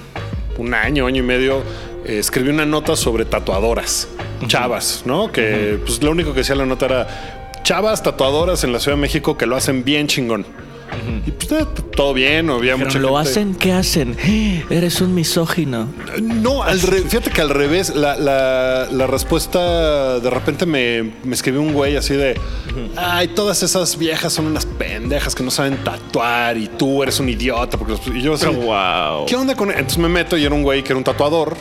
un 0.58 0.74
año, 0.74 1.06
año 1.06 1.22
y 1.22 1.26
medio, 1.26 1.62
eh, 2.04 2.18
escribí 2.18 2.50
una 2.50 2.66
nota 2.66 2.96
sobre 2.96 3.24
tatuadoras, 3.24 4.08
chavas, 4.46 5.02
¿no? 5.06 5.32
Que 5.32 5.78
pues 5.84 6.02
lo 6.02 6.10
único 6.10 6.32
que 6.32 6.40
decía 6.40 6.54
la 6.54 6.66
nota 6.66 6.86
era 6.86 7.60
chavas 7.62 8.02
tatuadoras 8.02 8.62
en 8.62 8.72
la 8.72 8.78
Ciudad 8.78 8.96
de 8.96 9.00
México 9.00 9.36
que 9.36 9.46
lo 9.46 9.56
hacen 9.56 9.84
bien 9.84 10.06
chingón. 10.06 10.46
Y 11.26 11.30
pues 11.32 11.48
todo 11.96 12.14
bien, 12.14 12.46
no 12.46 12.54
había 12.54 12.74
Pero 12.74 12.86
mucha 12.86 12.98
lo 12.98 13.14
gente- 13.16 13.30
hacen, 13.30 13.54
¿qué 13.54 13.72
hacen? 13.72 14.16
Eres 14.70 15.00
un 15.00 15.14
misógino. 15.14 15.88
No, 16.22 16.62
al 16.62 16.80
re- 16.80 17.02
fíjate 17.02 17.30
que 17.30 17.40
al 17.40 17.50
revés, 17.50 17.94
la, 17.94 18.16
la- 18.16 18.88
la 18.90 19.06
respuesta 19.06 20.18
de 20.20 20.30
repente 20.30 20.66
me, 20.66 21.12
me 21.24 21.34
escribió 21.34 21.60
un 21.62 21.72
güey 21.72 21.96
así 21.96 22.14
de, 22.14 22.38
ay, 22.96 23.28
todas 23.28 23.62
esas 23.62 23.98
viejas 23.98 24.32
son 24.32 24.46
unas 24.46 24.66
pendejas 24.66 25.34
que 25.34 25.42
no 25.42 25.50
saben 25.50 25.76
tatuar 25.84 26.56
y 26.56 26.68
tú 26.68 27.02
eres 27.02 27.18
un 27.20 27.28
idiota. 27.28 27.76
Porque 27.78 27.92
los-" 27.92 28.06
y 28.16 28.22
yo 28.22 28.34
así, 28.34 28.46
Pero 28.46 28.60
wow. 28.60 29.26
¿qué 29.26 29.36
onda 29.36 29.54
con 29.54 29.68
él? 29.70 29.76
Entonces 29.76 29.98
me 29.98 30.08
meto 30.08 30.36
y 30.36 30.44
era 30.44 30.54
un 30.54 30.62
güey 30.62 30.82
que 30.82 30.92
era 30.92 30.98
un 30.98 31.04
tatuador. 31.04 31.56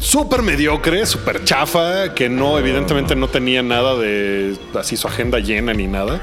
Súper 0.00 0.42
mediocre, 0.42 1.04
súper 1.06 1.44
chafa, 1.44 2.14
que 2.14 2.28
no, 2.28 2.58
evidentemente 2.58 3.14
no 3.16 3.28
tenía 3.28 3.62
nada 3.62 3.96
de 3.96 4.56
así 4.78 4.96
su 4.96 5.06
agenda 5.08 5.38
llena 5.38 5.74
ni 5.74 5.86
nada. 5.86 6.20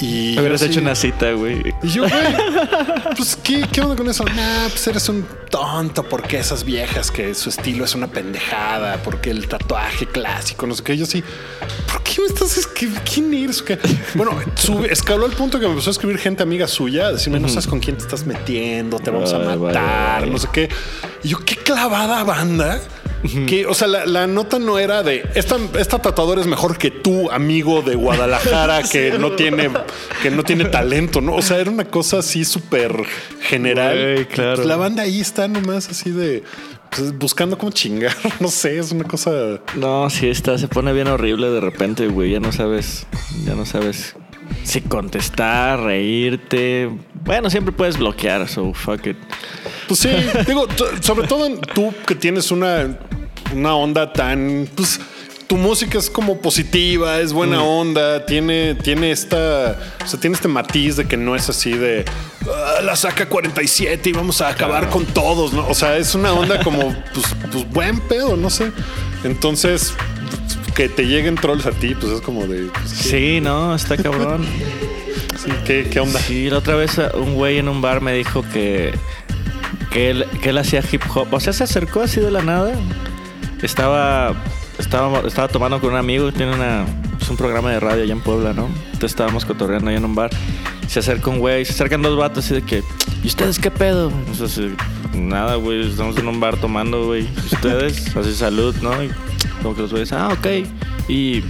Y 0.00 0.38
Hubieras 0.38 0.62
así- 0.62 0.70
hecho 0.70 0.80
una 0.80 0.94
cita, 0.94 1.32
güey. 1.32 1.74
y 1.82 1.88
yo, 1.88 2.02
güey, 2.02 2.12
pues, 3.16 3.36
¿qué, 3.42 3.64
¿qué 3.72 3.80
onda 3.80 3.96
con 3.96 4.08
eso? 4.08 4.24
Nah, 4.24 4.68
pues 4.68 4.86
eres 4.86 5.08
un 5.08 5.26
tonto 5.50 6.02
porque 6.04 6.38
esas 6.38 6.64
viejas 6.64 7.10
que 7.10 7.34
su 7.34 7.48
estilo 7.48 7.84
es 7.84 7.94
una 7.94 8.06
pendejada, 8.08 9.02
porque 9.02 9.30
el 9.30 9.48
tatuaje 9.48 10.06
clásico, 10.06 10.66
no 10.66 10.74
sé 10.74 10.82
qué. 10.84 10.96
Yo 10.96 11.06
sí, 11.06 11.24
¿por 11.90 12.02
qué 12.02 12.20
me 12.20 12.26
estás 12.28 12.56
escribiendo? 12.58 13.02
¿Quién 13.12 13.34
eres? 13.34 13.62
¿Qué? 13.62 13.78
Bueno, 14.14 14.38
sube- 14.56 14.92
escaló 14.92 15.24
al 15.24 15.32
punto 15.32 15.58
que 15.58 15.64
me 15.66 15.72
empezó 15.72 15.90
a 15.90 15.92
escribir 15.92 16.18
gente 16.18 16.42
amiga 16.42 16.68
suya, 16.68 17.10
decirme, 17.10 17.40
no 17.40 17.48
sabes 17.48 17.66
con 17.66 17.80
quién 17.80 17.96
te 17.96 18.02
estás 18.04 18.26
metiendo, 18.26 18.98
te 19.00 19.10
vamos 19.10 19.32
a 19.32 19.38
matar, 19.38 20.28
no 20.28 20.38
sé 20.38 20.48
qué. 20.52 20.68
Y 21.24 21.28
yo, 21.28 21.38
qué 21.44 21.56
clavada 21.56 22.22
banda 22.22 22.80
que, 23.46 23.66
o 23.66 23.74
sea, 23.74 23.88
la, 23.88 24.06
la 24.06 24.26
nota 24.26 24.58
no 24.58 24.78
era 24.78 25.02
de 25.02 25.28
esta, 25.34 25.56
esta 25.78 26.00
tatuadora 26.00 26.40
es 26.40 26.46
mejor 26.46 26.78
que 26.78 26.90
tú, 26.90 27.30
amigo 27.30 27.82
de 27.82 27.94
Guadalajara, 27.94 28.82
que 28.90 29.18
no 29.18 29.32
tiene, 29.32 29.70
que 30.22 30.30
no 30.30 30.42
tiene 30.42 30.66
talento, 30.66 31.20
¿no? 31.20 31.34
O 31.34 31.42
sea, 31.42 31.58
era 31.58 31.70
una 31.70 31.84
cosa 31.84 32.18
así 32.18 32.44
súper 32.44 32.94
general. 33.42 34.28
Claro. 34.32 34.56
Pues 34.56 34.66
la 34.66 34.76
banda 34.76 35.02
ahí 35.02 35.20
está 35.20 35.48
nomás 35.48 35.88
así 35.88 36.10
de 36.10 36.44
pues, 36.90 37.16
buscando 37.18 37.58
cómo 37.58 37.72
chingar. 37.72 38.14
No 38.40 38.48
sé, 38.48 38.78
es 38.78 38.92
una 38.92 39.04
cosa. 39.04 39.60
No, 39.74 40.08
sí 40.10 40.28
está, 40.28 40.58
se 40.58 40.68
pone 40.68 40.92
bien 40.92 41.08
horrible 41.08 41.50
de 41.50 41.60
repente, 41.60 42.06
güey. 42.06 42.30
Ya 42.30 42.40
no 42.40 42.52
sabes, 42.52 43.06
ya 43.44 43.54
no 43.54 43.66
sabes 43.66 44.14
si 44.62 44.80
contestar, 44.82 45.80
reírte. 45.80 46.90
Bueno, 47.24 47.50
siempre 47.50 47.72
puedes 47.72 47.98
bloquear, 47.98 48.48
so 48.48 48.72
fuck 48.72 49.06
it. 49.06 49.16
Pues 49.88 50.00
sí, 50.00 50.10
digo, 50.46 50.66
sobre 51.00 51.26
todo 51.26 51.46
en- 51.46 51.60
tú 51.60 51.92
que 52.06 52.14
tienes 52.14 52.50
una, 52.52 52.98
una 53.54 53.74
onda 53.74 54.12
tan. 54.12 54.68
Pues 54.76 55.00
tu 55.46 55.56
música 55.56 55.96
es 55.98 56.10
como 56.10 56.42
positiva, 56.42 57.18
es 57.20 57.32
buena 57.32 57.62
onda, 57.62 58.26
tiene, 58.26 58.74
tiene 58.74 59.10
esta. 59.10 59.78
O 60.04 60.06
sea, 60.06 60.20
tiene 60.20 60.36
este 60.36 60.46
matiz 60.48 60.96
de 60.96 61.06
que 61.08 61.16
no 61.16 61.34
es 61.34 61.48
así 61.48 61.72
de. 61.72 62.04
"Ah, 62.46 62.82
la 62.82 62.94
saca 62.96 63.28
47 63.30 64.10
y 64.10 64.12
vamos 64.12 64.42
a 64.42 64.48
acabar 64.48 64.90
con 64.90 65.06
todos, 65.06 65.54
¿no? 65.54 65.66
O 65.68 65.74
sea, 65.74 65.96
es 65.96 66.14
una 66.14 66.32
onda 66.34 66.62
como, 66.62 66.94
pues, 67.14 67.26
pues 67.50 67.68
buen 67.70 67.98
pedo, 68.00 68.36
no 68.36 68.50
sé. 68.50 68.70
Entonces, 69.24 69.94
que 70.76 70.88
te 70.90 71.06
lleguen 71.06 71.34
trolls 71.36 71.64
a 71.66 71.70
ti, 71.70 71.94
pues 71.94 72.12
es 72.12 72.20
como 72.20 72.46
de. 72.46 72.64
pues, 72.66 72.92
¿qué- 72.92 73.08
Sí, 73.36 73.40
no, 73.40 73.74
está 73.74 73.96
cabrón. 73.96 74.44
sí, 75.42 75.50
¿qué, 75.66 75.88
¿Qué 75.90 75.98
onda? 76.00 76.20
Sí, 76.20 76.50
la 76.50 76.58
otra 76.58 76.74
vez 76.74 76.98
uh, 76.98 77.16
un 77.18 77.34
güey 77.34 77.56
en 77.58 77.68
un 77.68 77.80
bar 77.80 78.00
me 78.02 78.12
dijo 78.12 78.44
que, 78.52 78.92
que, 79.90 80.10
él, 80.10 80.26
que 80.42 80.50
él 80.50 80.58
hacía 80.58 80.82
hip 80.90 81.02
hop. 81.14 81.28
O 81.32 81.40
sea, 81.40 81.52
se 81.52 81.64
acercó 81.64 82.00
así 82.00 82.20
de 82.20 82.30
la 82.30 82.42
nada. 82.42 82.74
Estaba, 83.62 84.34
estaba, 84.78 85.20
estaba 85.20 85.48
tomando 85.48 85.80
con 85.80 85.90
un 85.90 85.96
amigo, 85.96 86.32
tiene 86.32 86.54
una, 86.54 86.86
es 87.20 87.28
un 87.28 87.36
programa 87.36 87.70
de 87.70 87.80
radio 87.80 88.04
allá 88.04 88.12
en 88.12 88.20
Puebla, 88.20 88.52
¿no? 88.52 88.66
Entonces 88.86 89.10
estábamos 89.10 89.44
cotorreando 89.44 89.90
ahí 89.90 89.96
en 89.96 90.04
un 90.04 90.14
bar. 90.14 90.30
Se 90.86 91.00
acerca 91.00 91.30
un 91.30 91.38
güey, 91.38 91.64
se 91.64 91.72
acercan 91.72 92.00
dos 92.02 92.16
vatos 92.16 92.44
así 92.44 92.54
de 92.54 92.62
que, 92.62 92.82
¿y 93.22 93.26
ustedes 93.26 93.58
qué 93.58 93.70
pedo? 93.70 94.10
Entonces, 94.26 94.72
nada, 95.14 95.56
güey, 95.56 95.88
estamos 95.88 96.16
en 96.16 96.28
un 96.28 96.40
bar 96.40 96.56
tomando, 96.56 97.06
güey. 97.06 97.24
¿Y 97.24 97.54
ustedes? 97.54 98.16
Así 98.16 98.34
salud, 98.34 98.74
¿no? 98.80 99.02
Y 99.02 99.10
como 99.62 99.74
que 99.74 99.82
los 99.82 99.90
güeyes, 99.90 100.12
ah, 100.12 100.28
ok. 100.28 100.46
Y, 101.08 101.42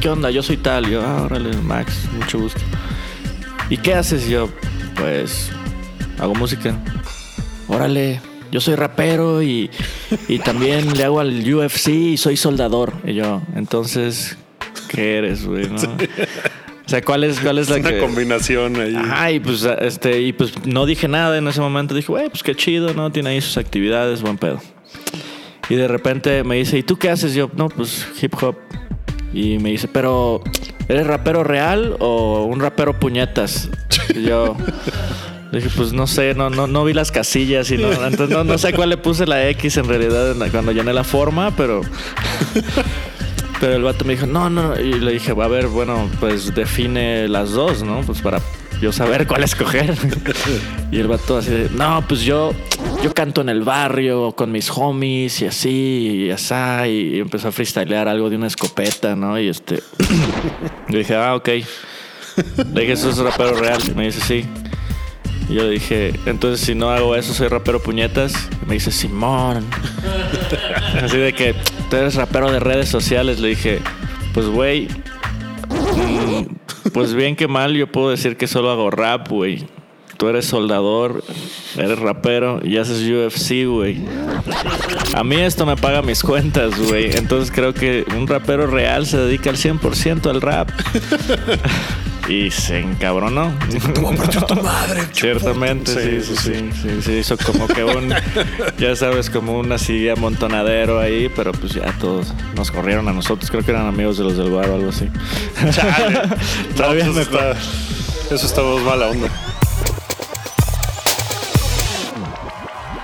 ¿qué 0.00 0.08
onda? 0.08 0.30
Yo 0.30 0.42
soy 0.42 0.56
tal. 0.56 0.88
Y 0.88 0.92
yo, 0.92 1.02
ah, 1.04 1.22
órale, 1.22 1.56
Max, 1.58 2.08
mucho 2.18 2.38
gusto. 2.38 2.60
¿Y 3.68 3.76
qué 3.76 3.94
haces? 3.94 4.26
Y 4.26 4.32
yo, 4.32 4.48
pues, 4.96 5.50
hago 6.18 6.34
música. 6.34 6.76
Órale, 7.76 8.20
yo 8.50 8.60
soy 8.60 8.74
rapero 8.74 9.42
y, 9.42 9.70
y 10.28 10.38
también 10.38 10.96
le 10.96 11.04
hago 11.04 11.20
al 11.20 11.54
UFC 11.54 11.88
y 11.88 12.16
soy 12.16 12.36
soldador. 12.36 12.94
Y 13.04 13.14
yo, 13.14 13.42
entonces, 13.54 14.36
¿qué 14.88 15.18
eres, 15.18 15.44
güey? 15.46 15.68
no? 15.68 15.76
O 15.76 16.88
sea, 16.88 17.02
¿cuál 17.02 17.24
es, 17.24 17.40
cuál 17.40 17.58
es 17.58 17.68
la 17.68 17.76
Es 17.76 17.80
una 17.82 17.90
que...? 17.90 17.98
combinación 17.98 18.80
ahí. 18.80 18.94
Ajá, 18.94 19.32
y 19.32 19.40
pues, 19.40 19.66
este, 19.80 20.20
y 20.22 20.32
pues 20.32 20.52
no 20.64 20.86
dije 20.86 21.08
nada 21.08 21.36
en 21.36 21.48
ese 21.48 21.60
momento. 21.60 21.94
Dije, 21.94 22.06
güey, 22.06 22.28
pues 22.30 22.44
qué 22.44 22.54
chido, 22.54 22.94
¿no? 22.94 23.10
Tiene 23.10 23.30
ahí 23.30 23.40
sus 23.40 23.58
actividades, 23.58 24.22
buen 24.22 24.38
pedo. 24.38 24.60
Y 25.68 25.74
de 25.74 25.88
repente 25.88 26.44
me 26.44 26.54
dice, 26.54 26.78
¿y 26.78 26.84
tú 26.84 26.96
qué 26.96 27.10
haces? 27.10 27.34
Yo, 27.34 27.50
no, 27.56 27.68
pues 27.68 28.06
hip 28.22 28.34
hop. 28.40 28.54
Y 29.34 29.58
me 29.58 29.70
dice, 29.70 29.88
pero 29.88 30.42
¿eres 30.88 31.06
rapero 31.06 31.42
real 31.42 31.96
o 31.98 32.44
un 32.44 32.60
rapero 32.60 32.98
puñetas? 32.98 33.68
Y 34.14 34.22
yo 34.22 34.56
dije, 35.52 35.70
pues 35.76 35.92
no 35.92 36.06
sé, 36.06 36.34
no, 36.34 36.50
no, 36.50 36.66
no 36.66 36.84
vi 36.84 36.92
las 36.92 37.10
casillas 37.10 37.70
y 37.70 37.78
no, 37.78 37.92
entonces 37.92 38.30
no, 38.30 38.44
no 38.44 38.58
sé 38.58 38.72
cuál 38.72 38.90
le 38.90 38.96
puse 38.96 39.26
la 39.26 39.48
X 39.50 39.76
en 39.76 39.88
realidad 39.88 40.34
cuando 40.50 40.72
llené 40.72 40.92
la 40.92 41.04
forma, 41.04 41.54
pero. 41.56 41.82
Pero 43.60 43.74
el 43.74 43.82
vato 43.82 44.04
me 44.04 44.14
dijo, 44.14 44.26
no, 44.26 44.50
no, 44.50 44.78
y 44.78 45.00
le 45.00 45.12
dije, 45.12 45.30
a 45.30 45.48
ver, 45.48 45.68
bueno, 45.68 46.10
pues 46.20 46.54
define 46.54 47.26
las 47.26 47.52
dos, 47.52 47.82
¿no? 47.82 48.02
Pues 48.02 48.20
para 48.20 48.40
yo 48.80 48.92
saber 48.92 49.26
cuál 49.26 49.44
escoger. 49.44 49.94
y 50.92 50.98
el 50.98 51.08
vato 51.08 51.38
así 51.38 51.50
de, 51.50 51.70
no, 51.70 52.04
pues 52.06 52.20
yo, 52.20 52.52
yo 53.02 53.14
canto 53.14 53.40
en 53.40 53.48
el 53.48 53.62
barrio 53.62 54.32
con 54.32 54.52
mis 54.52 54.70
homies 54.70 55.40
y 55.40 55.46
así, 55.46 56.26
y 56.26 56.30
así, 56.30 56.54
y 57.14 57.20
empezó 57.20 57.48
a 57.48 57.52
freestylear 57.52 58.08
algo 58.08 58.28
de 58.28 58.36
una 58.36 58.46
escopeta, 58.46 59.16
¿no? 59.16 59.40
Y 59.40 59.48
este, 59.48 59.82
le 60.88 60.98
dije, 60.98 61.14
ah, 61.14 61.34
ok. 61.34 61.48
Le 62.72 62.80
dije, 62.82 62.92
¿eso 62.92 63.08
es 63.08 63.16
rapero 63.16 63.54
real? 63.54 63.80
Y 63.88 63.94
me 63.94 64.04
dice, 64.04 64.20
sí. 64.20 64.44
Y 65.48 65.54
yo 65.54 65.68
dije, 65.68 66.18
entonces 66.26 66.64
si 66.64 66.74
no 66.74 66.90
hago 66.90 67.14
eso, 67.14 67.32
soy 67.32 67.48
rapero 67.48 67.80
puñetas. 67.80 68.48
Me 68.66 68.74
dice, 68.74 68.90
Simón. 68.90 69.64
Así 71.02 71.18
de 71.18 71.32
que 71.32 71.54
tú 71.88 71.96
eres 71.96 72.14
rapero 72.16 72.50
de 72.50 72.58
redes 72.58 72.88
sociales. 72.88 73.38
Le 73.38 73.48
dije, 73.48 73.80
pues 74.34 74.46
güey, 74.46 74.88
mm, 75.68 76.90
pues 76.92 77.14
bien 77.14 77.36
que 77.36 77.46
mal, 77.46 77.74
yo 77.74 77.86
puedo 77.86 78.10
decir 78.10 78.36
que 78.36 78.46
solo 78.46 78.70
hago 78.70 78.90
rap, 78.90 79.28
güey. 79.28 79.66
Tú 80.16 80.28
eres 80.28 80.46
soldador, 80.46 81.22
eres 81.76 81.98
rapero 81.98 82.60
y 82.64 82.78
haces 82.78 83.02
UFC, 83.02 83.66
güey. 83.66 83.98
A 85.14 85.22
mí 85.22 85.36
esto 85.36 85.66
me 85.66 85.76
paga 85.76 86.00
mis 86.00 86.22
cuentas, 86.22 86.78
güey. 86.78 87.14
Entonces 87.14 87.54
creo 87.54 87.74
que 87.74 88.04
un 88.16 88.26
rapero 88.26 88.66
real 88.66 89.06
se 89.06 89.18
dedica 89.18 89.50
al 89.50 89.56
100% 89.56 90.30
al 90.30 90.40
rap. 90.40 90.70
Y 92.28 92.50
se 92.50 92.80
encabronó. 92.80 93.52
tu 93.94 94.62
madre. 94.62 95.02
Ciertamente, 95.12 95.92
sí, 95.92 96.34
sí, 96.34 96.36
sí, 96.36 96.70
sí, 96.82 97.02
sí, 97.02 97.12
hizo 97.12 97.36
como 97.36 97.68
que 97.68 97.84
un, 97.84 98.12
ya 98.78 98.96
sabes, 98.96 99.30
como 99.30 99.58
un 99.58 99.70
así 99.70 100.08
amontonadero 100.08 100.98
ahí, 101.00 101.28
pero 101.28 101.52
pues 101.52 101.74
ya 101.74 101.92
todos 101.98 102.34
nos 102.56 102.70
corrieron 102.70 103.08
a 103.08 103.12
nosotros, 103.12 103.50
creo 103.50 103.64
que 103.64 103.70
eran 103.70 103.86
amigos 103.86 104.18
de 104.18 104.24
los 104.24 104.36
del 104.36 104.50
bar 104.50 104.68
o 104.70 104.74
algo 104.74 104.88
así. 104.88 105.08
Chale. 105.70 106.28
Todavía 106.76 107.04
No, 107.04 107.12
eso 107.12 107.20
está, 107.20 107.52
eso 107.52 108.46
está 108.46 108.62
mala 108.62 109.06
onda. 109.06 109.28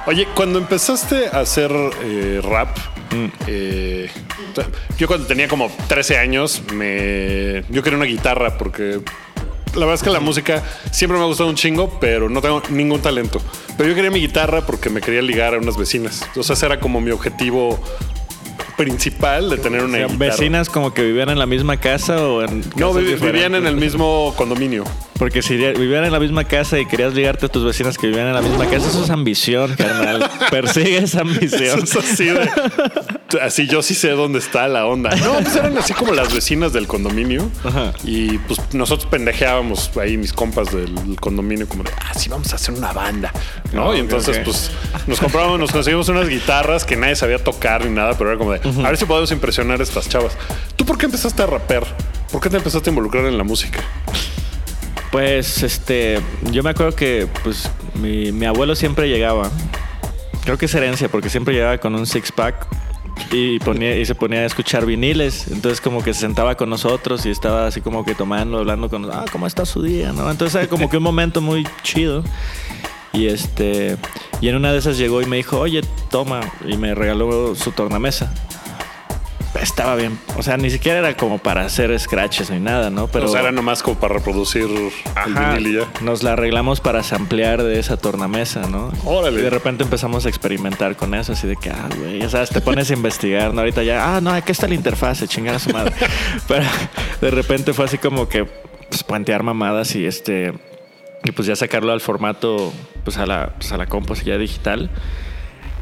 Oye, 0.07 0.27
cuando 0.35 0.59
empezaste 0.59 1.29
a 1.29 1.41
hacer 1.41 1.71
eh, 2.03 2.41
rap, 2.43 2.77
eh, 3.47 4.11
o 4.53 4.55
sea, 4.55 4.69
yo 4.99 5.07
cuando 5.07 5.27
tenía 5.27 5.49
como 5.49 5.71
13 5.89 6.19
años, 6.19 6.63
me, 6.73 7.65
yo 7.71 7.83
quería 7.83 7.97
una 7.97 8.07
guitarra 8.07 8.59
porque 8.59 9.01
la 9.75 9.81
verdad 9.81 9.95
es 9.95 10.03
que 10.03 10.11
la 10.11 10.21
música 10.21 10.63
siempre 10.91 11.19
me 11.19 11.25
ha 11.25 11.27
gustado 11.27 11.49
un 11.49 11.57
chingo, 11.57 11.99
pero 11.99 12.29
no 12.29 12.41
tengo 12.43 12.63
ningún 12.71 13.01
talento. 13.01 13.41
Pero 13.77 13.89
yo 13.89 13.95
quería 13.95 14.11
mi 14.11 14.21
guitarra 14.21 14.67
porque 14.67 14.91
me 14.91 15.01
quería 15.01 15.23
ligar 15.23 15.55
a 15.55 15.59
unas 15.59 15.77
vecinas. 15.77 16.29
Sea, 16.39 16.55
ese 16.55 16.67
era 16.67 16.79
como 16.79 17.01
mi 17.01 17.11
objetivo 17.11 17.83
principal 18.77 19.51
de 19.51 19.59
tener 19.59 19.83
una 19.85 19.95
O 19.95 19.99
sea, 19.99 20.07
guitarra. 20.09 20.31
¿Vecinas 20.31 20.69
como 20.69 20.93
que 20.95 21.03
vivían 21.03 21.29
en 21.31 21.39
la 21.39 21.47
misma 21.47 21.77
casa 21.79 22.27
o 22.27 22.43
en 22.43 22.65
No, 22.77 22.93
vi- 22.95 23.15
vivían 23.15 23.55
en 23.55 23.67
el 23.67 23.77
mismo 23.77 24.35
condominio. 24.37 24.85
Porque 25.19 25.41
si 25.43 25.57
vivían 25.57 26.05
en 26.05 26.13
la 26.13 26.19
misma 26.19 26.45
casa 26.45 26.79
y 26.81 26.87
querías 26.87 27.15
ligarte 27.15 27.47
a 27.47 27.49
tus 27.49 27.65
vecinas 27.65 27.97
que 27.97 28.09
vivían 28.09 28.27
en 28.27 28.35
la 28.35 28.43
misma 28.43 28.67
casa, 28.67 28.89
eso 28.89 29.05
es 29.05 29.11
ambición, 29.11 29.75
carnal. 29.77 30.29
Persigue 30.51 30.99
esa 30.99 31.21
ambición. 31.21 31.81
Es 31.85 31.97
así 31.97 32.25
de. 32.27 32.51
Así 33.41 33.67
yo 33.67 33.83
sí 33.83 33.95
sé 33.95 34.11
dónde 34.11 34.39
está 34.39 34.69
la 34.69 34.87
onda. 34.87 35.11
No, 35.23 35.35
pues 35.39 35.55
eran 35.55 35.79
así 35.79 35.95
como 35.95 36.13
las 36.13 36.35
vecinas 36.35 36.73
del 36.73 36.89
condominio. 36.89 37.49
Ajá. 37.65 37.93
Y 38.03 38.39
pues 38.39 38.61
nosotros 38.73 39.09
pendejeábamos 39.09 39.91
ahí, 39.97 40.17
mis 40.17 40.33
compas 40.33 40.73
del 40.73 41.17
condominio, 41.21 41.69
como 41.69 41.85
de, 41.85 41.91
ah, 41.97 42.13
sí, 42.15 42.29
vamos 42.29 42.53
a 42.53 42.57
hacer 42.57 42.75
una 42.75 42.93
banda. 42.93 43.33
¿No? 43.73 43.93
Ah, 43.93 43.97
y 43.97 44.01
entonces, 44.01 44.41
pues 44.45 44.71
nos 45.07 45.21
comprábamos, 45.21 45.61
nos 45.61 45.71
conseguimos 45.71 46.09
unas 46.09 46.29
guitarras 46.29 46.85
que 46.85 46.97
nadie 46.97 47.15
sabía 47.15 47.39
tocar 47.39 47.85
ni 47.85 47.93
nada, 47.93 48.19
pero 48.19 48.31
era 48.31 48.39
como 48.39 48.53
de, 48.53 48.59
a 48.59 48.89
ver 48.89 48.97
si 48.97 49.05
podemos 49.05 49.31
impresionar 49.31 49.81
a 49.81 49.83
estas 49.83 50.09
chavas. 50.09 50.37
¿Tú 50.77 50.85
por 50.85 50.99
qué 50.99 51.07
empezaste 51.07 51.43
a 51.43 51.47
raper? 51.47 51.85
¿Por 52.33 52.41
qué 52.41 52.51
te 52.51 52.57
empezaste 52.57 52.91
a 52.91 52.93
involucrar 52.93 53.25
en 53.27 53.39
la 53.39 53.45
música? 53.45 53.81
Pues, 55.13 55.63
este, 55.63 56.21
yo 56.51 56.63
me 56.63 56.71
acuerdo 56.71 56.97
que, 56.97 57.29
pues, 57.45 57.71
mi, 57.95 58.33
mi 58.33 58.47
abuelo 58.47 58.75
siempre 58.75 59.09
llegaba. 59.09 59.51
Creo 60.45 60.59
que 60.59 60.65
es 60.65 60.75
herencia, 60.75 61.09
porque 61.09 61.29
siempre 61.29 61.55
llegaba 61.55 61.79
con 61.79 61.95
un 61.95 62.07
six 62.07 62.33
pack 62.33 62.67
y 63.31 63.59
se 64.05 64.15
ponía 64.15 64.41
a 64.41 64.45
escuchar 64.45 64.87
viniles. 64.87 65.49
Entonces, 65.49 65.81
como 65.81 66.03
que 66.03 66.15
se 66.15 66.21
sentaba 66.21 66.55
con 66.55 66.69
nosotros 66.71 67.25
y 67.27 67.31
estaba 67.31 67.67
así 67.67 67.81
como 67.81 68.05
que 68.05 68.15
tomando, 68.15 68.59
hablando 68.59 68.89
con, 68.89 69.11
ah, 69.11 69.25
cómo 69.31 69.47
está 69.47 69.65
su 69.65 69.83
día, 69.83 70.13
¿no? 70.13 70.31
Entonces, 70.31 70.55
era 70.55 70.69
como 70.69 70.89
que 70.91 70.97
un 70.97 71.03
momento 71.03 71.41
muy 71.41 71.67
chido. 71.83 72.25
Y 73.13 73.27
este, 73.27 73.97
y 74.41 74.49
en 74.49 74.57
una 74.57 74.73
de 74.73 74.79
esas 74.79 74.97
llegó 74.97 75.21
y 75.21 75.27
me 75.27 75.37
dijo, 75.37 75.59
oye, 75.59 75.83
toma, 76.11 76.41
y 76.67 76.77
me 76.77 76.95
regaló 76.95 77.55
su 77.55 77.73
tornamesa. 77.73 78.33
Estaba 79.61 79.95
bien, 79.97 80.19
o 80.37 80.43
sea, 80.43 80.57
ni 80.57 80.71
siquiera 80.71 80.99
era 80.99 81.17
como 81.17 81.39
para 81.39 81.65
hacer 81.65 81.99
scratches 81.99 82.51
ni 82.51 82.59
nada, 82.59 82.89
¿no? 82.91 83.07
Pero 83.09 83.27
o 83.27 83.29
sea, 83.29 83.43
era 83.43 83.53
nomás 83.53 83.83
como 83.83 83.99
para 83.99 84.15
reproducir 84.15 84.67
Ajá, 85.15 85.55
el 85.55 85.63
vinil 85.63 85.75
y 85.75 85.79
ya. 85.79 85.93
Nos 86.01 86.23
la 86.23 86.33
arreglamos 86.33 86.81
para 86.81 87.03
samplear 87.03 87.63
de 87.63 87.79
esa 87.79 87.97
tornamesa, 87.97 88.67
¿no? 88.69 88.91
Órale. 89.05 89.41
Y 89.41 89.43
de 89.43 89.51
repente 89.51 89.85
empezamos 89.85 90.25
a 90.25 90.31
experimentar 90.31 90.97
con 90.97 91.15
eso, 91.15 91.33
así 91.33 91.47
de 91.47 91.57
que, 91.57 91.71
ah, 91.71 91.89
güey, 91.99 92.21
ya 92.21 92.31
sabes, 92.31 92.49
te 92.49 92.61
pones 92.61 92.91
a 92.91 92.95
investigar, 92.95 93.53
¿no? 93.53 93.61
Ahorita 93.61 93.83
ya, 93.83 94.17
ah, 94.17 94.21
no, 94.21 94.31
aquí 94.31 94.53
está 94.53 94.67
la 94.67 94.75
interfase, 94.75 95.29
chingar 95.29 95.57
a 95.57 95.59
su 95.59 95.71
madre. 95.71 95.93
Pero 96.49 96.65
de 97.21 97.31
repente 97.31 97.75
fue 97.75 97.85
así 97.85 97.99
como 97.99 98.29
que, 98.29 98.47
pues, 98.89 99.05
plantear 99.05 99.43
mamadas 99.43 99.95
y 99.95 100.07
este, 100.07 100.55
y 101.25 101.33
pues 101.33 101.47
ya 101.47 101.57
sacarlo 101.57 101.93
al 101.93 102.01
formato, 102.01 102.73
pues 103.05 103.19
a 103.19 103.27
la, 103.27 103.55
pues 103.59 103.71
a 103.73 103.77
la 103.77 103.87
compu 103.87 104.15
ya 104.15 104.39
digital. 104.39 104.91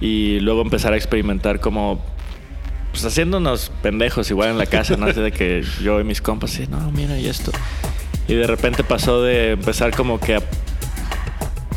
y 0.01 0.41
luego 0.41 0.63
empezar 0.63 0.93
a 0.93 0.97
experimentar 0.97 1.61
como 1.61 2.03
pues 2.91 3.05
haciéndonos 3.05 3.71
pendejos 3.83 4.31
igual 4.31 4.51
en 4.51 4.59
la 4.59 4.67
casa, 4.67 4.97
¿no? 4.97 5.07
Así 5.07 5.21
de 5.21 5.33
que 5.33 5.65
yo 5.83 6.01
y 6.01 6.05
mis 6.05 6.21
compas, 6.21 6.51
sí, 6.51 6.67
no, 6.69 6.91
mira 6.93 7.19
y 7.19 7.27
esto. 7.27 7.53
Y 8.29 8.35
de 8.35 8.47
repente 8.47 8.85
pasó 8.85 9.23
de 9.23 9.53
empezar 9.53 9.95
como 9.95 10.19
que 10.21 10.37
a 10.37 10.43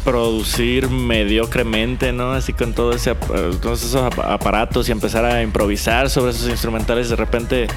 producir 0.04 0.90
mediocremente, 0.90 2.12
¿no? 2.12 2.32
Así 2.34 2.52
con 2.54 2.74
todo 2.74 2.92
ese, 2.94 3.16
todos 3.16 3.84
esos 3.84 3.96
ap- 4.02 4.20
aparatos 4.20 4.90
y 4.90 4.92
empezar 4.92 5.24
a 5.24 5.42
improvisar 5.42 6.10
sobre 6.10 6.32
esos 6.32 6.50
instrumentales, 6.50 7.10
de 7.10 7.16
repente, 7.16 7.68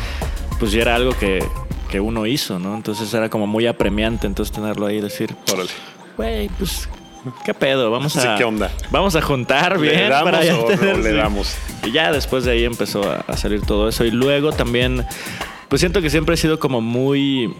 pues 0.58 0.72
ya 0.72 0.82
era 0.82 0.96
algo 0.96 1.12
que, 1.16 1.38
que 1.88 2.00
uno 2.00 2.26
hizo, 2.26 2.58
¿no? 2.58 2.74
Entonces 2.74 3.12
era 3.14 3.28
como 3.30 3.46
muy 3.46 3.66
apremiante, 3.66 4.26
entonces 4.26 4.52
tenerlo 4.54 4.86
ahí 4.86 4.96
y 4.96 5.00
decir, 5.02 5.36
Órale. 5.52 5.70
güey, 6.16 6.48
pues, 6.58 6.88
¿qué 7.44 7.54
pedo? 7.54 7.90
Vamos 7.90 8.16
a... 8.16 8.36
¿qué 8.36 8.44
onda? 8.44 8.70
Vamos 8.90 9.16
a 9.16 9.22
juntar 9.22 9.78
bien 9.78 9.94
¿Le 9.94 10.08
damos 10.08 10.30
para 10.30 10.44
ya 10.44 10.56
o 10.56 10.70
no 10.70 10.98
le 10.98 11.12
damos? 11.12 11.56
Y 11.84 11.92
ya 11.92 12.12
después 12.12 12.44
de 12.44 12.52
ahí 12.52 12.64
empezó 12.64 13.02
a, 13.10 13.36
salir 13.36 13.62
todo 13.62 13.88
eso. 13.88 14.04
Y 14.04 14.10
luego 14.10 14.52
también, 14.52 15.04
pues 15.68 15.80
siento 15.80 16.02
que 16.02 16.10
siempre 16.10 16.34
he 16.34 16.38
sido 16.38 16.58
como 16.58 16.80
muy 16.80 17.54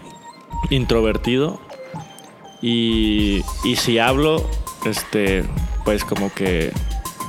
introvertido. 0.69 1.59
Y, 2.61 3.43
y 3.63 3.75
si 3.75 3.99
hablo, 3.99 4.49
este, 4.85 5.43
pues 5.85 6.03
como 6.03 6.33
que 6.33 6.71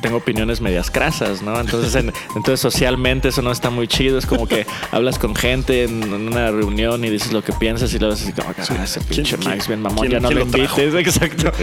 tengo 0.00 0.18
opiniones 0.18 0.60
medias 0.60 0.90
crasas, 0.90 1.42
¿no? 1.42 1.58
Entonces, 1.60 1.94
en- 1.94 2.12
entonces 2.36 2.60
socialmente 2.60 3.28
eso 3.28 3.42
no 3.42 3.52
está 3.52 3.70
muy 3.70 3.88
chido. 3.88 4.18
Es 4.18 4.26
como 4.26 4.46
que 4.46 4.66
hablas 4.90 5.18
con 5.18 5.34
gente 5.34 5.84
en, 5.84 6.02
en 6.02 6.28
una 6.28 6.50
reunión 6.50 7.04
y 7.04 7.10
dices 7.10 7.32
lo 7.32 7.42
que 7.42 7.52
piensas 7.52 7.92
y 7.94 7.98
luego 7.98 8.14
así 8.14 8.32
como, 8.32 8.48
ah, 8.50 8.84
ese 8.84 9.00
pinche 9.00 9.36
¿Quién- 9.36 9.50
Max 9.50 9.68
bien 9.68 9.82
mamón, 9.82 10.08
ya 10.08 10.20
no 10.20 10.30
lo 10.30 10.42
invites. 10.42 10.94
Exacto. 10.94 11.52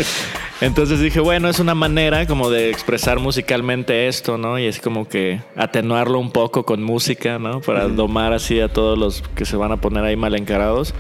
Entonces 0.62 1.02
dije, 1.02 1.20
bueno, 1.20 1.50
es 1.50 1.60
una 1.60 1.76
manera 1.76 2.26
como 2.28 2.50
de 2.50 2.70
expresar 2.70 3.20
musicalmente 3.20 4.08
esto, 4.08 4.38
¿no? 4.38 4.58
Y 4.58 4.66
es 4.66 4.80
como 4.80 5.08
que 5.08 5.42
atenuarlo 5.56 6.18
un 6.18 6.32
poco 6.32 6.64
con 6.64 6.82
música, 6.82 7.40
¿no? 7.40 7.60
Para 7.60 7.90
domar 7.90 8.32
así 8.32 8.62
a 8.62 8.70
todos 8.70 8.98
los 8.98 9.22
que 9.36 9.46
se 9.46 9.58
van 9.58 9.74
a 9.74 9.78
poner 9.78 10.06
ahí 10.06 10.16
mal 10.16 10.34
encarados. 10.34 10.94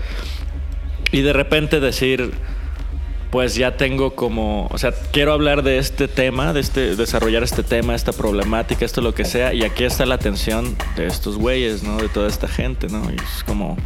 Y 1.12 1.22
de 1.22 1.32
repente 1.32 1.80
decir, 1.80 2.34
pues 3.32 3.56
ya 3.56 3.78
tengo 3.78 4.16
como, 4.16 4.68
o 4.72 4.78
sea, 4.78 4.94
quiero 5.12 5.32
hablar 5.32 5.64
de 5.64 5.78
este 5.78 6.10
tema, 6.10 6.52
de 6.52 6.60
este, 6.60 6.98
desarrollar 6.98 7.44
este 7.44 7.64
tema, 7.64 7.96
esta 7.96 8.12
problemática, 8.12 8.84
esto 8.84 9.00
lo 9.02 9.14
que 9.16 9.24
sea, 9.24 9.54
y 9.54 9.64
aquí 9.64 9.86
está 9.86 10.06
la 10.06 10.16
atención 10.16 10.76
de 10.98 11.08
estos 11.08 11.38
güeyes, 11.38 11.84
¿no? 11.84 11.98
De 11.98 12.10
toda 12.10 12.28
esta 12.28 12.48
gente, 12.50 12.88
¿no? 12.88 13.10
Y 13.10 13.16
es 13.16 13.44
como, 13.46 13.78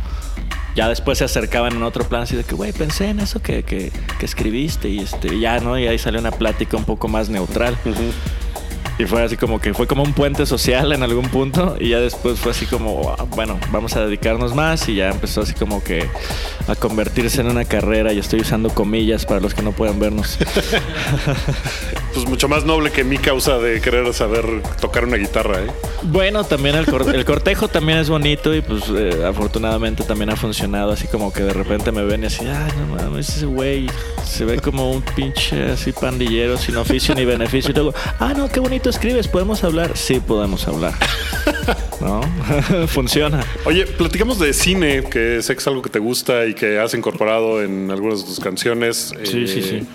ya 0.80 0.88
después 0.88 1.17
se 1.17 1.25
acercaban 1.25 1.73
en 1.73 1.84
otro 1.84 2.07
plan 2.07 2.21
así 2.21 2.38
de 2.38 2.45
que, 2.45 2.55
güey, 2.55 2.71
pensé 2.71 3.09
en 3.09 3.19
eso 3.19 3.41
que, 3.41 3.63
que, 3.63 3.91
que 4.17 4.25
escribiste 4.25 4.88
y 4.88 4.99
este, 4.99 5.38
ya, 5.38 5.59
¿no? 5.59 5.77
Y 5.77 5.88
ahí 5.88 5.99
salió 5.99 6.21
una 6.21 6.32
plática 6.32 6.77
un 6.77 6.86
poco 6.86 7.09
más 7.09 7.27
neutral. 7.27 7.77
Y 9.00 9.06
fue 9.06 9.24
así 9.24 9.38
como 9.38 9.60
que 9.60 9.74
fue 9.74 9.88
como 9.88 10.04
un 10.04 10.12
puente 10.14 10.45
social 10.45 10.91
en 10.91 11.02
algún 11.04 11.30
punto 11.30 11.78
y 11.80 11.89
ya 11.89 12.00
después 12.00 12.38
fue 12.38 12.52
así 12.52 12.66
como, 12.66 13.16
"Ah, 13.18 13.24
bueno, 13.30 13.58
vamos 13.72 13.95
a 13.95 14.06
dedicarnos 14.06 14.54
más 14.54 14.88
y 14.89 14.95
ya 14.95 15.10
empezó 15.10 15.41
así 15.41 15.54
como 15.54 15.82
que 15.84 16.06
a 16.68 16.76
convertirse 16.76 17.39
en 17.39 17.47
una 17.47 17.64
carrera 17.66 18.12
y 18.12 18.20
estoy 18.20 18.41
usando 18.41 18.70
comillas 18.70 19.26
para 19.26 19.39
los 19.39 19.54
que 19.54 19.62
no 19.62 19.72
puedan 19.72 20.00
vernos. 20.00 20.38
Pues 22.14 22.28
mucho 22.28 22.50
más 22.50 22.66
noble 22.66 22.91
que 22.91 23.04
mi 23.04 23.18
causa 23.20 23.60
de 23.60 23.80
querer 23.82 24.12
saber 24.14 24.43
tocar 24.82 25.06
una 25.06 25.16
guitarra, 25.18 25.60
¿eh? 25.62 25.68
bueno, 26.04 26.43
también 26.43 26.76
el, 26.76 26.86
cor- 26.88 27.14
el 27.16 27.24
cortejo 27.24 27.68
también 27.68 28.00
es 28.00 28.10
bonito 28.10 28.54
y 28.56 28.62
pues 28.62 28.84
eh, 28.89 29.24
afortunadamente 29.28 30.04
también 30.04 30.32
ha 30.32 30.36
funcionado 30.36 30.91
así 30.91 31.08
como 31.08 31.32
que 31.32 31.43
de 31.43 31.54
repente 31.54 31.91
me 31.91 32.04
ven 32.04 32.24
y 32.24 32.26
así, 32.26 32.45
ay, 32.45 32.72
no 32.80 32.95
mames, 32.95 33.30
ese 33.30 33.45
güey 33.45 33.88
se 34.26 34.43
ve 34.43 34.60
como 34.60 34.91
un 34.91 35.02
pinche 35.04 35.72
así 35.72 35.91
pandillero 35.91 36.58
sin 36.58 36.78
oficio 36.78 37.14
ni 37.14 37.26
beneficio 37.26 37.72
y 37.72 37.74
luego, 37.76 37.93
ah, 38.20 38.34
no, 38.36 38.50
qué 38.50 38.60
bonito 38.60 38.88
escribes, 38.89 39.27
¿podemos 39.27 39.63
hablar? 39.63 39.95
Sí, 39.95 40.19
podemos 40.19 40.67
hablar. 40.67 40.93
¿No? 42.01 42.21
Funciona. 42.87 43.43
Oye, 43.65 43.85
platicamos 43.85 44.39
de 44.39 44.53
cine, 44.53 45.03
que 45.09 45.41
sé 45.41 45.53
que 45.53 45.59
es 45.59 45.67
algo 45.67 45.81
que 45.81 45.89
te 45.89 45.99
gusta 45.99 46.45
y 46.45 46.53
que 46.53 46.79
has 46.79 46.93
incorporado 46.93 47.61
en 47.63 47.91
algunas 47.91 48.19
de 48.21 48.25
tus 48.25 48.39
canciones. 48.39 49.13
Sí, 49.23 49.47
sí, 49.47 49.61
sí. 49.61 49.87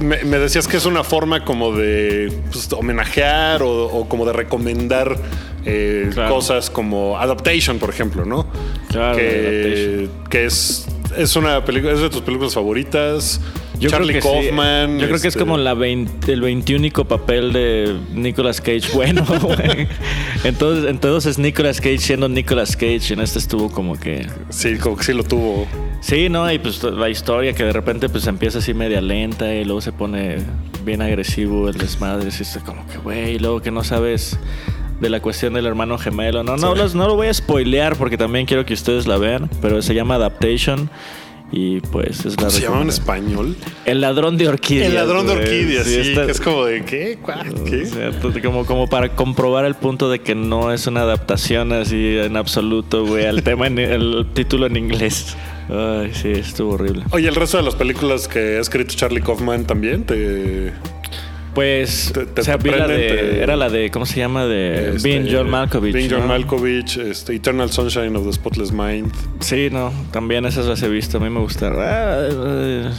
Me, 0.00 0.24
me 0.24 0.38
decías 0.38 0.66
que 0.66 0.76
es 0.78 0.86
una 0.86 1.04
forma 1.04 1.44
como 1.44 1.72
de 1.76 2.32
pues, 2.50 2.72
homenajear 2.72 3.62
o, 3.62 3.86
o 3.86 4.08
como 4.08 4.24
de 4.24 4.32
recomendar 4.32 5.16
eh, 5.64 6.10
Claro. 6.12 6.34
cosas 6.34 6.70
como 6.70 7.18
Adaptation, 7.18 7.78
por 7.78 7.90
ejemplo, 7.90 8.24
¿no? 8.24 8.46
Claro, 8.88 9.16
que, 9.16 10.08
que 10.30 10.46
es, 10.46 10.86
es 11.16 11.36
una 11.36 11.64
película, 11.64 11.92
es 11.92 12.00
de 12.00 12.10
tus 12.10 12.22
películas 12.22 12.54
favoritas. 12.54 13.40
Charlie 13.90 14.18
creo 14.20 14.22
que 14.22 14.40
sí. 14.42 14.46
Kaufman. 14.48 14.92
Yo 14.98 15.06
creo 15.06 15.10
que 15.20 15.28
es 15.28 15.34
este, 15.34 15.38
como 15.40 15.56
la 15.58 15.74
20 15.74 16.32
el 16.32 16.40
21 16.40 16.90
papel 17.08 17.52
de 17.52 17.96
Nicolas 18.14 18.60
Cage 18.60 18.82
bueno, 18.94 19.24
güey. 19.42 19.86
Entonces, 20.44 20.90
entonces 20.90 21.32
es 21.32 21.38
Nicolas 21.38 21.80
Cage 21.80 21.98
siendo 21.98 22.28
Nicolas 22.28 22.76
Cage. 22.76 23.00
y 23.10 23.12
En 23.12 23.20
este 23.20 23.38
estuvo 23.38 23.70
como 23.70 23.98
que. 23.98 24.26
Sí, 24.50 24.76
como 24.76 24.96
que 24.96 25.04
sí 25.04 25.12
lo 25.12 25.24
tuvo. 25.24 25.66
Sí, 26.00 26.28
¿no? 26.28 26.50
Y 26.52 26.58
pues 26.58 26.82
la 26.82 27.08
historia 27.08 27.52
que 27.52 27.64
de 27.64 27.72
repente 27.72 28.08
pues 28.08 28.26
empieza 28.26 28.58
así 28.58 28.74
media 28.74 29.00
lenta 29.00 29.54
y 29.54 29.64
luego 29.64 29.80
se 29.80 29.92
pone 29.92 30.38
bien 30.84 31.02
agresivo 31.02 31.68
el 31.68 31.76
desmadre. 31.78 32.28
Así 32.28 32.42
está 32.42 32.60
como 32.60 32.86
que, 32.86 32.98
güey, 32.98 33.36
y 33.36 33.38
luego 33.38 33.62
que 33.62 33.70
no 33.70 33.84
sabes 33.84 34.38
de 35.00 35.08
la 35.10 35.20
cuestión 35.20 35.54
del 35.54 35.66
hermano 35.66 35.98
gemelo. 35.98 36.44
No, 36.44 36.56
no, 36.56 36.74
los- 36.74 36.94
no 36.94 37.08
lo 37.08 37.16
voy 37.16 37.26
a 37.28 37.34
spoilear 37.34 37.96
porque 37.96 38.16
también 38.16 38.46
quiero 38.46 38.64
que 38.64 38.74
ustedes 38.74 39.06
la 39.06 39.16
vean, 39.18 39.50
pero 39.60 39.82
se 39.82 39.94
llama 39.94 40.14
Adaptation. 40.16 40.90
Y 41.54 41.80
pues 41.80 42.20
es 42.24 42.32
la 42.32 42.36
¿Cómo 42.36 42.50
se 42.50 42.62
llama 42.62 42.80
en 42.80 42.88
español? 42.88 43.54
El 43.84 44.00
ladrón 44.00 44.38
de 44.38 44.48
orquídeas. 44.48 44.88
El 44.88 44.94
ladrón 44.94 45.26
de 45.26 45.32
orquídeas, 45.34 45.86
sí. 45.86 46.00
está- 46.00 46.24
que 46.24 46.32
es 46.32 46.40
como 46.40 46.64
de, 46.64 46.82
¿qué? 46.84 47.18
¿Qué? 47.68 47.82
o 47.82 47.86
sea, 47.86 48.10
to- 48.20 48.32
como, 48.42 48.64
como 48.64 48.88
para 48.88 49.14
comprobar 49.14 49.66
el 49.66 49.74
punto 49.74 50.10
de 50.10 50.20
que 50.20 50.34
no 50.34 50.72
es 50.72 50.86
una 50.86 51.02
adaptación 51.02 51.72
así 51.72 52.16
en 52.16 52.38
absoluto, 52.38 53.04
güey, 53.04 53.26
al 53.26 53.42
tema, 53.42 53.66
en, 53.66 53.78
el 53.78 54.26
título 54.32 54.64
en 54.66 54.76
inglés. 54.78 55.36
Ay, 55.68 56.10
sí, 56.14 56.30
estuvo 56.30 56.72
horrible. 56.72 57.04
Oye, 57.10 57.28
el 57.28 57.34
resto 57.34 57.58
de 57.58 57.62
las 57.64 57.74
películas 57.74 58.28
que 58.28 58.56
ha 58.56 58.60
escrito 58.60 58.94
Charlie 58.94 59.20
Kaufman 59.20 59.66
también 59.66 60.04
te. 60.04 60.72
Pues, 61.54 62.10
Te- 62.14 62.24
te- 62.26 62.40
o 62.40 62.44
sea, 62.44 62.58
te 62.58 62.70
la 62.70 62.88
de, 62.88 63.42
era 63.42 63.56
la 63.56 63.68
de, 63.68 63.90
¿cómo 63.90 64.06
se 64.06 64.18
llama? 64.18 64.46
De 64.46 64.96
este, 64.96 65.06
Being 65.08 65.28
John 65.30 65.50
Malkovich. 65.50 65.92
Being 65.92 66.10
John 66.10 66.20
¿no? 66.20 66.26
Malkovich, 66.28 66.96
este, 66.96 67.34
Eternal 67.34 67.70
Sunshine 67.70 68.16
of 68.16 68.24
the 68.24 68.32
Spotless 68.32 68.72
Mind. 68.72 69.12
Sí, 69.40 69.68
no, 69.70 69.92
también 70.12 70.46
esas 70.46 70.64
las 70.66 70.82
he 70.82 70.88
visto, 70.88 71.18
a 71.18 71.20
mí 71.20 71.28
me 71.28 71.40
gustaron. 71.40 71.78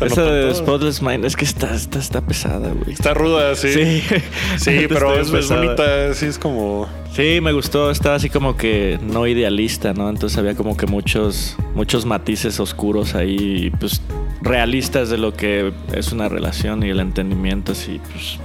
Esa 0.00 0.22
de. 0.22 0.54
Spotless 0.54 1.02
Mind, 1.02 1.24
es 1.24 1.36
que 1.36 1.44
está, 1.44 1.74
está, 1.74 1.98
está 1.98 2.20
pesada, 2.20 2.72
güey. 2.72 2.92
Está 2.92 3.14
ruda, 3.14 3.54
sí. 3.54 3.72
Sí, 3.72 4.02
Sí, 4.58 4.86
pero 4.88 5.18
es, 5.18 5.32
es 5.32 5.48
bonita, 5.48 6.14
sí, 6.14 6.26
es 6.26 6.38
como. 6.38 6.88
Sí, 7.12 7.40
me 7.40 7.52
gustó, 7.52 7.90
estaba 7.90 8.16
así 8.16 8.30
como 8.30 8.56
que 8.56 8.98
no 9.02 9.26
idealista, 9.26 9.92
¿no? 9.92 10.08
Entonces 10.08 10.38
había 10.38 10.54
como 10.54 10.76
que 10.76 10.86
muchos, 10.86 11.56
muchos 11.74 12.06
matices 12.06 12.60
oscuros 12.60 13.14
ahí, 13.14 13.72
pues 13.80 14.00
realistas 14.40 15.10
de 15.10 15.18
lo 15.18 15.34
que 15.34 15.72
es 15.92 16.12
una 16.12 16.28
relación 16.28 16.82
y 16.84 16.90
el 16.90 17.00
entendimiento 17.00 17.72
así, 17.72 18.00
pues 18.12 18.38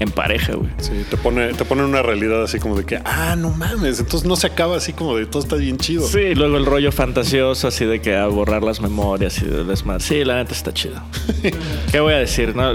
en 0.00 0.10
pareja, 0.10 0.54
güey. 0.54 0.70
Sí, 0.78 0.92
te 1.08 1.16
pone, 1.16 1.54
te 1.54 1.64
pone 1.64 1.84
una 1.84 2.02
realidad 2.02 2.42
así 2.42 2.58
como 2.58 2.76
de 2.76 2.84
que, 2.84 2.98
ah, 3.04 3.36
no 3.36 3.50
mames, 3.50 4.00
entonces 4.00 4.28
no 4.28 4.36
se 4.36 4.46
acaba 4.48 4.76
así 4.76 4.92
como 4.92 5.16
de 5.16 5.26
todo 5.26 5.42
está 5.42 5.56
bien 5.56 5.78
chido. 5.78 6.06
Sí, 6.06 6.34
luego 6.34 6.56
el 6.56 6.66
rollo 6.66 6.90
fantasioso 6.92 7.68
así 7.68 7.84
de 7.84 8.00
que 8.00 8.16
a 8.16 8.26
borrar 8.26 8.62
las 8.62 8.80
memorias 8.80 9.40
y 9.40 9.44
de 9.44 9.64
desmadre. 9.64 10.02
Sí, 10.02 10.24
la 10.24 10.36
neta 10.36 10.52
está 10.52 10.72
chido. 10.74 11.00
¿Qué 11.92 12.00
voy 12.00 12.14
a 12.14 12.18
decir? 12.18 12.54
No, 12.56 12.72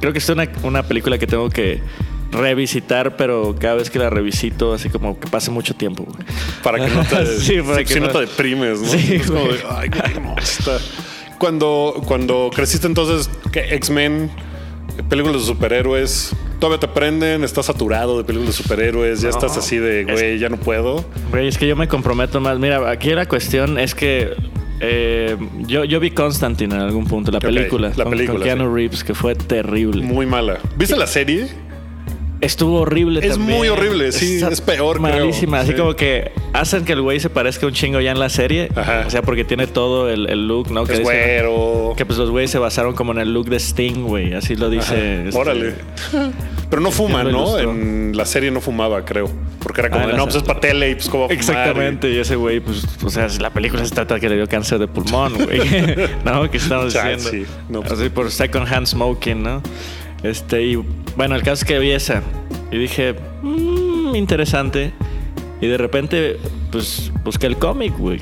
creo 0.00 0.12
que 0.12 0.18
es 0.18 0.28
una, 0.28 0.48
una 0.62 0.82
película 0.82 1.18
que 1.18 1.26
tengo 1.26 1.50
que 1.50 1.80
revisitar, 2.30 3.16
pero 3.16 3.54
cada 3.58 3.76
vez 3.76 3.90
que 3.90 3.98
la 3.98 4.10
revisito, 4.10 4.74
así 4.74 4.88
como 4.90 5.18
que 5.18 5.28
pase 5.28 5.50
mucho 5.50 5.74
tiempo, 5.74 6.04
güey. 6.04 6.26
Para 6.62 6.84
que 6.84 6.90
no 6.94 7.02
te, 7.04 7.26
Sí, 7.40 7.60
para 7.62 7.78
sí, 7.78 7.84
que 7.84 7.94
si 7.94 8.00
no 8.00 8.06
no- 8.06 8.12
te 8.12 8.20
deprimes, 8.20 8.80
¿no? 8.80 8.88
Sí, 8.88 9.14
es 9.14 9.26
como 9.30 9.44
de, 9.48 9.58
ay, 9.70 9.90
está. 10.42 10.78
Cuando, 11.38 11.94
cuando 12.06 12.50
creciste 12.54 12.86
entonces, 12.86 13.30
¿qué? 13.52 13.74
X-Men, 13.76 14.30
películas 15.02 15.40
de 15.40 15.46
superhéroes, 15.46 16.34
todavía 16.58 16.80
te 16.80 16.88
prenden, 16.88 17.44
estás 17.44 17.66
saturado 17.66 18.18
de 18.18 18.24
películas 18.24 18.56
de 18.56 18.62
superhéroes, 18.62 19.20
ya 19.20 19.30
No, 19.30 19.34
estás 19.34 19.56
así 19.56 19.76
de, 19.76 20.04
güey, 20.04 20.38
ya 20.38 20.48
no 20.48 20.56
puedo. 20.56 21.04
Güey, 21.30 21.48
es 21.48 21.58
que 21.58 21.66
yo 21.66 21.76
me 21.76 21.88
comprometo 21.88 22.40
más. 22.40 22.58
Mira, 22.58 22.90
aquí 22.90 23.10
la 23.10 23.26
cuestión 23.26 23.78
es 23.78 23.94
que 23.94 24.34
eh, 24.80 25.36
yo, 25.66 25.84
yo 25.84 26.00
vi 26.00 26.10
Constantine 26.10 26.74
en 26.74 26.80
algún 26.80 27.06
punto, 27.06 27.30
la 27.30 27.40
película. 27.40 27.92
la 27.96 28.04
con, 28.04 28.10
película, 28.12 28.38
con 28.38 28.44
Keanu 28.44 28.64
sí. 28.64 28.74
Reeves, 28.74 29.04
que 29.04 29.14
fue 29.14 29.34
terrible. 29.34 30.04
Muy 30.04 30.26
mala. 30.26 30.58
¿Viste 30.76 30.96
la 30.96 31.06
serie? 31.06 31.48
Estuvo 32.40 32.80
horrible 32.82 33.18
Es 33.20 33.32
también. 33.36 33.58
muy 33.58 33.68
horrible, 33.68 34.12
sí, 34.12 34.36
Está 34.36 34.48
es 34.50 34.60
peor, 34.60 34.98
creo. 35.02 35.16
Malísima. 35.16 35.58
Así 35.60 35.72
Sí. 35.72 35.76
como 35.76 35.96
que 35.96 36.30
hacen 36.52 36.84
que 36.84 36.92
el 36.92 37.02
güey 37.02 37.18
se 37.18 37.30
parezca 37.30 37.66
un 37.66 37.72
chingo 37.72 38.00
ya 38.00 38.12
en 38.12 38.20
la 38.20 38.28
serie. 38.28 38.68
Ajá. 38.76 39.04
O 39.06 39.10
sea, 39.10 39.22
porque 39.22 39.44
tiene 39.44 39.66
todo 39.66 40.08
el, 40.08 40.30
el 40.30 40.46
look, 40.46 40.70
¿no? 40.70 40.84
Que 40.84 40.92
Es 40.94 41.00
güero. 41.00 41.94
Que 41.96 42.06
pues 42.06 42.16
los 42.18 42.30
güeyes 42.30 42.50
se 42.52 42.58
basaron 42.58 42.94
como 42.94 43.10
en 43.12 43.18
el 43.18 43.32
look 43.34 43.48
de 43.48 43.56
Sting, 43.58 44.04
güey. 44.04 44.34
Así 44.34 44.54
lo 44.54 44.70
dice. 44.70 45.24
Este- 45.26 45.36
Órale. 45.36 45.74
Pero 46.70 46.80
no 46.82 46.90
fuma, 46.92 47.22
¿Quién 47.22 47.32
lo 47.32 47.40
¿no? 47.40 47.58
En 47.58 48.16
la 48.16 48.24
serie 48.24 48.50
no 48.52 48.60
fumaba, 48.60 49.04
creo. 49.04 49.28
Porque 49.58 49.80
era 49.80 49.90
como, 49.90 50.04
Ah, 50.04 50.08
de, 50.08 50.12
no, 50.16 50.24
pues 50.24 50.36
es 50.36 50.42
para 50.44 50.60
tele 50.60 50.90
y 50.90 50.94
pues 50.94 51.08
fumar?" 51.10 51.32
Exactamente, 51.32 52.08
y 52.10 52.18
ese 52.18 52.36
güey, 52.36 52.60
pues, 52.60 52.84
o 53.02 53.10
sea, 53.10 53.26
la 53.40 53.50
película 53.50 53.84
se 53.84 53.92
trata 53.94 54.14
de 54.14 54.20
que 54.20 54.28
le 54.28 54.36
dio 54.36 54.46
cáncer 54.46 54.78
de 54.78 54.86
pulmón, 54.86 55.34
güey. 55.44 55.60
¿No? 56.24 56.48
¿Qué 56.50 56.58
estamos 56.58 56.92
diciendo? 56.94 57.48
No, 57.68 57.80
pues- 57.80 57.98
Así 57.98 58.10
por 58.10 58.30
second 58.30 58.72
hand 58.72 58.86
smoking, 58.86 59.42
¿no? 59.42 59.62
Este, 60.22 60.62
y 60.62 60.78
Bueno, 61.18 61.34
el 61.34 61.42
caso 61.42 61.64
es 61.64 61.64
que 61.64 61.78
vi 61.78 61.90
esa 61.90 62.22
y 62.70 62.78
dije, 62.78 63.14
"Mm, 63.42 64.14
interesante. 64.14 64.92
Y 65.60 65.66
de 65.66 65.76
repente, 65.76 66.38
pues 66.72 67.12
busqué 67.24 67.46
el 67.48 67.58
cómic, 67.58 67.92
güey. 67.98 68.20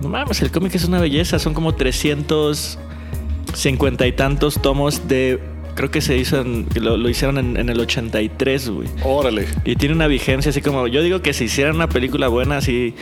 No 0.00 0.08
mames, 0.08 0.40
el 0.40 0.50
cómic 0.50 0.74
es 0.76 0.84
una 0.84 1.00
belleza. 1.00 1.38
Son 1.38 1.52
como 1.54 1.74
350 1.74 4.06
y 4.06 4.12
tantos 4.12 4.62
tomos 4.62 5.06
de. 5.08 5.40
Creo 5.74 5.90
que 5.90 6.00
se 6.00 6.16
hizo 6.16 6.40
en- 6.40 6.66
lo, 6.80 6.96
lo 6.96 7.08
hicieron 7.08 7.36
en, 7.38 7.56
en 7.56 7.68
el 7.68 7.80
83, 7.80 8.68
güey. 8.70 8.86
Órale. 9.02 9.46
Y 9.64 9.74
tiene 9.74 9.96
una 9.96 10.06
vigencia 10.06 10.50
así 10.50 10.60
como. 10.62 10.86
Yo 10.86 11.02
digo 11.02 11.20
que 11.20 11.32
si 11.32 11.44
hicieran 11.46 11.74
una 11.74 11.88
película 11.88 12.28
buena, 12.28 12.58
así. 12.58 12.94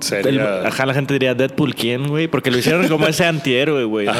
Sería. 0.00 0.58
el- 0.60 0.66
ajá, 0.66 0.86
la 0.86 0.94
gente 0.94 1.12
diría 1.14 1.34
Deadpool, 1.36 1.76
¿quién, 1.76 2.08
güey? 2.08 2.26
Porque 2.26 2.50
lo 2.50 2.58
hicieron 2.58 2.88
como 2.88 3.06
ese 3.06 3.24
antihéroe, 3.26 3.84
güey, 3.84 4.06
¿no? 4.06 4.12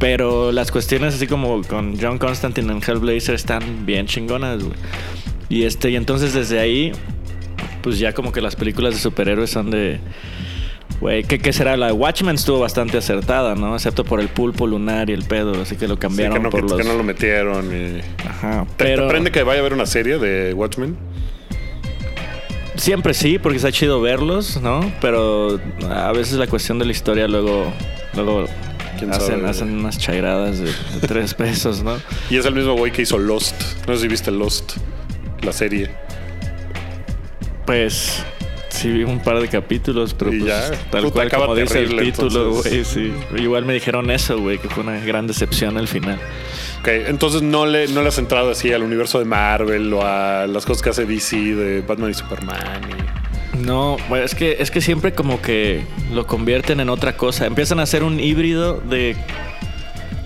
Pero 0.00 0.50
las 0.50 0.72
cuestiones 0.72 1.14
así 1.14 1.26
como 1.28 1.62
con 1.62 1.96
John 2.00 2.18
Constantine 2.18 2.72
en 2.72 2.80
Hellblazer 2.82 3.34
están 3.36 3.84
bien 3.86 4.06
chingonas, 4.06 4.64
güey. 4.64 4.74
Y 5.48 5.64
este, 5.64 5.90
y 5.90 5.96
entonces 5.96 6.32
desde 6.34 6.58
ahí, 6.58 6.90
pues 7.82 7.98
ya 7.98 8.12
como 8.14 8.32
que 8.32 8.40
las 8.40 8.56
películas 8.56 8.94
de 8.94 9.00
superhéroes 9.00 9.50
son 9.50 9.70
de. 9.70 10.00
Güey, 11.00 11.24
¿qué, 11.24 11.38
¿qué 11.38 11.52
será? 11.52 11.76
La 11.76 11.86
de 11.86 11.92
Watchmen 11.92 12.34
estuvo 12.34 12.58
bastante 12.60 12.98
acertada, 12.98 13.54
¿no? 13.54 13.74
Excepto 13.74 14.04
por 14.04 14.20
el 14.20 14.28
pulpo 14.28 14.66
lunar 14.66 15.08
y 15.08 15.12
el 15.14 15.24
pedo, 15.24 15.60
así 15.62 15.76
que 15.76 15.86
lo 15.88 15.94
Sí, 15.94 16.00
cambiaron 16.00 16.34
que, 16.38 16.42
no, 16.42 16.50
por 16.50 16.60
que- 16.64 16.68
los. 16.68 16.78
que 16.80 16.84
no 16.88 16.94
lo 16.94 17.02
metieron. 17.02 17.66
y- 17.74 18.00
Ajá. 18.26 18.64
¿Te, 18.76 18.84
Pero 18.84 19.04
te 19.04 19.08
prende 19.10 19.30
que 19.30 19.42
vaya 19.42 19.58
a 19.58 19.60
haber 19.60 19.72
una 19.74 19.86
serie 19.86 20.18
de 20.18 20.52
Watchmen? 20.54 20.96
siempre 22.76 23.12
sí, 23.14 23.38
porque 23.38 23.56
está 23.58 23.70
chido 23.72 24.00
verlos, 24.00 24.60
¿no? 24.62 24.90
Pero 25.02 25.60
a 25.90 26.12
veces 26.12 26.34
la 26.38 26.46
cuestión 26.46 26.78
de 26.78 26.86
la 26.86 26.92
historia 26.92 27.28
luego. 27.28 27.70
Luego 28.14 28.46
¿Quién 29.00 29.10
hacen, 29.12 29.36
sabe? 29.40 29.48
hacen 29.50 29.78
unas 29.78 29.98
chairadas 29.98 30.58
de, 30.60 30.66
de 30.66 31.06
tres 31.08 31.34
pesos, 31.34 31.82
¿no? 31.82 31.96
Y 32.30 32.36
es 32.36 32.46
el 32.46 32.54
mismo 32.54 32.74
güey 32.74 32.92
que 32.92 33.02
hizo 33.02 33.18
Lost. 33.18 33.54
No 33.88 33.94
sé 33.96 34.02
si 34.02 34.08
viste 34.08 34.30
Lost, 34.30 34.76
la 35.42 35.52
serie. 35.52 35.90
Pues 37.66 38.24
sí 38.68 38.90
vi 38.90 39.04
un 39.04 39.20
par 39.20 39.40
de 39.40 39.48
capítulos, 39.48 40.14
pero 40.14 40.30
pues, 40.30 40.44
ya. 40.44 40.70
tal 40.90 41.02
Puta, 41.02 41.12
cual 41.14 41.26
acaba 41.28 41.46
como 41.46 41.56
dice 41.56 41.80
el 41.82 41.96
título, 42.00 42.52
güey, 42.52 42.84
sí. 42.84 43.12
Igual 43.36 43.64
me 43.64 43.74
dijeron 43.74 44.10
eso, 44.10 44.38
güey, 44.40 44.58
que 44.58 44.68
fue 44.68 44.82
una 44.82 44.98
gran 45.00 45.26
decepción 45.26 45.76
al 45.76 45.86
final. 45.88 46.18
Ok, 46.80 46.88
entonces 47.08 47.42
no 47.42 47.66
le, 47.66 47.88
no 47.88 48.00
le 48.02 48.08
has 48.08 48.18
entrado 48.18 48.50
así 48.50 48.72
al 48.72 48.82
universo 48.82 49.18
de 49.18 49.26
Marvel 49.26 49.92
o 49.92 50.02
a 50.04 50.46
las 50.46 50.64
cosas 50.64 50.82
que 50.82 50.88
hace 50.90 51.04
DC 51.04 51.36
de 51.36 51.80
Batman 51.82 52.10
y 52.10 52.14
Superman. 52.14 52.56
y- 52.88 53.19
No, 53.58 53.96
bueno, 54.08 54.24
es 54.24 54.34
que 54.34 54.56
es 54.60 54.70
que 54.70 54.80
siempre 54.80 55.12
como 55.12 55.42
que 55.42 55.84
lo 56.12 56.26
convierten 56.26 56.80
en 56.80 56.88
otra 56.88 57.16
cosa. 57.16 57.46
Empiezan 57.46 57.80
a 57.80 57.82
hacer 57.82 58.04
un 58.04 58.20
híbrido 58.20 58.80
de 58.80 59.16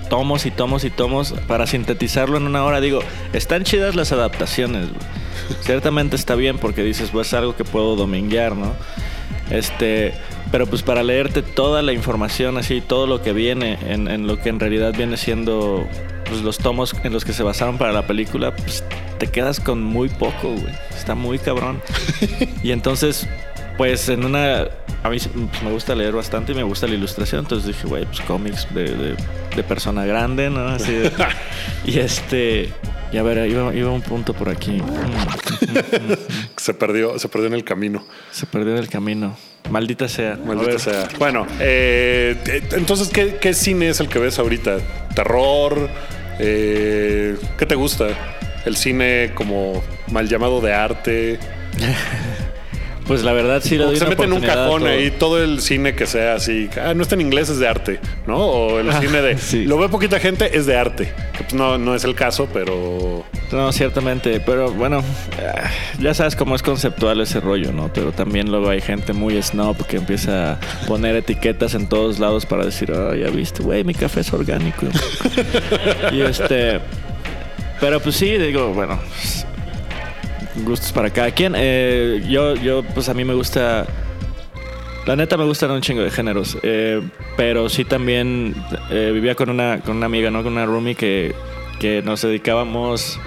tomos 0.09 0.47
y 0.47 0.51
tomos 0.51 0.85
y 0.85 0.91
tomos 0.91 1.35
para 1.47 1.67
sintetizarlo 1.67 2.37
en 2.37 2.45
una 2.45 2.65
hora. 2.65 2.81
Digo, 2.81 3.01
están 3.33 3.65
chidas 3.65 3.95
las 3.95 4.13
adaptaciones. 4.13 4.89
Ciertamente 5.63 6.17
está 6.17 6.35
bien 6.35 6.59
porque 6.59 6.83
dices, 6.83 7.11
pues 7.11 7.29
es 7.29 7.35
algo 7.35 7.57
que 7.57 7.65
puedo 7.65 7.97
dominguear, 7.97 8.55
¿no? 8.57 8.73
Este, 9.51 10.15
pero 10.55 10.69
pues 10.69 10.85
para 10.85 11.03
leerte 11.03 11.43
toda 11.43 11.83
la 11.83 11.93
información 11.93 12.59
así, 12.59 12.81
todo 12.81 13.09
lo 13.09 13.23
que 13.23 13.33
viene 13.33 13.77
en, 13.89 14.07
en 14.07 14.29
lo 14.29 14.41
que 14.41 14.51
en 14.51 14.61
realidad 14.61 14.95
viene 14.97 15.17
siendo 15.17 15.85
pues, 16.27 16.43
los 16.43 16.59
tomos 16.59 16.95
en 17.03 17.13
los 17.13 17.25
que 17.25 17.33
se 17.33 17.43
basaron 17.43 17.77
para 17.77 17.91
la 17.91 18.07
película, 18.07 18.55
pues 18.55 18.85
te 19.19 19.27
quedas 19.27 19.59
con 19.59 19.83
muy 19.83 20.09
poco, 20.09 20.51
güey. 20.53 20.73
Está 20.97 21.17
muy 21.17 21.41
cabrón. 21.41 21.83
Y 22.63 22.71
entonces, 22.71 23.27
pues 23.77 24.09
en 24.09 24.25
una... 24.25 24.67
A 25.03 25.11
mí 25.11 25.19
pues, 25.19 25.63
me 25.63 25.71
gusta 25.71 25.95
leer 25.95 26.15
bastante 26.15 26.53
y 26.53 26.55
me 26.55 26.63
gusta 26.63 26.87
la 26.87 26.95
ilustración. 26.95 27.41
Entonces 27.41 27.67
dije, 27.69 27.87
güey, 27.87 28.05
pues 28.07 28.21
cómics 28.23 28.67
de, 28.75 28.85
de- 28.85 29.17
de 29.57 29.63
persona 29.63 30.05
grande, 30.07 30.51
¿no? 30.51 30.67
Así 30.69 30.93
de- 30.93 31.13
y 31.85 31.99
este... 31.99 32.73
Y 33.13 33.17
a 33.19 33.23
ver, 33.23 33.49
iba, 33.49 33.73
iba 33.75 33.91
un 33.91 34.03
punto 34.03 34.33
por 34.35 34.49
aquí. 34.49 34.83
Se 36.57 36.75
perdió, 36.75 37.17
se 37.19 37.29
perdió 37.29 37.47
en 37.49 37.55
el 37.55 37.63
camino. 37.65 38.05
Se 38.33 38.45
perdió 38.47 38.75
del 38.75 38.89
camino. 38.89 39.37
Maldita 39.71 40.09
sea. 40.09 40.37
Maldita 40.45 40.79
sea. 40.79 41.09
Bueno, 41.19 41.47
eh, 41.61 42.37
eh, 42.47 42.63
entonces, 42.73 43.09
¿qué, 43.11 43.37
qué 43.41 43.55
cine 43.55 43.89
es 43.91 44.01
el 44.01 44.09
que 44.09 44.19
ves 44.19 44.39
ahorita? 44.41 44.79
¿Terror? 45.15 45.89
Eh, 46.41 47.37
¿Qué 47.57 47.67
te 47.67 47.75
gusta? 47.77 48.07
¿El 48.65 48.77
cine 48.77 49.31
como 49.35 49.83
mal 50.11 50.29
llamado 50.29 50.61
de 50.61 50.73
arte? 50.75 51.39
Pues 53.07 53.23
la 53.23 53.33
verdad 53.33 53.61
sí 53.63 53.77
le 53.77 53.85
doy 53.85 53.97
se 53.97 54.05
una 54.05 54.11
mete 54.11 54.25
en 54.25 54.33
un 54.33 54.41
cajón 54.41 54.87
ahí 54.87 55.11
todo 55.11 55.43
el 55.43 55.61
cine 55.61 55.95
que 55.95 56.07
sea 56.07 56.35
así. 56.35 56.71
Ah, 56.83 56.95
no 56.95 57.03
está 57.03 57.15
en 57.17 57.21
inglés, 57.21 57.51
es 57.51 57.59
de 57.59 57.69
arte, 57.69 58.01
¿no? 58.27 58.39
O 58.39 58.79
el 58.81 58.89
Ah, 58.91 59.01
cine 59.01 59.21
de. 59.21 59.37
sí. 59.39 59.67
Lo 59.67 59.77
ve 59.77 59.89
poquita 59.91 60.19
gente, 60.21 60.57
es 60.57 60.65
de 60.65 60.77
arte. 60.77 61.13
Pues, 61.37 61.53
no, 61.53 61.77
no 61.77 61.95
es 61.95 62.05
el 62.05 62.15
caso, 62.15 62.49
pero. 62.53 63.25
No, 63.53 63.71
ciertamente, 63.73 64.41
pero 64.41 64.73
bueno, 64.73 65.05
ah, 65.39 65.71
ya 66.01 66.15
sabes 66.15 66.35
cómo 66.35 66.57
es 66.57 66.63
conceptual 66.63 67.21
ese 67.21 67.41
rollo, 67.41 67.73
¿no? 67.73 67.93
Pero 67.93 68.13
también 68.13 68.51
luego 68.51 68.71
hay 68.71 68.81
gente 68.81 69.13
muy 69.13 69.41
snob 69.43 69.87
que 69.87 69.97
empieza 69.99 70.53
a 70.53 70.61
poner 70.89 71.15
etiquetas 71.15 71.75
en 71.75 71.89
todos 71.89 72.19
lados 72.19 72.47
para 72.47 72.65
decir, 72.65 72.91
ah, 72.93 73.15
ya 73.15 73.29
viste, 73.29 73.63
güey, 73.63 73.85
mi 73.85 73.93
café 73.95 74.21
es 74.21 74.33
orgánico. 74.33 74.87
y 76.13 76.23
este, 76.23 76.81
pero 77.81 78.01
pues 78.01 78.17
sí, 78.17 78.39
digo, 78.39 78.73
bueno, 78.73 78.99
gustos 80.65 80.93
para 80.93 81.11
cada 81.11 81.31
quien. 81.31 81.55
Eh, 81.57 82.25
yo, 82.29 82.55
yo, 82.55 82.83
pues 82.83 83.09
a 83.09 83.15
mí 83.15 83.25
me 83.25 83.35
gusta. 83.35 83.87
La 85.07 85.17
neta 85.17 85.37
me 85.37 85.45
gustan 85.45 85.71
un 85.71 85.83
chingo 85.83 86.03
de 86.03 86.11
géneros, 86.11 86.57
eh, 86.63 87.03
pero 87.37 87.69
sí 87.69 87.85
también 87.85 88.55
eh, 88.91 89.11
vivía 89.13 89.35
con 89.35 89.51
una, 89.51 89.81
con 89.81 89.97
una 89.99 90.07
amiga, 90.07 90.31
¿no? 90.31 90.43
Con 90.43 90.55
una 90.55 90.65
roomie 90.65 90.95
que, 90.95 91.35
que 91.79 92.01
nos 92.01 92.23
dedicábamos 92.23 93.21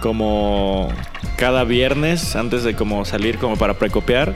como 0.00 0.88
cada 1.36 1.64
viernes, 1.64 2.34
antes 2.34 2.64
de 2.64 2.74
como 2.74 3.04
salir 3.04 3.36
como 3.36 3.56
para 3.56 3.74
precopiar, 3.74 4.34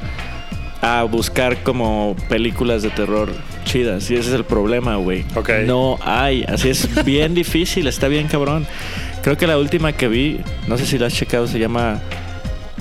a 0.82 1.02
buscar 1.04 1.62
como 1.62 2.14
películas 2.28 2.82
de 2.82 2.90
terror 2.90 3.30
chidas. 3.64 4.10
Y 4.10 4.14
ese 4.14 4.28
es 4.30 4.34
el 4.34 4.44
problema, 4.44 4.96
güey. 4.96 5.24
Ok. 5.34 5.50
No 5.66 5.98
hay. 6.02 6.44
Así 6.44 6.68
es 6.68 7.04
bien 7.04 7.34
difícil, 7.42 7.86
está 7.86 8.08
bien 8.08 8.28
cabrón. 8.28 8.66
Creo 9.26 9.36
que 9.36 9.48
la 9.48 9.58
última 9.58 9.92
que 9.92 10.06
vi, 10.06 10.38
no 10.68 10.78
sé 10.78 10.86
si 10.86 10.98
la 10.98 11.08
has 11.08 11.12
checado, 11.12 11.48
se 11.48 11.58
llama, 11.58 12.00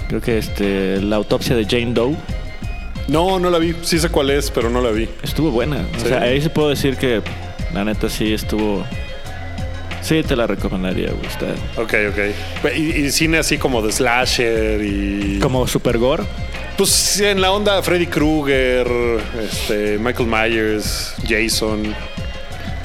creo 0.07 0.21
que 0.21 0.37
este, 0.37 1.01
La 1.01 1.15
autopsia 1.15 1.55
de 1.55 1.65
Jane 1.65 1.91
Doe. 1.91 2.15
No, 3.07 3.39
no 3.39 3.49
la 3.49 3.57
vi. 3.57 3.75
Sí 3.81 3.97
sé 3.97 4.09
cuál 4.09 4.29
es, 4.29 4.51
pero 4.51 4.69
no 4.69 4.79
la 4.79 4.91
vi. 4.91 5.09
Estuvo 5.23 5.49
buena. 5.49 5.87
O 5.97 5.99
sea, 6.07 6.21
ahí 6.21 6.39
sí 6.39 6.49
puedo 6.49 6.69
decir 6.69 6.97
que 6.97 7.23
la 7.73 7.83
neta 7.83 8.09
sí 8.09 8.31
estuvo. 8.31 8.85
Sí, 10.03 10.21
te 10.21 10.35
la 10.35 10.45
recomendaría, 10.45 11.09
güey. 11.13 11.25
Está 11.25 11.47
Ok, 11.81 11.93
ok. 12.11 12.75
Y, 12.77 13.05
y 13.05 13.11
cine 13.11 13.39
así 13.39 13.57
como 13.57 13.81
de 13.81 13.91
slasher 13.91 14.83
y. 14.83 15.39
como 15.39 15.65
super 15.65 15.97
gore. 15.97 16.25
Pues 16.77 17.19
en 17.21 17.41
la 17.41 17.53
onda 17.53 17.81
Freddy 17.81 18.05
Krueger, 18.05 18.85
este, 19.41 19.97
Michael 19.97 20.29
Myers, 20.29 21.15
Jason. 21.27 21.95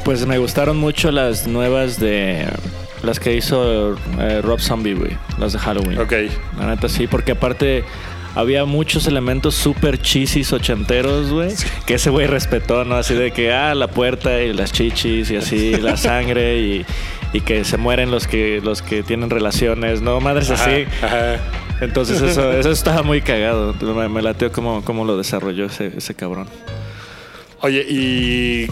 Pues 0.02 0.24
me 0.24 0.38
gustaron 0.38 0.78
mucho 0.78 1.10
las 1.12 1.46
nuevas 1.46 2.00
de. 2.00 2.46
Las 3.02 3.18
que 3.18 3.34
hizo 3.34 3.96
eh, 4.18 4.40
Rob 4.42 4.60
Zombie, 4.60 4.94
güey. 4.94 5.12
Las 5.38 5.52
de 5.52 5.58
Halloween. 5.58 5.98
Ok. 5.98 6.12
La 6.58 6.66
neta 6.66 6.88
sí, 6.88 7.06
porque 7.06 7.32
aparte 7.32 7.84
había 8.34 8.64
muchos 8.64 9.06
elementos 9.06 9.54
súper 9.54 10.00
chisis 10.00 10.52
ochenteros, 10.52 11.30
güey. 11.30 11.52
Que 11.86 11.94
ese 11.94 12.10
güey 12.10 12.26
respetó, 12.26 12.84
¿no? 12.84 12.96
Así 12.96 13.14
de 13.14 13.30
que, 13.32 13.52
ah, 13.52 13.74
la 13.74 13.88
puerta 13.88 14.40
y 14.42 14.52
las 14.52 14.72
chichis 14.72 15.30
y 15.30 15.36
así, 15.36 15.76
la 15.80 15.96
sangre 15.96 16.58
y, 16.60 16.86
y 17.32 17.40
que 17.40 17.64
se 17.64 17.76
mueren 17.78 18.10
los 18.10 18.26
que, 18.26 18.60
los 18.62 18.82
que 18.82 19.02
tienen 19.02 19.30
relaciones, 19.30 20.02
¿no? 20.02 20.20
Madres 20.20 20.50
Ajá, 20.50 20.64
así. 20.64 20.84
ajá. 21.02 21.36
Entonces 21.80 22.20
eso, 22.20 22.52
eso 22.52 22.70
estaba 22.70 23.02
muy 23.02 23.22
cagado. 23.22 23.74
Me, 23.80 24.08
me 24.10 24.20
lateó 24.20 24.52
cómo, 24.52 24.84
cómo 24.84 25.06
lo 25.06 25.16
desarrolló 25.16 25.64
ese, 25.64 25.92
ese 25.96 26.14
cabrón. 26.14 26.46
Oye, 27.62 27.84
y 27.88 28.66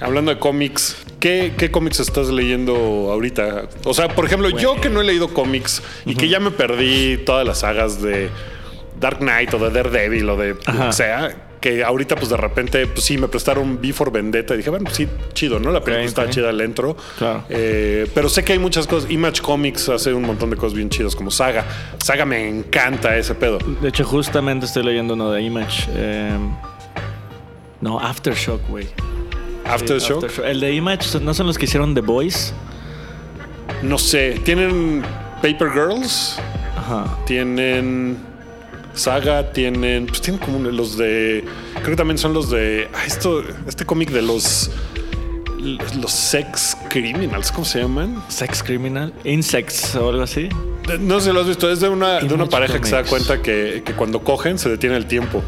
hablando 0.00 0.32
de 0.32 0.38
cómics, 0.38 0.96
¿qué, 1.18 1.52
qué 1.58 1.70
cómics 1.70 1.98
estás 2.00 2.28
leyendo 2.28 2.74
ahorita? 3.10 3.68
O 3.84 3.92
sea, 3.94 4.08
por 4.08 4.24
ejemplo, 4.24 4.48
yo 4.50 4.80
que 4.80 4.88
no 4.88 5.00
he 5.00 5.04
leído 5.04 5.28
cómics 5.34 5.82
y 6.04 6.14
que 6.14 6.28
ya 6.28 6.38
me 6.38 6.50
perdí 6.52 7.18
todas 7.18 7.46
las 7.46 7.60
sagas 7.60 8.00
de 8.00 8.30
Dark 9.00 9.18
Knight 9.18 9.52
o 9.54 9.58
de 9.58 9.70
Daredevil 9.70 10.28
o 10.30 10.36
de 10.36 10.50
lo 10.54 10.86
que 10.86 10.92
sea, 10.92 11.46
que 11.60 11.82
ahorita 11.82 12.14
pues 12.14 12.28
de 12.30 12.36
repente, 12.36 12.86
pues 12.86 13.04
sí, 13.04 13.18
me 13.18 13.26
prestaron 13.28 13.78
V 13.82 13.92
for 13.92 14.12
Vendetta 14.12 14.54
y 14.54 14.58
dije, 14.58 14.70
bueno, 14.70 14.88
sí, 14.90 15.08
chido, 15.34 15.58
¿no? 15.58 15.72
La 15.72 15.82
película 15.82 16.06
está 16.06 16.30
chida 16.30 16.50
el 16.50 16.60
intro. 16.62 16.96
Claro. 17.18 17.44
Eh, 17.50 18.06
pero 18.14 18.28
sé 18.28 18.44
que 18.44 18.52
hay 18.52 18.58
muchas 18.60 18.86
cosas. 18.86 19.10
Image 19.10 19.42
Comics 19.42 19.88
hace 19.88 20.14
un 20.14 20.22
montón 20.22 20.50
de 20.50 20.56
cosas 20.56 20.74
bien 20.74 20.88
chidas 20.88 21.16
como 21.16 21.30
Saga. 21.32 21.66
Saga 21.98 22.24
me 22.24 22.48
encanta 22.48 23.16
ese 23.16 23.34
pedo. 23.34 23.58
De 23.58 23.88
hecho, 23.88 24.04
justamente 24.04 24.66
estoy 24.66 24.84
leyendo 24.84 25.14
uno 25.14 25.32
de 25.32 25.42
Image. 25.42 25.88
eh, 25.94 26.30
no, 27.80 27.98
Aftershock, 27.98 28.68
güey. 28.68 28.84
Sí, 28.84 28.92
Aftershock. 29.64 30.38
El 30.44 30.60
de 30.60 30.74
Image, 30.74 31.20
¿no 31.20 31.34
son 31.34 31.46
los 31.46 31.58
que 31.58 31.64
hicieron 31.64 31.94
The 31.94 32.00
Boys? 32.00 32.52
No 33.82 33.98
sé, 33.98 34.40
tienen 34.44 35.02
Paper 35.42 35.70
Girls. 35.72 36.38
Ajá. 36.76 37.18
Tienen 37.26 38.18
Saga, 38.94 39.52
tienen. 39.52 40.06
Pues 40.06 40.20
tienen 40.20 40.40
como 40.40 40.58
los 40.58 40.96
de. 40.96 41.44
Creo 41.74 41.90
que 41.90 41.96
también 41.96 42.18
son 42.18 42.34
los 42.34 42.50
de. 42.50 42.88
Ah, 42.92 43.04
esto, 43.06 43.42
este 43.66 43.84
cómic 43.84 44.10
de 44.10 44.22
los. 44.22 44.70
los 45.58 46.10
sex 46.10 46.76
criminals, 46.88 47.52
¿cómo 47.52 47.64
se 47.64 47.80
llaman? 47.80 48.22
Sex 48.28 48.62
Criminal, 48.62 49.12
Insects 49.24 49.94
o 49.94 50.08
algo 50.08 50.22
así. 50.22 50.48
No 50.98 51.20
sé 51.20 51.28
si 51.28 51.32
lo 51.32 51.40
has 51.40 51.46
visto, 51.46 51.70
es 51.70 51.80
de 51.80 51.88
una, 51.88 52.20
de 52.20 52.34
una 52.34 52.46
pareja 52.46 52.80
que 52.80 52.88
se 52.88 52.96
da 52.96 53.04
cuenta 53.04 53.40
que, 53.40 53.82
que 53.84 53.92
cuando 53.92 54.24
cogen 54.24 54.58
se 54.58 54.68
detiene 54.68 54.96
el 54.96 55.06
tiempo. 55.06 55.42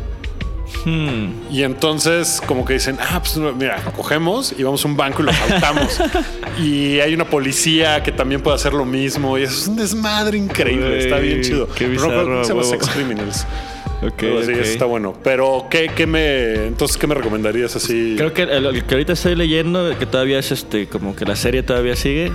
Hmm. 0.84 1.32
Y 1.50 1.62
entonces 1.62 2.40
como 2.46 2.64
que 2.64 2.74
dicen, 2.74 2.96
ah, 3.00 3.20
pues 3.22 3.36
mira, 3.56 3.82
cogemos 3.96 4.54
y 4.56 4.62
vamos 4.62 4.84
a 4.84 4.88
un 4.88 4.96
banco 4.96 5.22
y 5.22 5.26
lo 5.26 5.30
asaltamos. 5.30 6.00
y 6.58 7.00
hay 7.00 7.14
una 7.14 7.24
policía 7.24 8.02
que 8.02 8.12
también 8.12 8.40
puede 8.40 8.56
hacer 8.56 8.72
lo 8.72 8.84
mismo. 8.84 9.38
Y 9.38 9.42
eso 9.42 9.54
es 9.54 9.68
un 9.68 9.76
desmadre 9.76 10.38
increíble, 10.38 10.98
está 10.98 11.18
bien 11.18 11.42
chido. 11.42 11.68
qué 11.68 11.84
no 11.84 11.90
bizarro, 11.90 12.24
cómo 12.24 12.44
se 12.44 12.50
llama. 12.50 12.64
Sex 12.64 12.88
Criminals. 12.88 13.46
Ok, 14.02 14.20
Algo 14.24 14.40
así, 14.40 14.50
ok. 14.50 14.58
eso 14.58 14.72
está 14.72 14.84
bueno. 14.84 15.14
Pero, 15.22 15.66
¿qué, 15.70 15.88
qué 15.94 16.08
me, 16.08 16.66
entonces, 16.66 16.96
¿qué 16.96 17.06
me 17.06 17.14
recomendarías 17.14 17.76
así? 17.76 18.14
Creo 18.16 18.32
que 18.34 18.42
el, 18.42 18.66
el 18.66 18.84
que 18.84 18.94
ahorita 18.96 19.12
estoy 19.12 19.36
leyendo, 19.36 19.96
que 19.96 20.06
todavía 20.06 20.40
es 20.40 20.50
este, 20.50 20.88
como 20.88 21.14
que 21.14 21.24
la 21.24 21.36
serie 21.36 21.62
todavía 21.62 21.94
sigue, 21.94 22.32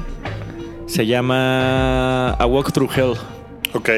se 0.86 1.06
llama 1.06 2.30
A 2.30 2.46
Walk 2.46 2.72
Through 2.72 2.92
Hell. 2.96 3.14
Ok, 3.78 3.90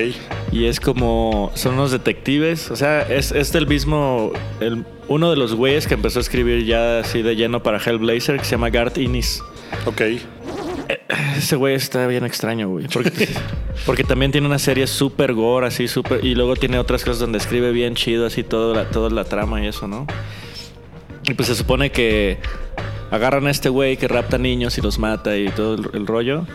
Y 0.52 0.66
es 0.66 0.80
como. 0.80 1.52
Son 1.56 1.76
unos 1.76 1.92
detectives. 1.92 2.70
O 2.72 2.76
sea, 2.76 3.02
es, 3.04 3.32
es 3.32 3.52
del 3.54 3.66
mismo. 3.68 4.32
el- 4.60 4.86
uno 5.08 5.30
de 5.32 5.38
los 5.38 5.56
güeyes 5.56 5.88
que 5.88 5.94
empezó 5.96 6.20
a 6.20 6.22
escribir 6.22 6.66
ya 6.66 7.00
así 7.00 7.22
de 7.24 7.36
lleno 7.36 7.64
para 7.64 7.80
Hellblazer, 7.80 8.38
que 8.38 8.44
se 8.46 8.52
llama 8.52 8.70
Garth 8.70 8.98
Innis. 8.98 9.42
ok. 9.86 10.02
Ese 11.38 11.56
güey 11.56 11.76
está 11.76 12.06
bien 12.08 12.26
extraño, 12.26 12.68
güey. 12.70 12.88
Porque, 12.92 13.12
porque 13.86 14.04
también 14.04 14.32
tiene 14.32 14.48
una 14.48 14.60
serie 14.60 14.86
súper 14.88 15.34
gore, 15.34 15.68
así 15.68 15.88
súper. 15.88 16.24
Y 16.26 16.36
luego 16.36 16.56
tiene 16.56 16.78
otras 16.80 17.04
cosas 17.04 17.20
donde 17.20 17.38
escribe 17.38 17.72
bien 17.72 17.96
chido, 17.96 18.26
así 18.26 18.44
todo 18.44 18.74
la, 18.76 18.86
toda 18.90 19.10
la 19.10 19.24
trama 19.24 19.64
y 19.64 19.68
eso, 19.68 19.88
¿no? 19.88 20.06
Y 21.28 21.34
pues 21.36 21.48
se 21.48 21.56
supone 21.56 21.92
que 21.92 22.38
agarran 23.12 23.48
a 23.48 23.52
este 23.52 23.70
güey 23.70 23.98
que 23.98 24.08
rapta 24.08 24.38
niños 24.38 24.78
y 24.78 24.82
los 24.82 24.98
mata 25.00 25.38
y 25.38 25.50
todo 25.50 25.76
el, 25.76 25.90
el 25.94 26.08
rollo. 26.08 26.46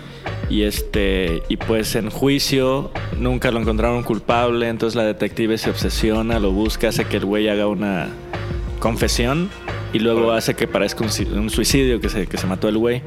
Y 0.48 0.62
este. 0.62 1.42
Y 1.48 1.56
pues 1.56 1.94
en 1.96 2.10
juicio 2.10 2.90
nunca 3.18 3.50
lo 3.50 3.60
encontraron 3.60 4.02
culpable. 4.02 4.68
Entonces 4.68 4.96
la 4.96 5.04
detective 5.04 5.58
se 5.58 5.70
obsesiona, 5.70 6.38
lo 6.38 6.52
busca, 6.52 6.88
hace 6.88 7.04
que 7.06 7.16
el 7.18 7.24
güey 7.24 7.48
haga 7.48 7.66
una 7.66 8.08
confesión. 8.78 9.50
Y 9.92 10.00
luego 10.00 10.32
hace 10.32 10.54
que 10.54 10.66
parezca 10.66 11.04
un, 11.04 11.50
suicidio 11.50 12.00
que 12.00 12.08
se, 12.08 12.26
que 12.26 12.36
se 12.36 12.46
mató 12.46 12.68
el 12.68 12.78
güey. 12.78 13.02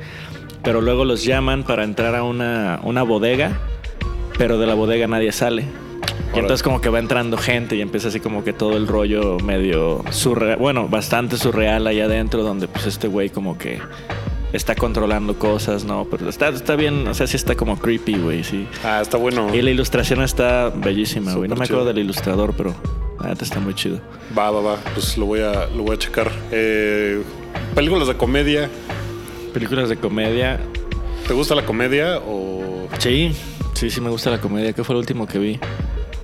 Pero 0.64 0.82
luego 0.82 1.06
los 1.06 1.24
llaman 1.24 1.64
para 1.64 1.84
entrar 1.84 2.16
a 2.16 2.24
una, 2.24 2.80
una 2.84 3.04
bodega. 3.04 3.60
Pero 4.38 4.58
de 4.58 4.68
la 4.68 4.74
bodega 4.74 5.08
nadie 5.08 5.32
sale. 5.32 5.66
Y 6.34 6.40
entonces 6.40 6.62
como 6.62 6.82
que 6.82 6.90
va 6.90 7.00
entrando 7.00 7.38
gente 7.38 7.76
y 7.76 7.82
empieza 7.82 8.10
así 8.10 8.20
como 8.20 8.44
que 8.44 8.54
todo 8.54 8.78
el 8.78 8.88
rollo 8.88 9.38
medio 9.40 10.04
surreal, 10.12 10.58
bueno, 10.58 10.88
bastante 10.88 11.38
surreal 11.38 11.88
ahí 11.88 12.00
adentro 12.00 12.44
donde 12.44 12.68
pues 12.68 12.86
este 12.86 13.08
güey 13.08 13.30
como 13.30 13.58
que 13.58 13.80
está 14.54 14.76
controlando 14.76 15.38
cosas, 15.38 15.84
¿no? 15.84 16.08
Pero 16.10 16.30
está, 16.30 16.50
está 16.50 16.76
bien, 16.76 17.08
o 17.08 17.14
sea, 17.14 17.28
sí 17.28 17.36
está 17.36 17.56
como 17.56 17.78
creepy, 17.80 18.18
güey, 18.18 18.44
sí. 18.44 18.68
Ah, 18.84 19.00
está 19.02 19.18
bueno. 19.18 19.54
Y 19.54 19.62
la 19.62 19.72
ilustración 19.72 20.22
está 20.22 20.70
bellísima, 20.70 21.34
güey. 21.34 21.50
No 21.50 21.56
me 21.56 21.66
acuerdo 21.66 21.84
chido. 21.84 21.94
del 21.94 22.00
ilustrador, 22.00 22.54
pero 22.56 22.76
neta 23.24 23.44
está 23.44 23.60
muy 23.60 23.74
chido. 23.74 24.00
Va, 24.38 24.52
va, 24.52 24.62
va. 24.62 24.76
Pues 24.94 25.18
lo 25.18 25.26
voy 25.26 25.42
a, 25.42 25.68
lo 25.68 25.84
voy 25.84 25.96
a 25.96 26.00
checar. 26.00 26.32
Eh, 26.52 27.22
películas 27.76 28.08
de 28.08 28.16
comedia. 28.16 28.70
Películas 29.54 29.90
de 29.90 29.98
comedia. 29.98 30.60
¿Te 31.28 31.34
gusta 31.34 31.56
la 31.56 31.66
comedia 31.66 32.20
o...? 32.20 32.88
Sí, 33.00 33.36
sí, 33.74 33.90
sí 33.90 34.02
me 34.02 34.10
gusta 34.10 34.30
la 34.30 34.40
comedia. 34.40 34.74
¿Qué 34.74 34.84
fue 34.84 34.94
el 34.96 35.00
último 35.00 35.28
que 35.28 35.40
vi? 35.40 35.60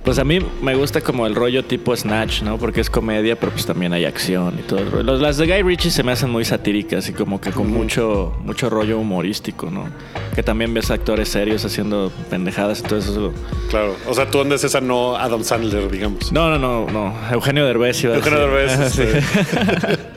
Pues 0.04 0.18
a 0.18 0.24
mí 0.24 0.38
me 0.60 0.74
gusta 0.74 1.00
como 1.00 1.26
el 1.26 1.34
rollo 1.34 1.64
tipo 1.64 1.96
Snatch, 1.96 2.42
¿no? 2.42 2.58
Porque 2.58 2.82
es 2.82 2.90
comedia, 2.90 3.36
pero 3.40 3.50
pues 3.52 3.64
también 3.64 3.94
hay 3.94 4.04
acción 4.04 4.58
y 4.58 4.62
todo 4.62 4.80
el 4.80 4.90
rollo. 4.90 5.02
Los- 5.02 5.20
Las 5.22 5.38
de 5.38 5.46
Guy 5.46 5.62
Ritchie 5.62 5.90
se 5.90 6.02
me 6.02 6.12
hacen 6.12 6.28
muy 6.28 6.44
satíricas 6.44 7.08
y 7.08 7.14
como 7.14 7.40
que 7.40 7.52
con 7.52 7.70
mucho, 7.70 8.36
mucho 8.44 8.68
rollo 8.68 8.98
humorístico, 8.98 9.70
¿no? 9.70 9.86
Que 10.34 10.42
también 10.42 10.74
ves 10.74 10.90
actores 10.90 11.30
serios 11.30 11.64
haciendo 11.64 12.12
pendejadas 12.28 12.80
y 12.80 12.82
todo 12.82 12.98
eso. 12.98 13.32
Claro. 13.70 13.96
O 14.06 14.12
sea, 14.12 14.30
tú 14.30 14.42
andes 14.42 14.62
esa 14.62 14.82
no 14.82 15.16
Adam 15.16 15.42
Sandler, 15.42 15.90
digamos. 15.90 16.30
No, 16.32 16.50
no, 16.50 16.58
no, 16.58 16.86
no. 16.92 17.14
Eugenio 17.32 17.64
Derbez 17.64 18.04
iba 18.04 18.12
a 18.12 18.16
Eugenio 18.16 18.46
decir. 18.54 18.76
Derbez. 18.76 18.92
Sí. 18.92 19.02
este. 19.02 19.98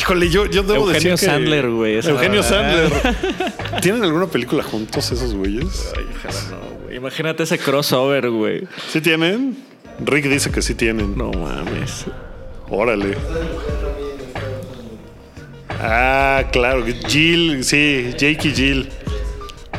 Híjole, 0.00 0.28
yo, 0.28 0.46
yo 0.46 0.62
debo 0.62 0.86
Eugenio 0.90 1.12
decir 1.12 1.26
que... 1.28 1.32
Sandler, 1.34 1.70
güey, 1.70 1.94
Eugenio. 2.06 2.42
Sandler. 2.42 2.92
¿Tienen 3.80 4.02
alguna 4.04 4.26
película 4.26 4.62
juntos 4.62 5.10
esos 5.10 5.34
güeyes? 5.34 5.90
Ay, 5.96 6.04
ojalá 6.18 6.40
no. 6.50 6.67
Imagínate 6.98 7.44
ese 7.44 7.58
crossover, 7.58 8.28
güey. 8.28 8.66
¿Sí 8.88 9.00
tienen? 9.00 9.56
Rick 10.04 10.26
dice 10.26 10.50
que 10.50 10.60
sí 10.62 10.74
tienen. 10.74 11.16
No 11.16 11.30
mames. 11.30 12.06
Órale. 12.68 13.16
Ah, 15.80 16.42
claro. 16.50 16.84
Jill, 17.06 17.62
sí, 17.62 18.10
Jake 18.18 18.48
y 18.48 18.52
Jill. 18.52 18.88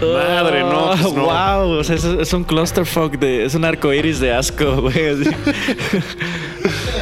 Madre, 0.01 0.61
no, 0.61 0.91
pues 0.91 1.13
no. 1.13 1.25
Wow, 1.25 1.71
o 1.79 1.83
sea, 1.83 1.97
es, 1.97 2.05
es 2.05 2.31
un 2.31 2.45
clusterfuck 2.45 3.17
de. 3.17 3.43
Es 3.43 3.53
un 3.53 3.65
arco 3.65 3.91
iris 3.93 4.21
de 4.21 4.33
asco, 4.33 4.75
güey. 4.81 4.95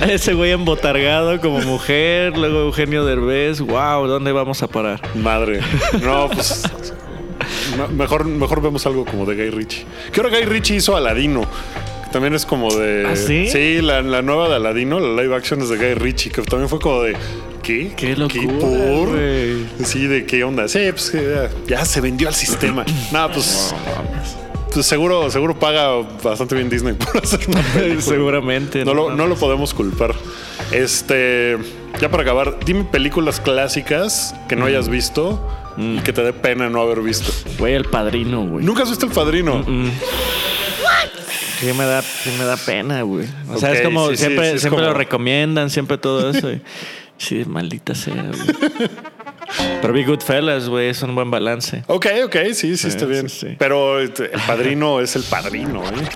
Ese 0.10 0.34
güey 0.34 0.50
embotargado 0.52 1.40
como 1.40 1.60
mujer, 1.62 2.36
luego 2.36 2.62
Eugenio 2.62 3.06
Derbez. 3.06 3.62
Wow, 3.62 4.08
¿dónde 4.08 4.32
vamos 4.32 4.64
a 4.64 4.68
parar? 4.68 5.00
Madre. 5.16 5.62
No, 6.02 6.28
pues. 6.28 6.64
Me- 7.76 7.88
Mejor, 7.88 8.26
mejor 8.26 8.62
vemos 8.62 8.86
algo 8.86 9.06
como 9.06 9.26
de 9.26 9.36
Guy 9.36 9.50
Ritchie. 9.50 9.86
¿Qué 10.12 10.20
hora 10.22 10.30
Guy 10.30 10.46
Ritchie 10.46 10.76
hizo 10.78 10.96
Aladino? 10.96 11.42
También 12.12 12.34
es 12.34 12.46
como 12.46 12.74
de. 12.74 13.06
¿Ah, 13.06 13.16
sí? 13.16 13.48
Sí, 13.52 13.82
la, 13.82 14.02
la 14.02 14.22
nueva 14.22 14.48
de 14.48 14.56
Aladino, 14.56 15.00
la 15.00 15.22
live 15.22 15.36
action 15.36 15.62
es 15.62 15.70
de 15.70 15.78
Guy 15.78 15.94
Ritchie, 15.96 16.32
que 16.32 16.42
también 16.44 16.70
fue 16.70 16.80
como 16.80 17.02
de. 17.04 17.16
¿Qué? 17.62 17.92
Qué 17.98 18.16
locura, 18.16 18.48
por? 18.60 19.10
güey. 19.10 19.66
Sí, 19.84 20.08
de 20.08 20.26
qué 20.26 20.44
onda. 20.46 20.68
Sí, 20.70 20.80
pues 20.92 21.12
ya, 21.12 21.50
ya 21.68 21.84
se 21.86 22.00
vendió 22.00 22.30
al 22.30 22.34
sistema. 22.36 22.86
Nada, 23.12 23.30
pues. 23.34 23.76
pues 24.74 24.86
seguro, 24.86 25.30
seguro 25.30 25.60
paga 25.60 25.90
bastante 26.24 26.56
bien 26.56 26.70
Disney 26.70 26.94
por 26.94 27.18
hacer 27.24 27.42
una 27.50 27.62
película. 27.62 28.02
Seguramente. 28.02 28.86
No 28.86 28.94
lo, 28.94 29.14
no 29.14 29.28
lo 29.28 29.36
podemos 29.36 29.74
culpar. 29.74 30.16
Este, 30.72 31.58
ya 32.00 32.10
para 32.10 32.24
acabar, 32.24 32.58
dime 32.66 32.86
películas 32.86 33.40
clásicas 33.42 34.34
que 34.48 34.56
no 34.56 34.66
hayas 34.66 34.88
visto 34.88 35.40
y 35.78 36.00
que 36.00 36.12
te 36.14 36.24
dé 36.24 36.34
pena 36.34 36.70
no 36.70 36.82
haber 36.82 37.02
visto. 37.02 37.32
Güey, 37.60 37.76
el 37.76 37.86
padrino, 37.86 38.46
güey. 38.46 38.66
Nunca 38.66 38.84
has 38.84 38.90
visto 38.90 39.06
El 39.06 39.12
Padrino. 39.12 39.64
Sí 41.60 41.74
me 41.74 41.86
da, 41.86 42.02
sí 42.04 42.30
me 42.38 42.46
da 42.46 42.56
pena, 42.56 43.02
güey. 43.02 43.28
O 43.50 43.58
sea, 43.58 43.74
es 43.74 43.82
como 43.82 44.10
sí, 44.12 44.18
siempre, 44.18 44.50
sí, 44.52 44.56
es 44.58 44.62
siempre 44.62 44.82
como- 44.82 44.92
lo 44.92 44.94
recomiendan, 44.98 45.70
siempre 45.72 45.98
todo 45.98 46.30
eso. 46.30 46.52
y- 46.52 46.62
sí, 47.18 47.44
maldita 47.48 47.96
sea, 47.96 48.14
güey. 48.14 48.90
Pero 49.82 49.94
vi 49.94 50.04
Goodfellas, 50.04 50.70
güey, 50.70 50.90
es 50.90 51.02
un 51.02 51.16
buen 51.16 51.32
balance. 51.32 51.84
Ok, 51.88 52.06
ok, 52.26 52.36
sí, 52.54 52.78
sí, 52.78 52.88
está 52.88 53.06
Sí, 53.06 53.12
bien. 53.12 53.58
Pero 53.58 54.00
este, 54.00 54.26
El 54.34 54.42
Padrino 54.42 55.00
es 55.02 55.16
El 55.16 55.24
Padrino, 55.24 55.84
¿eh? 55.84 56.08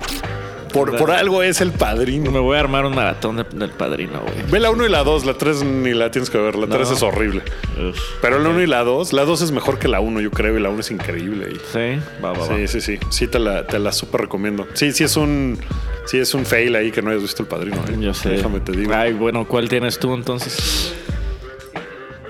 Por, 0.72 0.96
por 0.96 1.10
algo 1.10 1.42
es 1.42 1.60
El 1.60 1.72
Padrino. 1.72 2.30
Me 2.30 2.38
voy 2.40 2.56
a 2.56 2.60
armar 2.60 2.86
un 2.86 2.94
maratón 2.94 3.36
de- 3.36 3.44
del 3.52 3.70
padrino, 3.70 4.20
güey. 4.20 4.50
Ve 4.50 4.58
la 4.60 4.70
1 4.70 4.86
y 4.86 4.88
la 4.88 5.04
2, 5.04 5.24
la 5.26 5.34
3 5.34 5.62
ni 5.64 5.92
la 5.92 6.10
tienes 6.10 6.30
que 6.30 6.38
ver, 6.38 6.56
la 6.56 6.66
3 6.66 6.88
No. 6.88 6.96
es 6.96 7.02
horrible. 7.02 7.42
Uf. 7.76 7.98
Pero 8.20 8.38
la 8.38 8.48
1 8.48 8.62
y 8.62 8.66
la 8.66 8.82
2, 8.84 9.12
la 9.12 9.24
2 9.24 9.42
es 9.42 9.50
mejor 9.52 9.78
que 9.78 9.88
la 9.88 10.00
1, 10.00 10.20
yo 10.20 10.30
creo, 10.30 10.56
y 10.58 10.62
la 10.62 10.70
1 10.70 10.80
es 10.80 10.90
increíble. 10.90 11.48
y- 11.52 11.56
Sí, 11.72 12.00
va, 12.24 12.32
va, 12.32 12.38
va. 12.46 12.56
Sí, 12.56 12.68
sí, 12.68 12.80
sí. 12.80 12.98
Sí, 13.10 13.26
te 13.28 13.38
la, 13.38 13.66
te 13.66 13.78
la 13.78 13.92
súper 13.92 14.22
recomiendo. 14.22 14.66
Sí, 14.74 14.92
sí 14.92 15.04
es 15.04 15.16
un. 15.16 15.58
Sí, 16.06 16.18
es 16.18 16.34
un 16.34 16.44
fail 16.46 16.74
ahí 16.74 16.90
que 16.90 17.00
no 17.02 17.10
hayas 17.10 17.22
visto 17.22 17.42
el 17.42 17.48
padrino. 17.48 17.76
¿eh? 17.88 17.96
Yo 18.00 18.12
sé. 18.14 18.30
Déjame 18.30 18.60
te 18.60 18.72
digo. 18.72 18.92
Ay, 18.94 19.12
bueno, 19.12 19.46
¿cuál 19.46 19.68
tienes 19.68 19.98
tú 19.98 20.12
entonces? 20.14 20.94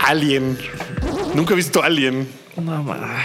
Alien. 0.00 0.58
Nunca 1.34 1.54
he 1.54 1.56
visto 1.56 1.82
Alien. 1.82 2.28
No, 2.56 2.82
ma. 2.82 3.24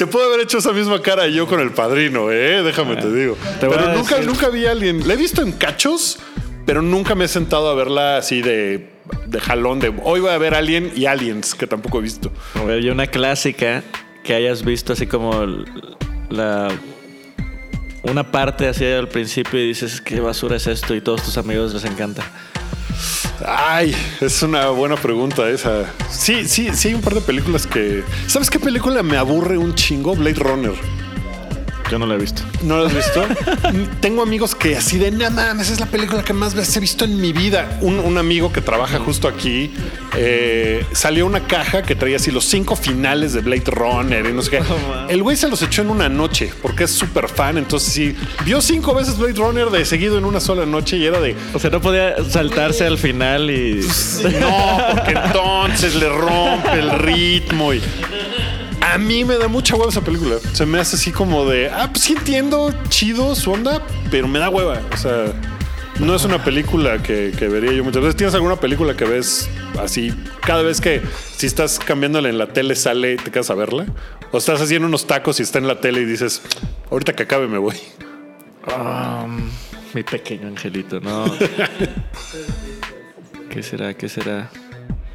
Te 0.00 0.06
puedo 0.06 0.24
haber 0.28 0.40
hecho 0.40 0.56
esa 0.56 0.72
misma 0.72 1.02
cara 1.02 1.26
yo 1.28 1.46
con 1.46 1.60
el 1.60 1.72
padrino, 1.72 2.30
¿eh? 2.32 2.62
Déjame 2.62 2.96
te 2.96 3.12
digo. 3.12 3.36
te 3.60 3.68
Pero 3.68 3.86
a 3.86 3.92
nunca, 3.94 4.16
decir- 4.16 4.26
nunca 4.26 4.48
vi 4.48 4.64
Alien. 4.64 5.06
La 5.06 5.12
he 5.12 5.16
visto 5.18 5.42
en 5.42 5.52
cachos, 5.52 6.18
pero 6.64 6.80
nunca 6.80 7.14
me 7.14 7.26
he 7.26 7.28
sentado 7.28 7.68
a 7.68 7.74
verla 7.74 8.16
así 8.16 8.40
de, 8.40 8.88
de 9.26 9.40
jalón. 9.40 9.78
De 9.78 9.92
hoy 10.02 10.20
voy 10.20 10.30
a 10.30 10.38
ver 10.38 10.54
Alien 10.54 10.90
y 10.96 11.04
Aliens, 11.04 11.54
que 11.54 11.66
tampoco 11.66 11.98
he 11.98 12.00
visto. 12.00 12.32
A 12.54 12.64
ver, 12.64 12.82
y 12.82 12.88
una 12.88 13.08
clásica 13.08 13.82
que 14.24 14.32
hayas 14.32 14.64
visto 14.64 14.94
así 14.94 15.06
como 15.06 15.46
la 16.30 16.68
una 18.02 18.30
parte 18.32 18.68
así 18.68 18.86
al 18.86 19.08
principio 19.08 19.60
y 19.60 19.68
dices 19.68 20.00
qué 20.00 20.18
basura 20.20 20.56
es 20.56 20.66
esto 20.66 20.94
y 20.94 21.02
todos 21.02 21.22
tus 21.24 21.36
amigos 21.36 21.74
les 21.74 21.84
encanta. 21.84 22.22
Ay, 23.46 23.94
es 24.20 24.42
una 24.42 24.68
buena 24.68 24.96
pregunta 24.96 25.48
esa. 25.48 25.92
Sí, 26.10 26.46
sí, 26.46 26.70
sí 26.74 26.88
hay 26.88 26.94
un 26.94 27.00
par 27.00 27.14
de 27.14 27.20
películas 27.20 27.66
que... 27.66 28.04
¿Sabes 28.26 28.50
qué 28.50 28.58
película 28.58 29.02
me 29.02 29.16
aburre 29.16 29.56
un 29.56 29.74
chingo? 29.74 30.14
Blade 30.14 30.40
Runner. 30.40 30.74
Yo 31.90 31.98
no 31.98 32.06
la 32.06 32.14
he 32.14 32.18
visto. 32.18 32.42
¿No 32.62 32.76
lo 32.76 32.86
has 32.86 32.94
visto? 32.94 33.24
Tengo 34.00 34.22
amigos 34.22 34.54
que 34.54 34.76
así 34.76 34.96
de 34.98 35.10
nada 35.10 35.50
mames, 35.54 35.70
es 35.70 35.80
la 35.80 35.86
película 35.86 36.22
que 36.22 36.32
más 36.32 36.54
veces 36.54 36.76
he 36.76 36.80
visto 36.80 37.04
en 37.04 37.20
mi 37.20 37.32
vida. 37.32 37.78
Un, 37.80 37.98
un 37.98 38.16
amigo 38.16 38.52
que 38.52 38.60
trabaja 38.60 38.98
justo 39.00 39.26
aquí 39.26 39.72
eh, 40.16 40.84
salió 40.92 41.26
una 41.26 41.46
caja 41.46 41.82
que 41.82 41.94
traía 41.94 42.16
así 42.16 42.30
los 42.30 42.44
cinco 42.44 42.76
finales 42.76 43.32
de 43.32 43.40
Blade 43.40 43.64
Runner 43.66 44.26
y 44.26 44.32
no 44.32 44.42
sé 44.42 44.50
qué. 44.50 44.62
El 45.08 45.22
güey 45.22 45.36
se 45.36 45.48
los 45.48 45.62
echó 45.62 45.82
en 45.82 45.90
una 45.90 46.08
noche 46.08 46.52
porque 46.62 46.84
es 46.84 46.90
súper 46.92 47.28
fan. 47.28 47.58
Entonces, 47.58 47.92
sí, 47.92 48.16
vio 48.44 48.60
cinco 48.60 48.94
veces 48.94 49.18
Blade 49.18 49.34
Runner 49.34 49.70
de 49.70 49.84
seguido 49.84 50.18
en 50.18 50.24
una 50.24 50.40
sola 50.40 50.66
noche 50.66 50.96
y 50.96 51.06
era 51.06 51.20
de 51.20 51.34
O 51.54 51.58
sea, 51.58 51.70
no 51.70 51.80
podía 51.80 52.22
saltarse 52.24 52.86
al 52.86 52.98
final 52.98 53.50
y. 53.50 53.80
no, 54.40 54.78
porque 54.94 55.12
entonces 55.12 55.94
le 55.96 56.08
rompe 56.08 56.72
el 56.78 56.90
ritmo 56.90 57.74
y. 57.74 57.82
A 58.90 58.98
mí 58.98 59.24
me 59.24 59.38
da 59.38 59.46
mucha 59.46 59.76
hueva 59.76 59.88
esa 59.88 60.00
película. 60.00 60.38
Se 60.52 60.66
me 60.66 60.80
hace 60.80 60.96
así 60.96 61.12
como 61.12 61.44
de, 61.46 61.70
ah, 61.70 61.88
pues 61.92 62.02
sí 62.02 62.14
entiendo, 62.14 62.74
chido 62.88 63.36
su 63.36 63.52
onda, 63.52 63.80
pero 64.10 64.26
me 64.26 64.40
da 64.40 64.48
hueva. 64.48 64.82
O 64.92 64.96
sea, 64.96 65.32
no 66.00 66.16
es 66.16 66.24
una 66.24 66.42
película 66.42 67.00
que, 67.00 67.32
que 67.38 67.46
vería 67.46 67.70
yo 67.72 67.84
muchas 67.84 68.02
veces. 68.02 68.16
¿Tienes 68.16 68.34
alguna 68.34 68.56
película 68.56 68.96
que 68.96 69.04
ves 69.04 69.48
así 69.78 70.12
cada 70.40 70.62
vez 70.62 70.80
que 70.80 71.02
si 71.36 71.46
estás 71.46 71.78
cambiándola 71.78 72.30
en 72.30 72.38
la 72.38 72.48
tele 72.48 72.74
sale, 72.74 73.16
te 73.16 73.30
quedas 73.30 73.50
a 73.50 73.54
verla? 73.54 73.86
¿O 74.32 74.38
estás 74.38 74.60
haciendo 74.60 74.88
unos 74.88 75.06
tacos 75.06 75.38
y 75.38 75.44
está 75.44 75.58
en 75.60 75.68
la 75.68 75.80
tele 75.80 76.00
y 76.00 76.04
dices, 76.04 76.42
ahorita 76.90 77.12
que 77.12 77.22
acabe 77.22 77.46
me 77.46 77.58
voy? 77.58 77.76
Um, 78.76 79.50
mi 79.94 80.02
pequeño 80.02 80.48
angelito, 80.48 80.98
no. 80.98 81.26
¿Qué 83.50 83.62
será? 83.62 83.94
¿Qué 83.94 84.08
será? 84.08 84.50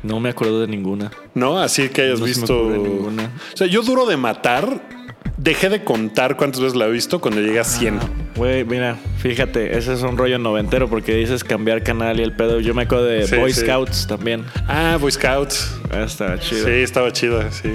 No 0.06 0.20
me 0.20 0.30
acuerdo 0.30 0.62
de 0.62 0.68
ninguna. 0.68 1.12
¿No? 1.34 1.60
Así 1.60 1.90
que 1.90 2.04
hayas 2.04 2.20
No 2.20 2.28
se 2.28 2.34
me 2.34 2.38
visto. 2.40 2.58
ocurre 2.60 2.78
ninguna. 2.78 3.32
O 3.54 3.58
sea, 3.58 3.68
yo 3.68 3.82
duro 3.82 4.06
de 4.06 4.18
matar. 4.18 4.96
Dejé 5.38 5.68
de 5.70 5.84
contar 5.84 6.38
cuántas 6.38 6.62
veces 6.62 6.78
la 6.78 6.86
he 6.86 6.92
visto 6.92 7.20
cuando 7.20 7.42
llegué 7.42 7.60
a 7.60 7.64
100. 7.66 8.00
Güey, 8.38 8.64
mira, 8.64 8.96
fíjate, 9.18 9.78
ese 9.78 9.94
es 9.94 10.02
un 10.02 10.18
rollo 10.18 10.40
noventero 10.40 10.90
porque 10.90 11.14
dices 11.14 11.44
cambiar 11.44 11.84
canal 11.84 12.20
y 12.22 12.24
el 12.24 12.34
pedo. 12.34 12.62
Yo 12.62 12.74
me 12.74 12.84
acuerdo 12.84 13.06
de 13.06 13.28
Sí, 13.28 13.36
Boy 13.36 13.52
sí. 13.52 13.62
Scouts 13.62 14.08
también. 14.08 14.46
Ah, 14.68 14.98
Boy 15.00 15.12
Scouts. 15.12 15.76
Ah, 15.92 16.04
Está 16.04 16.40
chido. 16.40 16.66
Sí, 16.66 16.72
estaba 16.72 17.12
chida, 17.12 17.52
sí. 17.52 17.70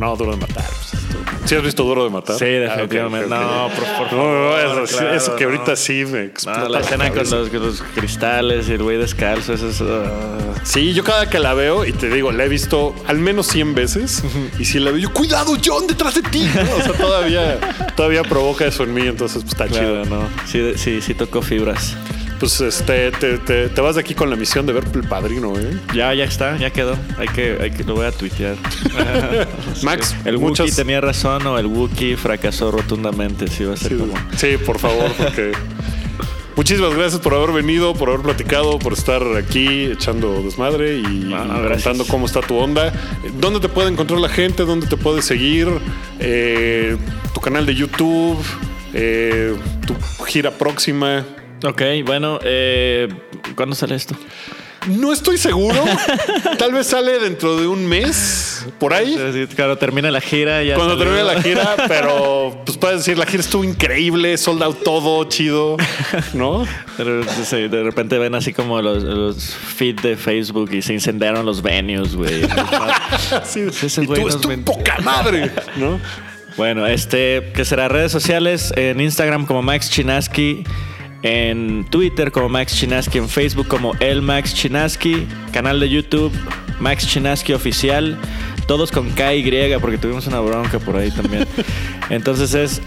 No, 0.00 0.16
duro 0.16 0.32
de 0.32 0.38
matar. 0.38 0.64
¿Sí 1.44 1.54
has 1.56 1.62
visto 1.62 1.82
duro 1.84 2.04
de 2.04 2.10
matar? 2.10 2.36
Sí, 2.38 2.44
Ah, 2.44 2.76
definitivamente. 2.76 3.26
ok, 3.26 3.32
ok. 3.32 3.40
No, 3.50 3.68
por, 3.74 3.84
por 4.08 4.12
No, 4.16 4.50
no, 4.50 4.56
favor. 4.56 4.60
eso, 4.82 4.86
sí, 4.86 4.94
claro, 4.98 5.14
eso 5.14 5.36
que 5.36 5.44
no. 5.44 5.50
ahorita 5.50 5.76
sí 5.76 6.04
me 6.06 6.24
explota. 6.24 6.60
No, 6.60 6.68
la 6.68 6.80
escena 6.80 7.08
con 7.10 7.18
los, 7.18 7.48
con 7.50 7.60
los 7.66 7.82
cristales 7.94 8.68
y 8.68 8.72
el 8.72 8.82
güey 8.82 8.96
descalzo, 8.98 9.52
eso 9.54 9.68
es. 9.68 9.80
ah. 9.82 10.54
Sí, 10.62 10.92
yo 10.94 11.02
cada 11.04 11.28
que 11.28 11.38
la 11.38 11.54
veo, 11.54 11.84
y 11.84 11.92
te 11.92 12.08
digo, 12.08 12.32
la 12.32 12.44
he 12.44 12.48
visto 12.48 12.94
al 13.06 13.18
menos 13.18 13.46
100 13.48 13.74
veces. 13.74 14.22
Y 14.58 14.64
si 14.64 14.78
la 14.78 14.90
veo, 14.90 14.98
yo, 15.00 15.12
cuidado, 15.12 15.56
John, 15.64 15.86
detrás 15.86 16.14
de 16.14 16.22
ti. 16.22 16.48
O 16.78 16.82
sea, 16.82 16.92
todavía, 16.92 17.58
todavía 17.96 18.22
provoca 18.22 18.64
eso 18.66 18.84
en 18.84 18.94
mí, 18.94 19.02
entonces 19.06 19.42
pues, 19.42 19.52
está 19.52 19.66
Claro, 19.66 20.04
chido. 20.04 20.16
no. 20.16 20.28
Sí, 20.46 20.72
sí, 20.76 21.00
sí 21.00 21.14
tocó 21.14 21.42
fibras. 21.42 21.96
Pues 22.40 22.58
este, 22.62 23.10
te, 23.12 23.36
te- 23.38 23.68
te 23.68 23.80
vas 23.82 23.96
de 23.96 24.00
aquí 24.00 24.14
con 24.14 24.30
la 24.30 24.34
misión 24.36 24.64
de 24.64 24.72
ver 24.72 24.84
el 24.94 25.04
padrino, 25.06 25.58
¿eh? 25.58 25.78
Ya, 25.94 26.14
ya 26.14 26.24
está, 26.24 26.56
ya 26.56 26.70
quedó. 26.70 26.96
Hay 27.18 27.28
que, 27.28 27.58
hay 27.60 27.70
que 27.70 27.84
lo 27.84 27.94
voy 27.94 28.06
a 28.06 28.12
tuitear. 28.12 28.56
Max, 29.82 30.16
el 30.24 30.38
muchas- 30.38 30.66
Wookiee 30.66 30.74
tenía 30.76 31.00
razón 31.02 31.46
o 31.46 31.58
el 31.58 31.66
Wookiee 31.66 32.16
fracasó 32.16 32.70
rotundamente. 32.70 33.46
Sí, 33.48 33.64
va 33.64 33.74
a 33.74 33.76
ser 33.76 33.92
Sí, 33.92 33.98
como. 33.98 34.14
sí, 34.36 34.56
por 34.64 34.78
favor, 34.78 35.10
porque. 35.18 35.52
Muchísimas 36.56 36.94
gracias 36.94 37.20
por 37.22 37.32
haber 37.34 37.52
venido, 37.52 37.94
por 37.94 38.08
haber 38.10 38.20
platicado, 38.22 38.78
por 38.78 38.92
estar 38.92 39.22
aquí 39.38 39.84
echando 39.84 40.42
desmadre 40.42 40.96
y 40.98 41.32
Ah, 41.34 41.62
contando 41.72 42.04
cómo 42.06 42.26
está 42.26 42.40
tu 42.40 42.56
onda. 42.56 42.92
¿Dónde 43.38 43.60
te 43.60 43.68
puede 43.70 43.88
encontrar 43.88 44.18
la 44.20 44.28
gente? 44.28 44.64
¿Dónde 44.64 44.86
te 44.86 44.96
puede 44.98 45.22
seguir? 45.22 45.68
Eh, 46.18 46.96
tu 47.32 47.40
canal 47.40 47.64
de 47.64 47.74
YouTube, 47.74 48.36
eh, 48.92 49.54
tu 49.86 50.24
gira 50.24 50.50
próxima. 50.50 51.24
Ok, 51.64 51.82
bueno, 52.04 52.38
eh, 52.42 53.08
¿cuándo 53.54 53.74
sale 53.76 53.94
esto? 53.94 54.16
No 54.88 55.12
estoy 55.12 55.36
seguro. 55.36 55.84
Tal 56.58 56.72
vez 56.72 56.86
sale 56.86 57.18
dentro 57.18 57.60
de 57.60 57.66
un 57.66 57.86
mes, 57.86 58.66
por 58.78 58.94
ahí. 58.94 59.14
Sí, 59.32 59.46
Cuando 59.54 59.76
termine 59.76 60.10
la 60.10 60.22
gira, 60.22 60.62
ya. 60.62 60.74
Cuando 60.74 60.96
termine 60.96 61.22
la 61.22 61.42
gira, 61.42 61.76
pero 61.88 62.62
pues 62.64 62.78
puedes 62.78 62.98
decir, 62.98 63.18
la 63.18 63.26
gira 63.26 63.42
estuvo 63.42 63.62
increíble, 63.62 64.38
sold 64.38 64.62
out 64.62 64.82
todo, 64.82 65.22
chido, 65.24 65.76
¿no? 66.32 66.66
Pero, 66.96 67.22
sí, 67.44 67.68
de 67.68 67.82
repente 67.82 68.18
ven 68.18 68.34
así 68.34 68.54
como 68.54 68.80
los, 68.80 69.02
los 69.02 69.54
feed 69.54 70.00
de 70.00 70.16
Facebook 70.16 70.72
y 70.72 70.80
se 70.80 70.94
incendiaron 70.94 71.44
los 71.44 71.60
venues, 71.60 72.16
güey. 72.16 72.42
Sí, 73.44 73.60
Ese 73.60 74.02
y 74.02 74.06
güey 74.06 74.22
tú, 74.22 74.28
es 74.28 74.40
tu 74.40 74.48
poca 74.62 74.98
madre, 75.02 75.50
¿no? 75.76 76.00
Bueno, 76.56 76.86
este, 76.86 77.52
que 77.54 77.64
será 77.64 77.88
redes 77.88 78.12
sociales 78.12 78.72
en 78.76 79.00
Instagram 79.00 79.46
como 79.46 79.62
Max 79.62 79.90
Chinaski, 79.90 80.64
en 81.22 81.84
Twitter 81.84 82.32
como 82.32 82.48
Max 82.48 82.76
Chinaski, 82.76 83.18
en 83.18 83.28
Facebook 83.28 83.68
como 83.68 83.94
El 84.00 84.22
Max 84.22 84.54
Chinaski, 84.54 85.26
canal 85.52 85.80
de 85.80 85.88
YouTube 85.88 86.32
Max 86.80 87.06
Chinaski 87.06 87.52
Oficial, 87.52 88.16
todos 88.66 88.90
con 88.90 89.10
KY 89.10 89.76
porque 89.80 89.98
tuvimos 89.98 90.26
una 90.26 90.40
bronca 90.40 90.78
por 90.78 90.96
ahí 90.96 91.10
también. 91.10 91.46
Entonces 92.10 92.54
es 92.54 92.82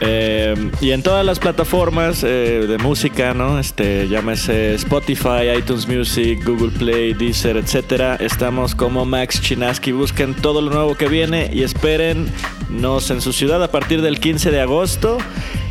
eh, 0.00 0.54
y 0.80 0.90
en 0.90 1.02
todas 1.02 1.24
las 1.24 1.38
plataformas 1.38 2.24
eh, 2.24 2.66
de 2.68 2.78
música, 2.78 3.32
¿no? 3.32 3.58
Este, 3.58 4.08
llámese 4.08 4.74
Spotify, 4.74 5.56
iTunes 5.56 5.86
Music, 5.86 6.44
Google 6.44 6.70
Play, 6.70 7.14
Deezer, 7.14 7.56
etcétera. 7.56 8.16
Estamos 8.16 8.74
como 8.74 9.04
Max 9.04 9.40
Chinaski. 9.40 9.92
Busquen 9.92 10.34
todo 10.34 10.60
lo 10.60 10.70
nuevo 10.70 10.96
que 10.96 11.08
viene 11.08 11.50
y 11.52 11.62
espérennos 11.62 13.10
en 13.10 13.20
su 13.20 13.32
ciudad 13.32 13.62
a 13.62 13.70
partir 13.70 14.02
del 14.02 14.18
15 14.18 14.50
de 14.50 14.60
agosto. 14.60 15.18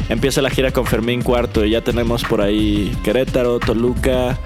Empieza 0.09 0.41
la 0.41 0.49
gira 0.49 0.71
con 0.71 0.85
Fermín 0.85 1.21
Cuarto 1.21 1.65
y 1.65 1.71
ya 1.71 1.81
tenemos 1.81 2.23
por 2.23 2.41
ahí 2.41 2.95
Querétaro, 3.03 3.59
Toluca, 3.59 4.37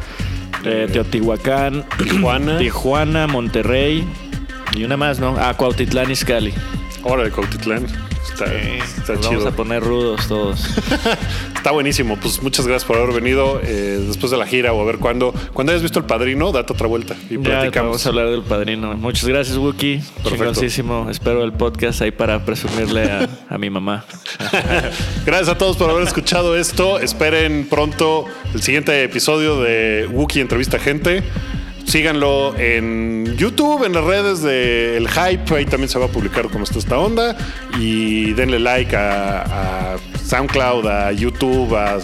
eh, 0.63 0.87
Teotihuacán, 0.91 1.85
Tijuana. 1.97 2.57
Tijuana, 2.59 3.27
Monterrey 3.27 4.07
y 4.75 4.83
una 4.83 4.97
más, 4.97 5.19
¿no? 5.19 5.35
Ah, 5.37 5.55
Cuautitlán 5.55 6.11
Izcalli. 6.11 6.53
Ahora 7.03 7.23
de 7.23 7.31
Cautitlán. 7.31 7.85
Está, 8.39 8.53
está 9.01 9.13
Nos 9.13 9.21
chido. 9.21 9.39
vamos 9.39 9.45
a 9.53 9.55
poner 9.55 9.83
rudos 9.83 10.27
todos. 10.27 10.59
Está 11.55 11.71
buenísimo. 11.71 12.17
Pues 12.17 12.41
muchas 12.43 12.67
gracias 12.67 12.85
por 12.85 12.97
haber 12.97 13.13
venido 13.15 13.59
eh, 13.63 14.03
después 14.07 14.31
de 14.31 14.37
la 14.37 14.45
gira 14.45 14.73
o 14.73 14.81
a 14.81 14.85
ver 14.85 14.99
cuándo. 14.99 15.33
Cuando 15.53 15.71
hayas 15.71 15.81
visto 15.81 15.99
el 15.99 16.05
padrino, 16.05 16.51
date 16.51 16.71
otra 16.73 16.87
vuelta 16.87 17.15
y 17.29 17.35
Ya 17.37 17.41
platicamos. 17.41 17.89
vamos 17.89 18.05
a 18.05 18.09
hablar 18.09 18.29
del 18.29 18.43
padrino. 18.43 18.95
Muchas 18.95 19.25
gracias, 19.27 19.57
Wookie. 19.57 19.97
Perfecto. 19.97 20.29
Chingoncísimo. 20.29 21.07
Espero 21.09 21.43
el 21.43 21.51
podcast 21.53 22.01
ahí 22.03 22.11
para 22.11 22.45
presumirle 22.45 23.11
a, 23.11 23.27
a 23.49 23.57
mi 23.57 23.69
mamá. 23.69 24.05
Gracias 25.25 25.49
a 25.49 25.57
todos 25.57 25.75
por 25.77 25.89
haber 25.89 26.03
escuchado 26.03 26.55
esto. 26.55 26.99
Esperen 26.99 27.67
pronto 27.69 28.25
el 28.53 28.61
siguiente 28.61 29.03
episodio 29.03 29.59
de 29.61 30.07
Wookiee 30.11 30.41
Entrevista 30.41 30.79
Gente. 30.79 31.23
Síganlo 31.87 32.53
en 32.57 33.37
YouTube, 33.37 33.85
en 33.85 33.93
las 33.93 34.03
redes 34.03 34.41
de 34.41 34.97
El 34.97 35.07
Hype. 35.07 35.55
Ahí 35.55 35.65
también 35.65 35.87
se 35.87 35.97
va 35.97 36.05
a 36.05 36.09
publicar 36.09 36.49
cómo 36.49 36.65
está 36.65 36.79
esta 36.79 36.97
onda. 36.97 37.37
Y 37.79 38.33
denle 38.33 38.59
like 38.59 38.93
a, 38.93 39.95
SoundCloud, 40.21 40.85
a 40.85 41.13
YouTube, 41.13 41.73
a 41.75 41.99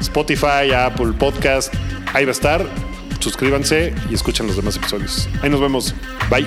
Spotify, 0.00 0.72
a 0.74 0.86
Apple 0.86 1.12
Podcast. 1.18 1.72
Ahí 2.12 2.26
va 2.26 2.30
a 2.30 2.32
estar. 2.32 2.66
Suscríbanse 3.20 3.94
y 4.10 4.14
escuchen 4.14 4.46
los 4.46 4.56
demás 4.56 4.76
episodios. 4.76 5.28
Ahí 5.42 5.48
nos 5.48 5.62
vemos. 5.62 5.94
Bye. 6.28 6.46